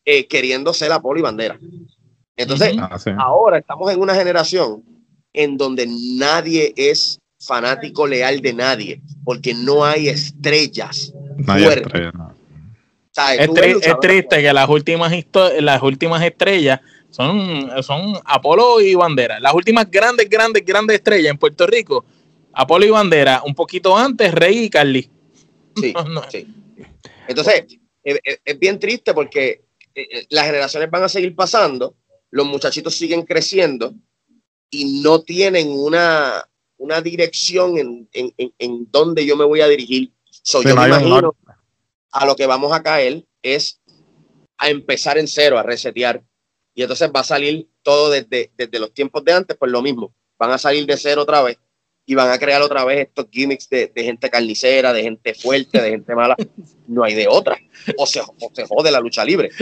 [0.03, 1.59] eh, queriendo ser Apolo y bandera.
[2.35, 4.83] Entonces, ah, ahora estamos en una generación
[5.33, 11.13] en donde nadie es fanático leal de nadie, porque no hay estrellas
[11.45, 12.11] fuertes.
[13.39, 15.11] es, triste que las últimas,
[15.59, 19.39] las últimas estrellas son, son Apolo y Bandera.
[19.39, 22.05] Las últimas grandes, grandes, grandes estrellas en Puerto Rico,
[22.53, 25.09] Apolo y Bandera, un poquito antes Rey y Carly.
[25.75, 25.93] Sí,
[26.31, 26.47] sí.
[27.27, 27.65] Entonces,
[28.03, 29.63] es, es, bien triste porque
[29.95, 31.95] eh, eh, las generaciones van a seguir pasando,
[32.29, 33.93] los muchachitos siguen creciendo
[34.69, 36.45] y no tienen una,
[36.81, 40.11] una dirección en, en, en, donde yo me voy a dirigir.
[40.31, 41.35] So, yo me imagino
[42.11, 43.79] a lo que vamos a caer es
[44.57, 46.23] a empezar en cero, a resetear.
[46.73, 50.15] Y entonces va a salir todo desde, desde los tiempos de antes, pues lo mismo.
[50.39, 51.59] Van a salir de cero otra vez
[52.03, 55.79] y van a crear otra vez estos gimmicks de, de gente carnicera, de gente fuerte,
[55.79, 56.35] de gente mala.
[56.87, 57.59] No hay de otra.
[57.95, 59.51] O se, o se jode la lucha libre.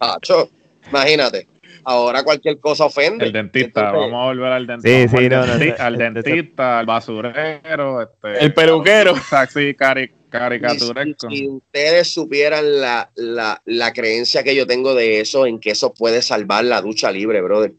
[0.88, 1.46] imagínate
[1.88, 3.24] ahora cualquier cosa ofende.
[3.24, 5.16] El dentista, vamos a volver al dentista.
[5.18, 5.42] Sí, sí, no,
[5.78, 9.14] al, dentista, al basurero, este, el peluquero.
[9.30, 11.30] Taxi cari, caricaturesco.
[11.30, 15.94] Si, ustedes supieran la, la, la creencia que yo tengo de eso, en que eso
[15.94, 17.72] puede salvar la ducha libre, brother.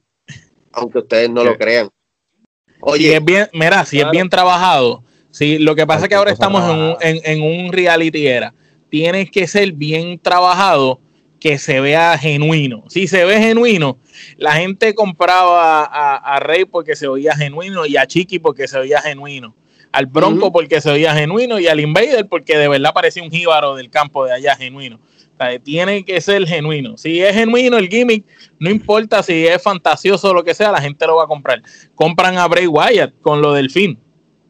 [0.71, 1.89] Aunque ustedes no lo crean.
[2.81, 6.31] Oye, es bien, mira, si es bien trabajado, si lo que pasa es que ahora
[6.31, 8.53] estamos en un, en, en un reality era,
[8.89, 10.99] tiene que ser bien trabajado
[11.39, 12.83] que se vea genuino.
[12.89, 13.97] Si se ve genuino,
[14.37, 19.01] la gente compraba a, Rey porque se veía genuino y a Chiqui porque se veía
[19.01, 19.55] genuino.
[19.91, 23.75] Al Bronco porque se veía genuino y al Invader porque de verdad parecía un jíbaro
[23.75, 24.99] del campo de allá genuino.
[25.63, 26.97] tiene que ser genuino.
[26.97, 28.25] Si es genuino el gimmick,
[28.59, 31.63] no importa si es fantasioso o lo que sea, la gente lo va a comprar.
[31.95, 33.97] Compran a Bray Wyatt con lo del fin.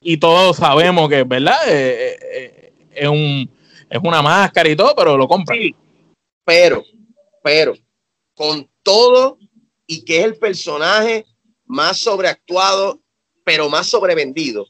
[0.02, 1.58] Y todos sabemos que, ¿verdad?
[1.68, 3.50] Eh, eh, eh, es, un,
[3.90, 5.60] es una máscara y todo, pero lo compran
[6.50, 6.84] pero,
[7.44, 7.76] pero,
[8.34, 9.38] con todo
[9.86, 11.28] y que es el personaje
[11.68, 13.00] más sobreactuado,
[13.44, 14.66] pero más sobrevendido,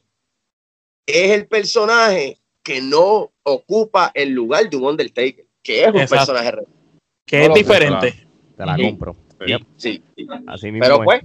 [1.06, 6.52] es el personaje que no ocupa el lugar de un Undertaker, que es un personaje
[7.24, 8.26] que es diferente.
[8.58, 9.16] Te la compro.
[9.78, 10.02] Sí,
[10.78, 11.22] Pero pues,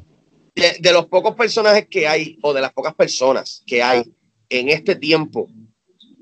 [0.56, 4.04] de, los pocos personajes que hay, o de las pocas personas que hay
[4.48, 5.50] en este tiempo,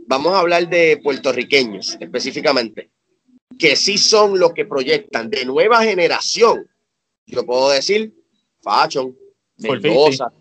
[0.08, 2.90] vamos a hablar de puertorriqueños específicamente,
[3.58, 6.68] que sí son los que proyectan de nueva generación.
[7.26, 8.14] Yo puedo decir
[8.62, 9.16] Fashion,
[9.58, 10.32] Mendoza,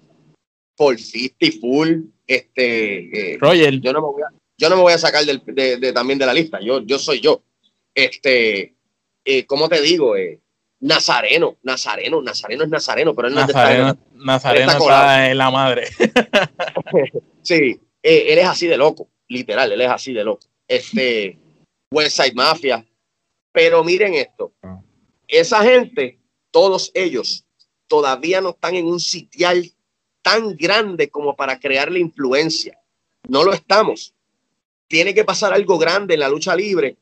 [0.76, 3.80] Paul Full, este, eh, Roger.
[3.80, 4.26] Yo no me voy a,
[4.56, 6.60] yo no me voy a sacar de, también de la lista.
[6.60, 7.42] Yo, yo soy yo.
[7.94, 8.74] Este,
[9.24, 10.16] eh, ¿cómo te digo?
[10.16, 10.40] Eh,
[10.82, 15.86] Nazareno, Nazareno, Nazareno es Nazareno, pero él no Nazareno, está, Nazareno está, en la madre.
[17.42, 20.46] sí, eh, él es así de loco, literal, él es así de loco.
[20.66, 21.38] Este,
[21.92, 22.84] West Side Mafia.
[23.52, 24.80] Pero miren esto, ah.
[25.28, 26.18] esa gente,
[26.50, 27.44] todos ellos,
[27.86, 29.70] todavía no están en un sitial
[30.22, 32.78] tan grande como para crear la influencia.
[33.28, 34.14] No lo estamos.
[34.88, 36.96] Tiene que pasar algo grande en la lucha libre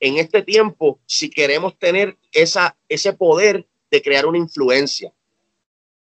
[0.00, 5.12] en este tiempo si queremos tener esa, ese poder de crear una influencia.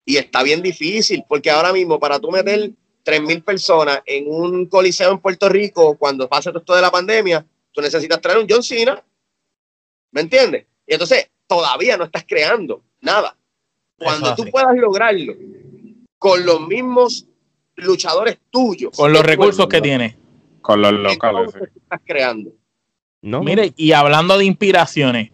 [0.03, 2.72] Y está bien difícil, porque ahora mismo para tú meter
[3.05, 7.45] 3.000 personas en un coliseo en Puerto Rico, cuando pase todo esto de la pandemia,
[7.72, 9.01] tú necesitas traer un John Cena.
[10.15, 10.65] ¿Me entiendes?
[10.87, 13.35] Y entonces todavía no estás creando nada.
[13.97, 15.35] Cuando tú puedas lograrlo
[16.17, 17.27] con los mismos
[17.75, 18.95] luchadores tuyos.
[18.95, 20.15] Con los recursos que tienes.
[20.61, 21.53] Con los locales.
[21.53, 22.53] Estás creando.
[23.21, 25.31] Mire, y hablando de inspiraciones,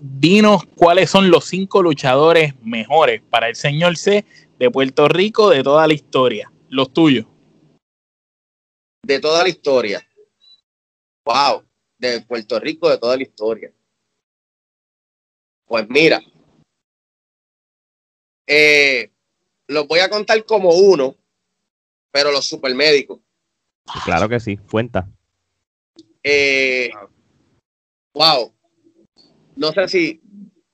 [0.00, 4.24] dinos cuáles son los cinco luchadores mejores para el señor C
[4.58, 6.50] de Puerto Rico de toda la historia.
[6.68, 7.24] Los tuyos.
[9.04, 10.04] De toda la historia.
[11.24, 11.62] Wow.
[11.98, 13.72] De Puerto Rico de toda la historia.
[15.68, 16.20] Pues mira.
[18.46, 19.10] Eh,
[19.66, 21.14] los voy a contar como uno,
[22.10, 23.20] pero los supermédicos.
[24.04, 25.08] Claro que sí, cuenta.
[26.22, 26.90] Eh,
[28.18, 28.52] Wow.
[29.54, 30.20] No sé si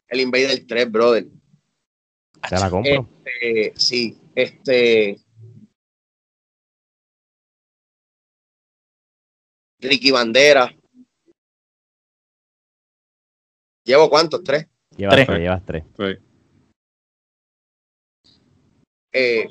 [0.09, 1.27] el Invader 3, brother.
[2.49, 3.07] ¿Se la compro?
[3.23, 5.21] Este, sí, este.
[9.79, 10.75] Ricky Bandera.
[13.85, 14.43] ¿Llevo cuántos?
[14.43, 14.67] ¿Tres?
[14.97, 15.39] Llevas tres.
[15.39, 15.85] llevas tres.
[19.13, 19.47] Eh,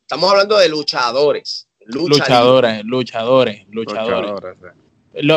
[0.00, 1.68] estamos hablando de luchadores.
[1.86, 4.58] luchadores, luchadores, luchadores,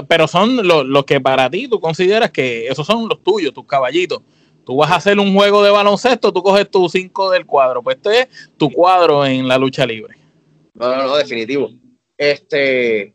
[0.07, 4.21] pero son los que para ti tú consideras que esos son los tuyos, tus caballitos.
[4.65, 7.81] Tú vas a hacer un juego de baloncesto, tú coges tus cinco del cuadro.
[7.81, 8.27] Pues este es
[8.57, 10.15] tu cuadro en la lucha libre.
[10.73, 11.71] No, no, no, definitivo.
[12.17, 13.13] Este.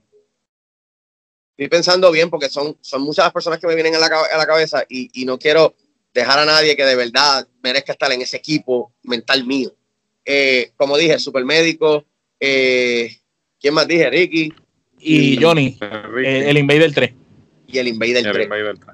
[1.57, 4.37] Estoy pensando bien porque son, son muchas las personas que me vienen a la, a
[4.37, 5.75] la cabeza y, no quiero
[6.15, 9.75] dejar a nadie que de verdad merezca estar en ese equipo mental mío.
[10.25, 12.05] Eh, como dije, Supermédico.
[12.41, 13.17] Eh,
[13.61, 14.09] ¿Quién más dije?
[14.11, 14.53] Ricky
[15.07, 17.13] y Johnny, eh, el Invader 3.
[17.67, 18.49] Y el Invader 3.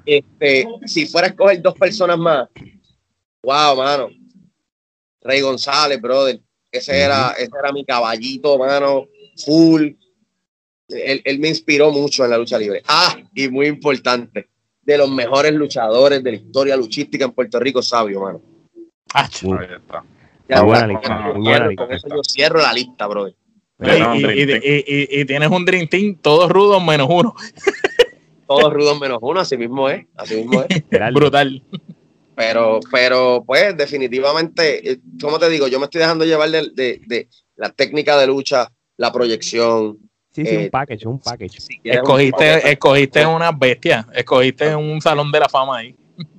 [0.05, 2.49] Este, si fuera a escoger dos personas más,
[3.43, 4.09] wow, mano.
[5.21, 6.39] Rey González, brother.
[6.69, 9.07] Ese, era, ese era mi caballito, mano.
[9.45, 9.91] Full.
[10.89, 12.81] Él, él, me inspiró mucho en la lucha libre.
[12.87, 14.49] Ah, y muy importante,
[14.91, 18.41] de los mejores luchadores de la historia luchística en Puerto Rico, sabio, mano.
[19.13, 20.03] Ah, Ahí está.
[20.47, 21.33] Ya, buena lista,
[21.77, 23.35] con eso yo cierro la lista, brother.
[23.81, 27.33] Y, tienes un Dream Team, todos rudos menos uno.
[28.47, 30.05] todos rudos menos uno, así mismo es.
[30.15, 30.83] Así mismo es.
[31.13, 31.63] Brutal.
[32.35, 37.69] Pero, pero, pues, definitivamente, eh, como te digo, yo me estoy dejando llevar de, la
[37.69, 39.97] técnica de lucha, la proyección.
[40.31, 41.57] Sí, sí, un eh, package, un package.
[41.83, 45.95] escogiste, escogiste una bestia, escogiste un salón de la fama ahí.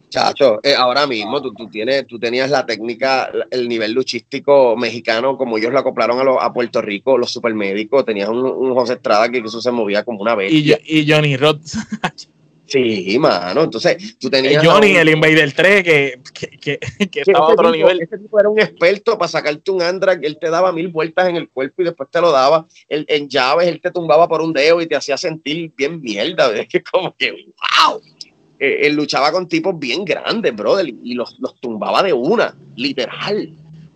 [0.09, 5.39] Chacho, eh, ahora mismo tú, tú, tienes, tú tenías la técnica, el nivel luchístico mexicano,
[5.39, 9.39] como ellos lo acoplaron a, a Puerto Rico, los supermédicos, tenías un, José Estrada que
[9.39, 10.79] eso se movía como una bestia.
[10.85, 11.79] Y, Johnny Rods.
[12.73, 14.65] sí, mano, entonces tú tenías...
[14.65, 18.01] Johnny, el Invader 3, que, que, que, estaba a otro nivel.
[18.01, 21.37] Ese tipo era un experto para sacarte un Andra, él te daba mil vueltas en
[21.37, 22.67] el cuerpo y después te lo daba.
[22.89, 26.69] en llaves, él te tumbaba por un dedo y te hacía sentir bien mierda, es
[26.69, 28.01] que como que, wow
[28.63, 33.51] eh, él luchaba con tipos bien grandes, brother, y los, los tumbaba de una, literal.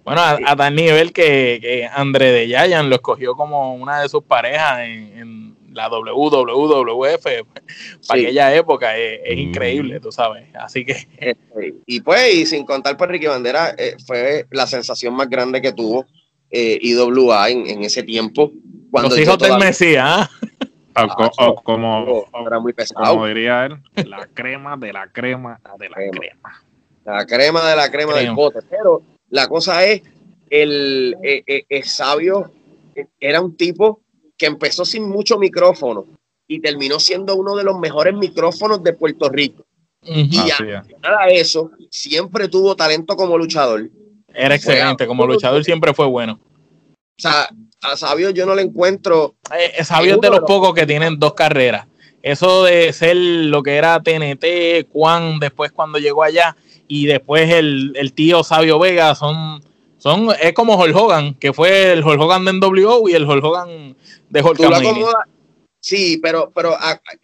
[0.04, 4.24] Bueno, a, tal nivel que, que, André de Yayan lo escogió como una de sus
[4.24, 5.45] parejas en,
[5.76, 7.22] la WWF
[8.08, 8.96] para aquella época.
[8.96, 10.48] Es, increíble, tú sabes.
[10.54, 11.06] Así que.
[11.18, 15.60] Este, y pues, y sin contar por Ricky Bandera, eh, fue la sensación más grande
[15.60, 16.06] que tuvo
[16.50, 18.50] eh, IWA en, en, ese tiempo.
[18.90, 20.02] Cuando Los hijos del Mesías.
[20.02, 20.30] ¿ah?
[21.38, 23.76] O, como, como diría él,
[24.08, 26.62] la crema de la crema de la crema.
[27.04, 28.60] La crema de la crema, del bote.
[28.70, 30.02] Pero la cosa es,
[30.48, 32.50] el, eh, eh, sabio
[33.20, 34.00] era un tipo
[34.36, 36.06] que empezó sin mucho micrófono
[36.48, 39.64] y terminó siendo uno de los mejores micrófonos de Puerto Rico.
[40.02, 40.28] Y
[41.02, 43.90] nada de eso, siempre tuvo talento como luchador.
[44.32, 46.38] Era excelente, como luchador siempre fue bueno.
[47.18, 47.48] O sea,
[47.80, 49.34] a Sabio yo no le encuentro.
[49.58, 51.86] Eh, Sabio es de los pocos que tienen dos carreras.
[52.22, 56.56] Eso de ser lo que era TNT, Juan, después cuando llegó allá,
[56.88, 59.62] y después el, el tío Sabio Vega, son,
[60.06, 63.42] son, es como Hulk Hogan, que fue el Hulk Hogan de NWO y el Hulk
[63.42, 63.96] Hogan
[64.30, 64.60] de Hulk
[65.80, 66.76] Sí, pero, pero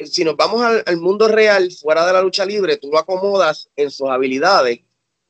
[0.04, 3.88] si nos vamos al, mundo real, fuera de la lucha libre, tú lo acomodas en
[3.92, 4.80] sus habilidades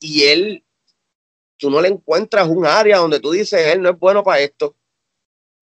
[0.01, 0.65] y él,
[1.59, 4.75] tú no le encuentras un área donde tú dices, él no es bueno para esto.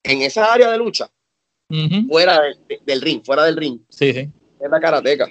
[0.04, 1.10] En esa área de lucha,
[2.08, 2.40] fuera
[2.86, 4.30] del ring, fuera del ring, sí, sí.
[4.60, 5.28] es la karateca.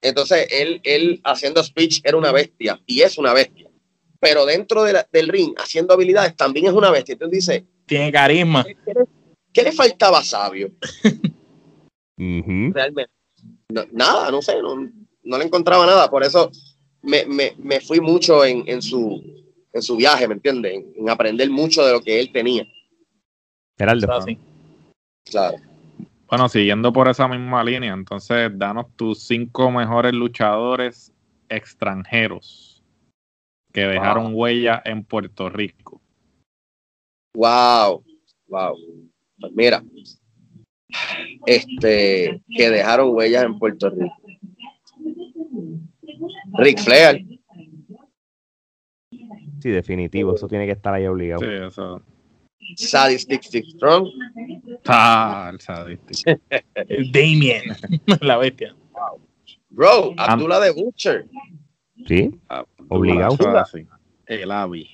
[0.00, 3.71] Entonces, él, él haciendo speech era una bestia y es una bestia.
[4.22, 7.14] Pero dentro del ring, haciendo habilidades, también es una bestia.
[7.14, 8.64] Entonces dice, tiene carisma.
[9.52, 10.70] ¿Qué le faltaba a Sabio?
[12.16, 13.10] Realmente.
[13.90, 16.08] nada, no sé, no, le encontraba nada.
[16.08, 16.52] Por eso
[17.02, 19.20] me, fui mucho en, su,
[19.72, 20.84] en su viaje, ¿me entiendes?
[20.96, 22.64] En, aprender mucho de lo que él tenía.
[23.76, 24.06] Geraldo.
[25.24, 25.56] Claro.
[26.28, 31.12] Bueno, siguiendo por esa misma línea, entonces danos tus cinco mejores luchadores
[31.48, 32.71] extranjeros
[33.72, 36.00] que dejaron huella en Puerto Rico.
[37.34, 38.04] Wow,
[38.48, 38.76] wow.
[39.40, 39.82] Pues mira,
[41.46, 44.14] este, que dejaron huellas en Puerto Rico.
[46.58, 47.26] Rick Flair.
[49.60, 51.40] Sí, definitivo, eso tiene que estar ahí obligado.
[51.40, 52.02] Sí, eso.
[52.76, 54.08] Sadistic Strong.
[54.86, 56.40] Ah, el Sadistic.
[56.74, 57.62] el Damien,
[58.20, 58.74] la bestia.
[59.70, 61.26] Bro, Abdullah de Butcher.
[62.06, 62.30] Sí,
[62.88, 63.36] obligado.
[64.26, 64.90] El Avi.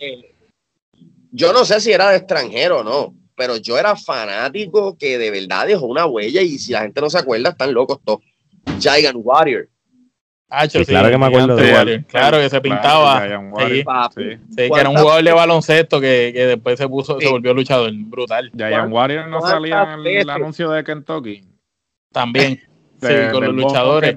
[1.31, 5.31] Yo no sé si era de extranjero o no, pero yo era fanático que de
[5.31, 8.21] verdad dejó una huella y si la gente no se acuerda, están locos todos.
[8.79, 9.69] Giant Warrior.
[10.51, 12.05] Ah, sí, claro que me acuerdo de Warrior.
[12.07, 13.23] Claro que se pintaba.
[14.15, 17.93] Sí, que era un jugador de baloncesto que, que después se puso, se volvió luchador.
[17.95, 18.51] Brutal.
[18.57, 21.45] Giant Warrior no salía en el anuncio de Kentucky.
[22.13, 22.61] También
[23.01, 24.17] sí, con los luchadores.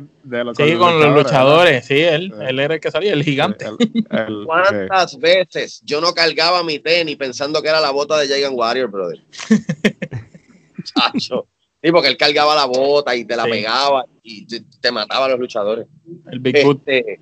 [0.57, 3.65] sí, con los luchadores, sí, él, él era el que salía, el gigante.
[4.45, 8.89] ¿Cuántas veces yo no cargaba mi tenis pensando que era la bota de Jagan Warrior,
[8.89, 9.21] brother?
[10.83, 11.47] Chacho.
[11.83, 15.39] Sí, porque él cargaba la bota y te la pegaba y te, mataba a los
[15.39, 15.87] luchadores.
[16.31, 17.19] El Big este,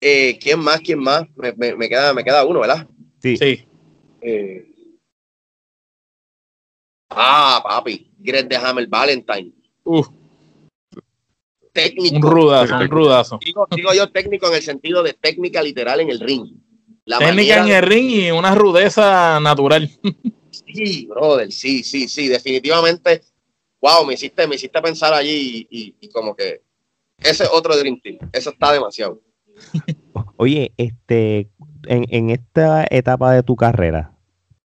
[0.00, 0.80] eh, ¿Quién más?
[0.80, 1.24] ¿Quién más?
[1.34, 2.86] Me, me, queda, me queda uno, ¿verdad?
[3.22, 3.38] Sí.
[3.38, 3.66] sí.
[4.20, 4.66] Eh,
[7.08, 8.10] ah, papi.
[8.18, 9.52] Greg de Hammer Valentine.
[9.84, 10.08] Uf
[11.72, 12.16] técnico.
[12.16, 13.38] Un rudazo, un rudazo.
[13.44, 16.46] Digo, yo técnico en el sentido de técnica literal en el ring.
[17.04, 19.90] La técnica en el ring y una rudeza natural.
[20.50, 23.22] Sí, brother, sí, sí, sí, definitivamente.
[23.80, 26.62] Wow, me hiciste, me hiciste pensar allí y, como que
[27.18, 29.20] ese otro Dream Team, eso está demasiado.
[30.36, 31.50] Oye, este,
[31.86, 34.12] en, en esta etapa de tu carrera,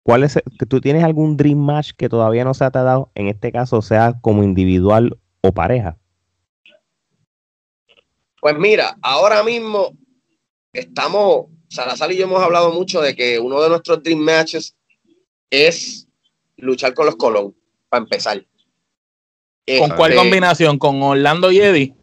[0.02, 3.28] ¿cuál es, tú tienes algún Dream Match que todavía no se te ha dado, en
[3.28, 5.96] este caso sea como individual o pareja?
[8.44, 9.96] Pues mira, ahora mismo
[10.70, 14.76] estamos, Salazar y yo hemos hablado mucho de que uno de nuestros dream matches
[15.48, 16.06] es
[16.58, 17.54] luchar con los Colón,
[17.88, 18.44] para empezar.
[19.78, 20.76] ¿Con cuál este, combinación?
[20.76, 21.94] ¿Con Orlando y Eddie?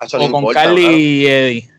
[0.00, 1.70] ¿O con Carly y Eddie?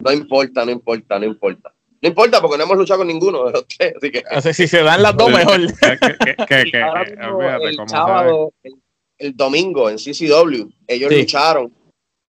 [0.00, 1.72] No importa, no importa, no importa.
[2.02, 3.94] No importa porque no hemos luchado con ninguno de los tres.
[3.96, 4.52] Así que...
[4.52, 5.60] si se dan las dos, mejor.
[6.50, 8.52] el sábado,
[9.16, 11.72] el, domingo en CCW, ellos lucharon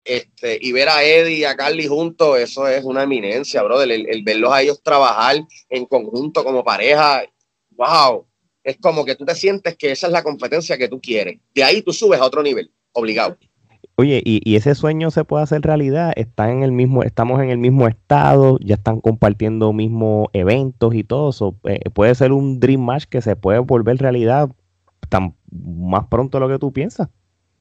[0.05, 3.91] este, y ver a Eddie y a Carly juntos, eso es una eminencia, brother.
[3.91, 5.37] El, verlos a ellos trabajar
[5.69, 7.23] en conjunto como pareja,
[7.71, 8.27] wow.
[8.65, 11.41] Es como que tú te sientes que esa es la competencia que tú quieres.
[11.55, 13.37] De ahí tú subes a otro nivel, obligado.
[13.97, 16.13] Oye, y, ese sueño se puede hacer realidad.
[16.17, 21.05] Están en el mismo, estamos en el mismo estado, ya están compartiendo mismos eventos y
[21.05, 21.57] todo eso.
[21.65, 24.49] Eh, puede ser un dream match que se puede volver realidad
[25.09, 27.09] tan más pronto de lo que tú piensas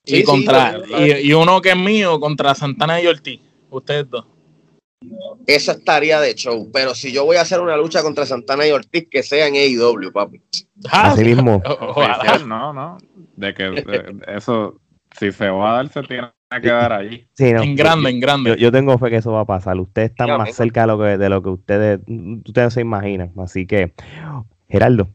[0.06, 4.26] y, contra, y, uno que es mío contra Santana y Ortiz, ustedes dos.
[5.48, 8.72] Eso estaría de show, pero si yo voy a hacer una lucha contra Santana y
[8.72, 10.41] Ortiz, que sea en AEW, papi.
[10.91, 11.61] Ah, Así mismo.
[12.48, 12.98] no, no.
[13.36, 13.84] De que
[14.28, 14.80] eso,
[15.19, 16.28] si se va a dar, se tiene
[16.61, 17.28] que dar allí.
[17.38, 18.56] en grande, en grande.
[18.57, 19.80] Yo, tengo fe que eso va a pasar.
[19.80, 21.99] Ustedes están más cerca de lo que, de lo que ustedes,
[22.45, 23.32] ustedes se imaginan.
[23.40, 23.94] Así que,
[24.69, 25.07] Geraldo.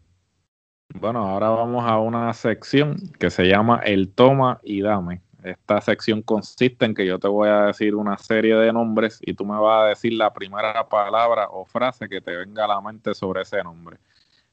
[0.95, 5.21] Bueno, ahora vamos a una sección que se llama El toma y dame.
[5.43, 9.35] Esta sección consiste en que yo te voy a decir una serie de nombres y
[9.35, 12.81] tú me vas a decir la primera palabra o frase que te venga a la
[12.81, 13.99] mente sobre ese nombre.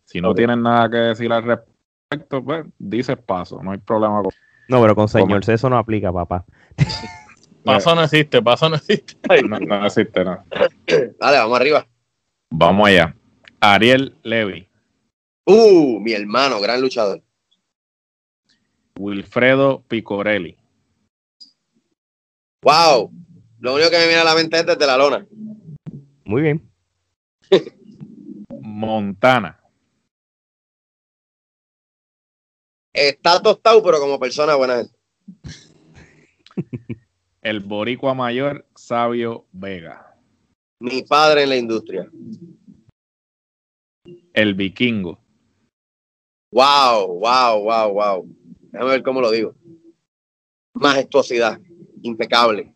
[0.06, 4.32] Si no tienes nada que decir al respecto, pues dices paso, no hay problema con
[4.68, 6.46] No, pero con señor eso no aplica, papá.
[7.64, 9.16] Paso no existe, paso no existe.
[9.48, 10.44] no, no existe, no.
[11.18, 11.88] Dale, vamos arriba.
[12.50, 13.16] Vamos allá.
[13.62, 14.68] Ariel Levy.
[15.46, 17.22] Uh, mi hermano, gran luchador.
[18.98, 20.58] Wilfredo Picorelli.
[22.62, 23.12] Wow.
[23.60, 25.28] Lo único que me viene a la mente es desde la lona.
[26.26, 26.72] Muy bien.
[28.62, 29.60] Montana.
[32.94, 34.98] Está tostado, pero como persona buena gente.
[37.42, 40.16] El boricua mayor, Sabio Vega.
[40.80, 42.10] Mi padre en la industria.
[44.34, 45.23] El vikingo.
[46.54, 48.30] Wow, wow, wow, wow.
[48.72, 49.56] Déjame ver cómo lo digo.
[50.76, 51.60] Majestuosidad,
[52.04, 52.76] impecable.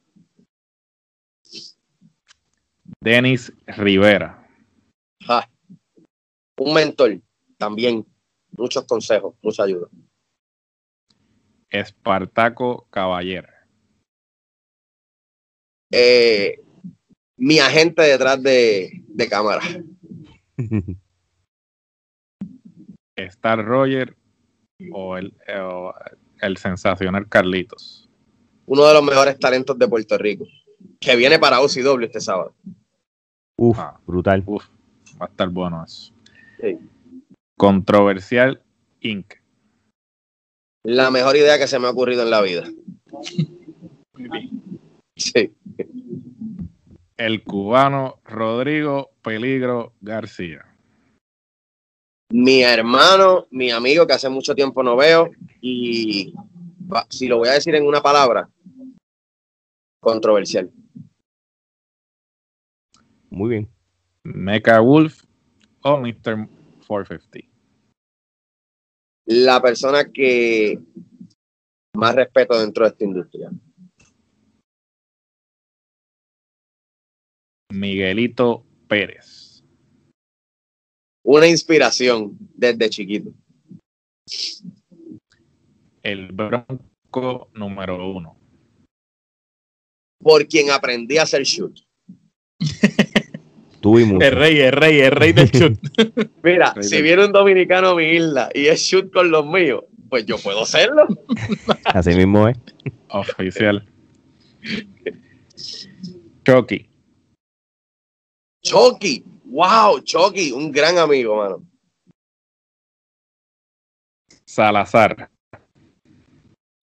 [2.99, 4.44] Denis Rivera.
[6.58, 7.22] Un mentor,
[7.58, 8.04] también.
[8.58, 9.88] Muchos consejos, mucha ayuda.
[11.70, 13.49] Espartaco Caballero.
[15.91, 16.60] Eh,
[17.36, 19.62] mi agente detrás de, de cámara.
[23.18, 24.15] Star Roger
[24.91, 25.34] o el,
[26.41, 28.10] el sensacional Carlitos.
[28.65, 30.45] Uno de los mejores talentos de Puerto Rico,
[30.99, 32.53] que viene para OCW este sábado.
[33.57, 34.44] Uf, ah, brutal.
[34.45, 34.65] Uf,
[35.19, 36.14] va a estar bueno eso.
[37.57, 38.61] Controversial
[39.02, 39.34] Inc.
[40.84, 42.65] La mejor idea que se me ha ocurrido en la vida.
[45.15, 45.52] Sí.
[47.18, 50.66] El cubano Rodrigo Peligro García.
[52.30, 55.32] Mi hermano, mi amigo que hace mucho tiempo no veo
[55.62, 56.34] y
[57.10, 58.49] si lo voy a decir en una palabra,
[60.02, 60.70] controversial.
[63.30, 63.70] Muy bien.
[64.24, 65.24] Mecha Wolf
[65.84, 66.48] o Mr.
[66.86, 67.48] 450.
[69.26, 70.80] La persona que
[71.94, 73.52] más respeto dentro de esta industria.
[77.70, 79.37] Miguelito Pérez.
[81.28, 83.32] Una inspiración desde chiquito.
[86.02, 88.38] El bronco número uno.
[90.24, 91.78] Por quien aprendí a hacer shoot.
[93.84, 95.80] El rey, el rey, el rey del shoot.
[96.44, 100.26] Mira, si viene un dominicano a mi isla y es shoot con los míos, pues
[100.26, 101.08] yo puedo hacerlo.
[101.86, 102.58] Así mismo es.
[103.10, 103.88] Oficial.
[106.44, 106.90] Chucky.
[108.62, 109.24] Chucky.
[109.49, 111.65] Wow, Chucky, un gran amigo, mano.
[114.45, 115.30] Salazar.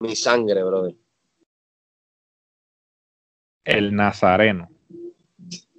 [0.00, 0.94] Mi sangre, brother.
[3.64, 4.68] El Nazareno.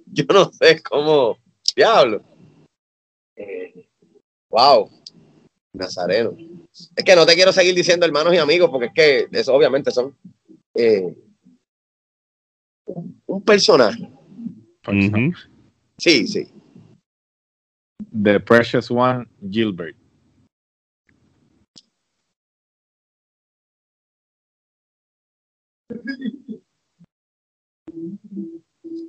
[0.06, 1.38] Yo no sé cómo.
[1.74, 2.22] Diablo.
[3.34, 3.88] Eh,
[4.48, 4.90] wow.
[5.72, 6.36] Nazareno.
[6.72, 9.90] Es que no te quiero seguir diciendo hermanos y amigos, porque es que eso obviamente
[9.90, 10.16] son
[10.74, 11.16] eh,
[13.26, 14.08] un personaje.
[15.98, 16.55] Sí, sí.
[18.22, 19.96] The Precious One, Gilbert.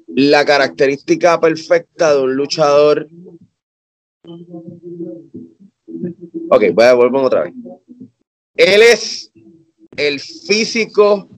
[0.08, 3.08] La característica perfecta de un luchador.
[6.50, 7.54] Ok, voy a volver otra vez.
[8.56, 9.32] Él es
[9.96, 11.30] el físico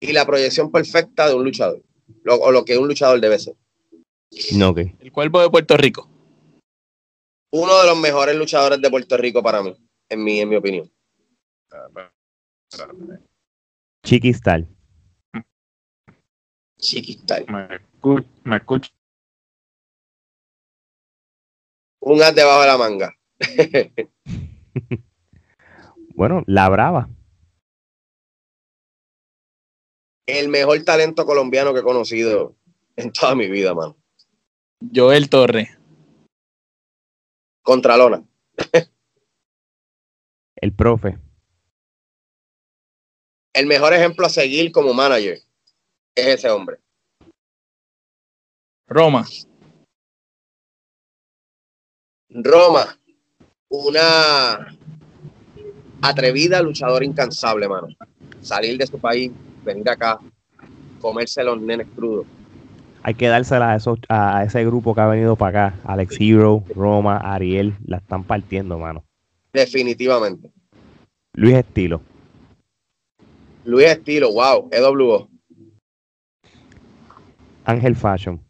[0.00, 1.82] y la proyección perfecta de un luchador,
[2.26, 3.54] o lo que un luchador debe ser.
[4.54, 6.08] No, El cuerpo de Puerto Rico.
[7.54, 9.76] Uno de los mejores luchadores de Puerto Rico para mí,
[10.08, 10.90] en mi, en mi opinión.
[14.02, 14.66] Chiquistal.
[16.78, 17.46] Chiquistal.
[18.44, 18.90] Me escucho.
[22.00, 23.14] Un as debajo de la manga.
[26.14, 27.10] bueno, la brava.
[30.26, 32.56] El mejor talento colombiano que he conocido
[32.96, 33.96] en toda mi vida, mano.
[34.92, 35.81] Joel Torre.
[37.62, 38.22] Contralona.
[40.56, 41.18] El profe.
[43.52, 45.38] El mejor ejemplo a seguir como manager
[46.14, 46.78] es ese hombre.
[48.86, 49.26] Roma.
[52.30, 52.98] Roma,
[53.68, 54.74] una
[56.00, 57.88] atrevida luchadora incansable, mano.
[58.40, 59.30] Salir de su país,
[59.64, 60.18] venir acá,
[61.00, 62.26] comerse los nenes crudos
[63.02, 63.76] hay que dársela
[64.08, 65.78] a, a ese grupo que ha venido para acá.
[65.84, 69.04] Alex Hero, Roma, Ariel, la están partiendo, mano.
[69.52, 70.50] Definitivamente.
[71.34, 72.00] Luis Estilo.
[73.64, 75.28] Luis Estilo, wow, EWO.
[77.64, 78.40] Ángel Fashion.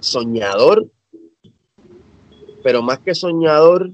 [0.00, 0.90] soñador,
[2.62, 3.92] pero más que soñador,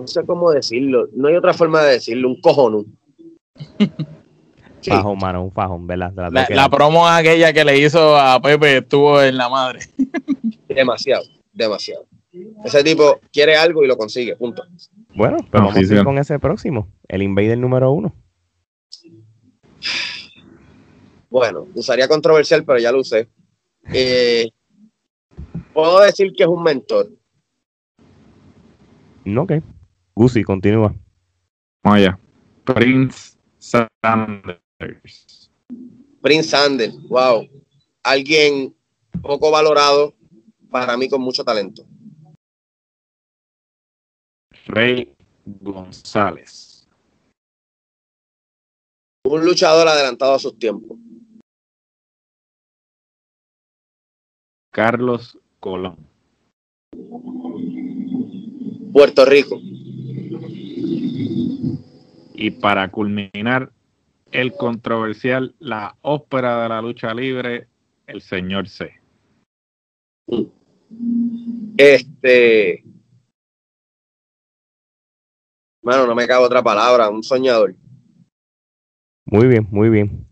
[0.00, 2.98] no sé cómo decirlo, no hay otra forma de decirlo, un cojón.
[4.82, 6.10] Fajón, mano, un fajón, ¿verdad?
[6.32, 9.80] La, la, promo aquella que le hizo a Pepe estuvo en la madre.
[10.68, 11.22] demasiado,
[11.52, 12.06] demasiado.
[12.64, 14.62] Ese tipo quiere algo y lo consigue, punto.
[15.14, 18.14] Bueno, pero vamos a ir con ese próximo, el Invader número uno.
[21.28, 23.28] Bueno, usaría controversial, pero ya lo usé.
[23.92, 24.48] Eh,
[25.74, 27.10] puedo decir que es un mentor.
[29.36, 29.52] Ok.
[30.20, 30.94] Gusi, continúa.
[31.82, 32.20] Vaya.
[32.64, 35.50] Prince Sanders.
[36.20, 37.48] Prince Sanders, wow.
[38.02, 38.76] Alguien
[39.22, 40.14] poco valorado,
[40.70, 41.86] para mí con mucho talento.
[44.66, 45.16] Rey
[45.46, 46.86] González.
[49.24, 50.98] Un luchador adelantado a sus tiempos.
[54.70, 55.96] Carlos Colón.
[58.92, 59.58] Puerto Rico.
[62.34, 63.72] Y para culminar,
[64.32, 67.66] el controversial, la ópera de la lucha libre,
[68.06, 69.00] el señor C.
[71.76, 72.84] Este.
[75.82, 77.74] Bueno, no me cabe otra palabra, un soñador.
[79.26, 80.26] Muy bien, muy bien.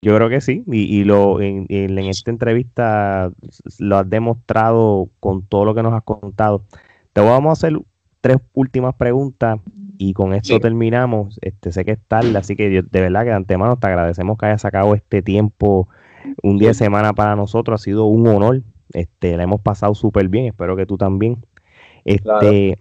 [0.00, 1.66] Yo creo que sí, y, lo en,
[1.98, 3.32] esta entrevista
[3.78, 6.64] lo has demostrado con todo lo que nos has contado.
[7.12, 7.80] Te vamos a hacer
[8.20, 9.60] tres últimas preguntas
[9.98, 11.38] y con esto terminamos.
[11.42, 14.46] Este, sé que es tarde, así que de verdad que de antemano te agradecemos que
[14.46, 15.88] hayas sacado este tiempo,
[16.42, 18.62] un día de semana para nosotros, ha sido un honor.
[18.92, 21.44] Este, la hemos pasado súper bien, espero que tú también.
[22.04, 22.78] Este,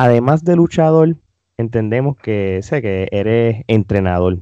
[0.00, 1.16] Además de luchador,
[1.56, 4.38] entendemos que sé que eres entrenador.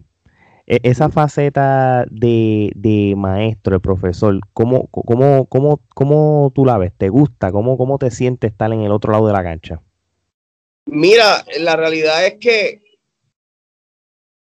[0.66, 6.92] E, esa faceta de, maestro, de profesor, ¿cómo, cómo, cómo, cómo tú la ves?
[6.96, 7.52] ¿Te gusta?
[7.52, 9.80] ¿Cómo, ¿Cómo te sientes estar en el otro lado de la cancha?
[10.86, 12.82] Mira, la realidad es que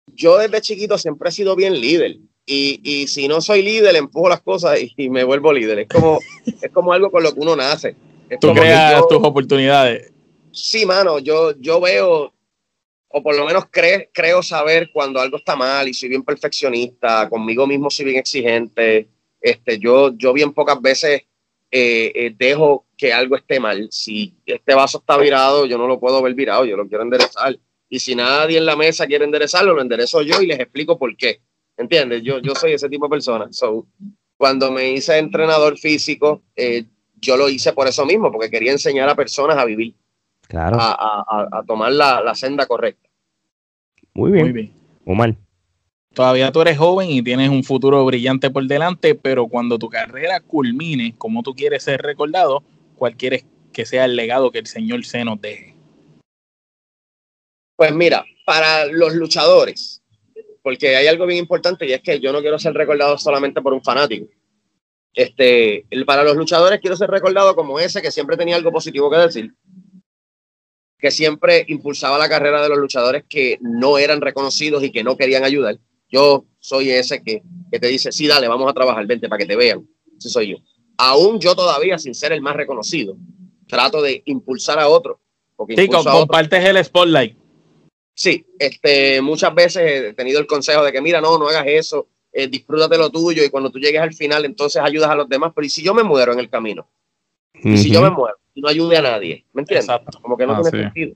[0.07, 2.17] yo desde chiquito siempre he sido bien líder.
[2.47, 5.79] Y, si no soy líder, empujo las cosas y, me vuelvo líder.
[5.79, 6.19] Es como,
[6.61, 7.95] es como algo con lo que uno nace.
[8.39, 10.11] Tú creas tus oportunidades.
[10.51, 12.34] Sí, mano, yo, yo veo
[13.17, 17.65] o por lo menos creo saber cuando algo está mal y soy bien perfeccionista, conmigo
[17.65, 19.07] mismo soy bien exigente.
[19.39, 21.21] Este, yo, yo bien pocas veces
[21.71, 23.87] eh, eh, dejo que algo esté mal.
[23.89, 27.57] Si este vaso está virado, yo no lo puedo ver virado, yo lo quiero enderezar.
[27.87, 31.15] Y si nadie en la mesa quiere enderezarlo, lo enderezo yo y les explico por
[31.15, 31.39] qué.
[31.77, 32.21] ¿Entiendes?
[32.21, 33.47] Yo, yo soy ese tipo de persona.
[33.51, 33.87] So,
[34.35, 36.83] cuando me hice entrenador físico, eh,
[37.21, 39.95] yo lo hice por eso mismo, porque quería enseñar a personas a vivir,
[40.49, 40.75] claro.
[40.81, 43.04] a, a, tomar la, la senda correcta.
[44.15, 44.45] Muy bien.
[44.45, 44.73] Muy bien.
[45.05, 45.35] Omar.
[46.13, 50.39] Todavía tú eres joven y tienes un futuro brillante por delante, pero cuando tu carrera
[50.39, 52.63] culmine, como tú quieres ser recordado,
[52.95, 55.75] ¿cuál quieres que sea el legado que el Señor se nos deje?
[57.75, 60.01] Pues mira, para los luchadores,
[60.63, 63.73] porque hay algo bien importante y es que yo no quiero ser recordado solamente por
[63.73, 64.27] un fanático.
[65.13, 69.17] Este, para los luchadores quiero ser recordado como ese que siempre tenía algo positivo que
[69.17, 69.53] decir,
[70.97, 75.17] que siempre impulsaba la carrera de los luchadores que no eran reconocidos y que no
[75.17, 75.77] querían ayudar.
[76.09, 77.41] Yo soy ese que,
[77.71, 79.87] te dice, sí, dale, vamos a trabajar, vente para que te vean.
[80.17, 80.57] Ese soy yo.
[80.97, 83.17] Aún yo todavía, sin ser el más reconocido,
[83.67, 85.17] trato de impulsar a otros.
[85.75, 87.37] Sí, compartes el spotlight.
[88.13, 92.07] Sí, este, muchas veces he tenido el consejo de que, mira, no, no hagas eso,
[92.31, 95.51] eh, disfrútate lo tuyo y cuando tú llegues al final, entonces ayudas a los demás.
[95.53, 96.87] Pero ¿y si yo me muero en el camino?
[97.53, 98.37] ¿Y si yo me muero?
[98.55, 99.45] Y no ayude a nadie.
[99.53, 99.87] ¿Me entiendes?
[100.21, 101.15] Como que no ah, tiene sentido.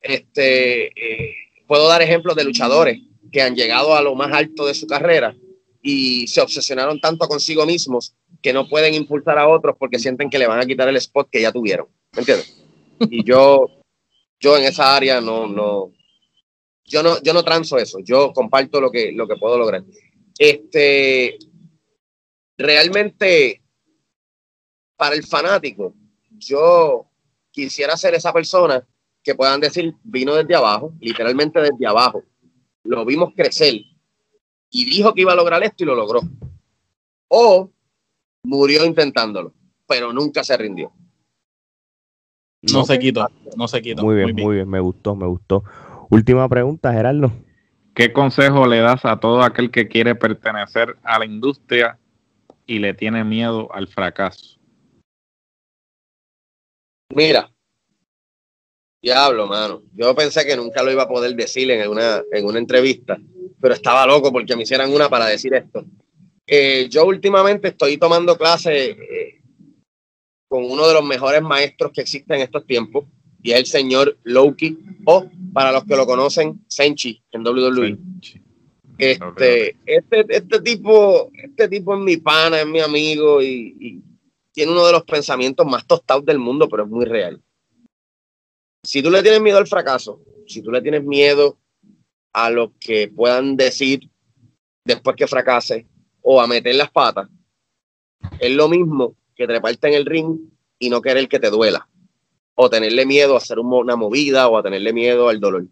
[0.00, 1.34] Este, eh,
[1.66, 3.00] puedo dar ejemplos de luchadores
[3.30, 5.36] que han llegado a lo más alto de su carrera
[5.82, 10.38] y se obsesionaron tanto consigo mismos que no pueden impulsar a otros porque sienten que
[10.38, 11.88] le van a quitar el spot que ya tuvieron.
[12.12, 12.64] ¿Me entiendes?
[13.10, 13.66] Y yo,
[14.40, 15.92] yo en esa área no, no,
[16.84, 17.98] yo no, yo no transo eso.
[18.00, 19.82] Yo comparto lo que, lo que puedo lograr.
[20.38, 21.38] Este,
[22.56, 23.62] realmente,
[24.96, 25.94] para el fanático,
[26.38, 27.06] yo
[27.50, 28.86] quisiera ser esa persona
[29.22, 32.22] que puedan decir, vino desde abajo, literalmente desde abajo.
[32.84, 33.74] Lo vimos crecer
[34.70, 36.20] y dijo que iba a lograr esto y lo logró.
[37.28, 37.70] O
[38.42, 39.52] murió intentándolo,
[39.86, 40.92] pero nunca se rindió.
[42.72, 44.02] No, se quitó, no se quitó.
[44.02, 45.62] Muy bien, muy bien, me gustó, me gustó.
[46.10, 47.32] Última pregunta, Gerardo.
[47.94, 51.98] ¿Qué consejo le das a todo aquel que quiere pertenecer a la industria
[52.66, 54.57] y le tiene miedo al fracaso?
[57.14, 57.50] Mira,
[59.02, 59.82] diablo, mano.
[59.94, 63.18] Yo pensé que nunca lo iba a poder decir en una, en una entrevista,
[63.60, 65.84] pero estaba loco porque me hicieran una para decir esto.
[66.46, 69.40] Eh, yo últimamente estoy tomando clases eh,
[70.48, 73.04] con uno de los mejores maestros que existen en estos tiempos,
[73.42, 77.98] y es el señor Loki, o para los que lo conocen, Senchi en WWE.
[78.98, 84.02] Este, este, este, tipo, este tipo es mi pana, es mi amigo y,
[84.58, 87.40] tiene uno de los pensamientos más tostados del mundo, pero es muy real.
[88.82, 91.60] Si tú le tienes miedo al fracaso, si tú le tienes miedo
[92.32, 94.10] a lo que puedan decir
[94.84, 95.86] después que fracase
[96.22, 97.28] o a meter las patas,
[98.40, 100.36] es lo mismo que treparte en el ring
[100.76, 101.88] y no querer que te duela,
[102.56, 105.68] o tenerle miedo a hacer una movida o a tenerle miedo al dolor.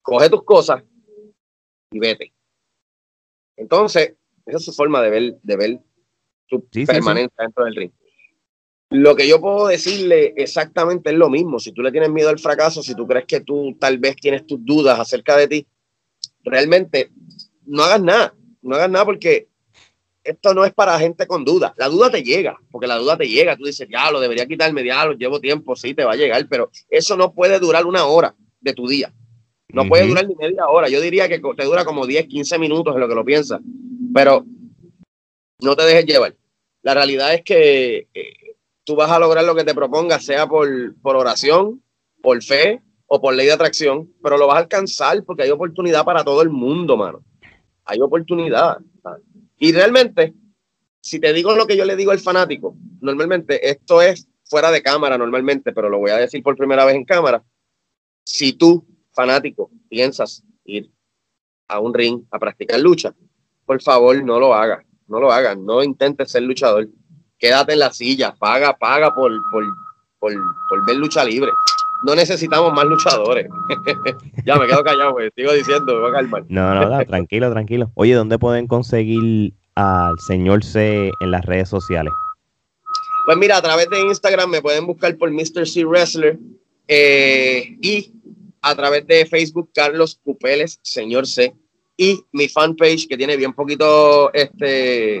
[0.00, 0.84] Coge tus cosas
[1.90, 2.32] y vete.
[3.56, 4.14] Entonces,
[4.46, 5.80] esa es su forma de ver, de ver
[6.48, 7.90] tu permanencia dentro del ring.
[8.90, 11.58] Lo que yo puedo decirle exactamente es lo mismo.
[11.58, 14.46] Si tú le tienes miedo al fracaso, si tú crees que tú tal vez tienes
[14.46, 15.66] tus dudas acerca de ti,
[16.42, 17.10] realmente
[17.66, 18.34] no hagas nada.
[18.62, 19.48] No hagas nada porque
[20.24, 21.72] esto no es para gente con dudas.
[21.76, 23.56] La duda te llega, porque la duda te llega.
[23.56, 26.46] Tú dices, ya lo debería quitarme, ya lo llevo tiempo, sí, te va a llegar,
[26.48, 29.12] pero eso no puede durar una hora de tu día.
[29.70, 30.88] No puede durar ni media hora.
[30.88, 33.60] Yo diría que te dura como 10, 15 minutos en lo que lo piensas.
[34.14, 34.46] Pero
[35.60, 36.36] no te dejes llevar.
[36.82, 40.68] La realidad es que eh, tú vas a lograr lo que te propongas, sea por,
[41.00, 41.82] por oración,
[42.22, 46.04] por fe o por ley de atracción, pero lo vas a alcanzar porque hay oportunidad
[46.04, 47.24] para todo el mundo, mano.
[47.84, 48.78] Hay oportunidad.
[49.56, 50.34] Y realmente,
[51.00, 54.82] si te digo lo que yo le digo al fanático, normalmente esto es fuera de
[54.82, 57.42] cámara, normalmente, pero lo voy a decir por primera vez en cámara.
[58.24, 60.90] Si tú fanático piensas ir
[61.66, 63.14] a un ring a practicar lucha,
[63.64, 66.88] por favor no lo hagas, no lo hagas, no intentes ser luchador,
[67.38, 69.64] quédate en la silla, paga, paga por, por,
[70.18, 70.32] por,
[70.68, 71.50] por ver lucha libre.
[72.04, 73.48] No necesitamos más luchadores.
[74.46, 76.44] ya me quedo callado, pues, sigo diciendo, voy a calmar.
[76.48, 77.90] No, no, tranquilo, tranquilo.
[77.94, 82.12] Oye, ¿dónde pueden conseguir al señor C en las redes sociales?
[83.26, 85.66] Pues mira, a través de Instagram me pueden buscar por Mr.
[85.66, 86.38] C Wrestler
[86.86, 88.12] eh, y
[88.62, 91.54] a través de Facebook, Carlos Cupeles, señor C,
[92.00, 95.18] y mi fanpage que tiene bien poquito este,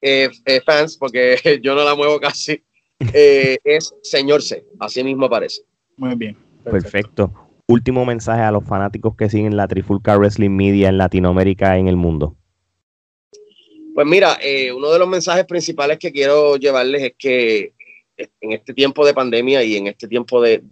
[0.00, 2.64] eh, eh, fans, porque yo no la muevo casi,
[3.12, 5.62] eh, es señor C, así mismo aparece.
[5.98, 6.36] Muy bien.
[6.64, 7.32] Perfecto.
[7.66, 11.96] Último mensaje a los fanáticos que siguen la Trifulca Wrestling Media en Latinoamérica, en el
[11.96, 12.34] mundo.
[13.94, 14.38] Pues mira,
[14.74, 17.74] uno de los mensajes principales que quiero llevarles es que
[18.16, 20.62] en este tiempo de pandemia y en este tiempo de,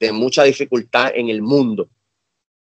[0.00, 1.88] de mucha dificultad en el mundo.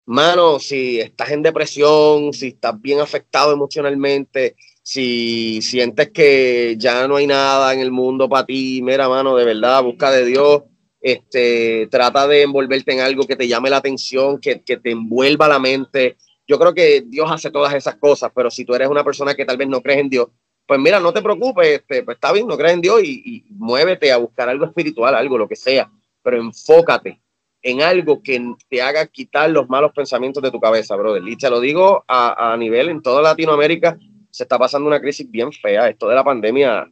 [0.08, 7.16] Mano, si estás en depresión, si estás bien afectado emocionalmente, si sientes que ya no
[7.16, 10.64] hay nada en el mundo para ti, mira, mano, de verdad, busca de Dios,
[11.02, 15.58] este, trata de envolverte en algo que te llame la atención, que, te envuelva la
[15.58, 16.18] mente.
[16.48, 19.46] Yo creo que Dios hace todas esas cosas, pero si tú eres una persona que
[19.46, 20.28] tal vez no crees en Dios,
[20.68, 24.12] pues mira, no te preocupes, este, pues está bien, no crees en Dios y muévete
[24.12, 25.90] a buscar algo espiritual, algo, lo que sea
[26.26, 27.22] pero enfócate
[27.66, 28.40] en algo que
[28.70, 31.28] te haga quitar los malos pensamientos de tu cabeza, brother.
[31.28, 33.98] Y te lo digo a, nivel en toda Latinoamérica,
[34.30, 35.90] se está pasando una crisis bien fea.
[35.90, 36.88] Esto de la pandemia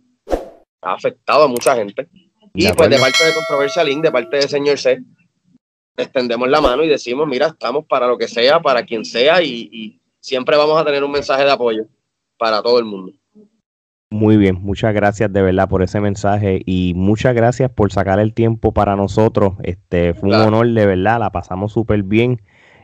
[0.81, 2.09] ha afectado a mucha gente.
[2.55, 4.99] Y pues de parte de Controversia Link, de parte de señor C,
[5.95, 10.01] extendemos la mano y decimos, mira, estamos para lo que sea, para quien sea, y
[10.19, 11.85] siempre vamos a tener un mensaje de apoyo
[12.39, 13.13] para todo el mundo.
[14.14, 18.35] Muy bien, muchas gracias de verdad por ese mensaje y muchas gracias por sacar el
[18.35, 19.56] tiempo para nosotros.
[19.64, 22.40] Este fue un honor de verdad, la pasamos súper bien.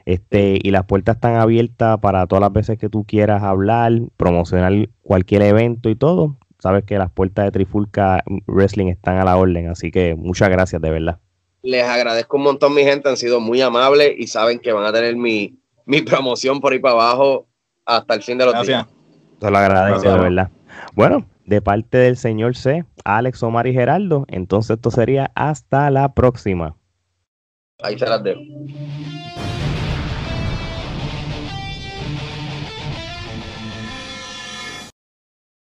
[0.07, 4.73] Este, y las puertas están abiertas para todas las veces que tú quieras hablar, promocionar
[5.03, 6.35] cualquier evento y todo.
[6.57, 10.81] Sabes que las puertas de Trifulca Wrestling están a la orden, así que muchas gracias
[10.81, 11.19] de verdad.
[11.61, 14.91] Les agradezco un montón, mi gente, han sido muy amables y saben que van a
[14.91, 17.45] tener mi, mi promoción por ahí para abajo
[17.85, 18.87] hasta el fin de los gracias.
[18.87, 18.99] días.
[19.39, 20.49] Te lo agradezco de verdad.
[20.93, 26.13] Bueno, de parte del señor C, Alex, Omar y Geraldo, entonces esto sería hasta la
[26.13, 26.75] próxima.
[27.81, 28.41] Ahí se las dejo.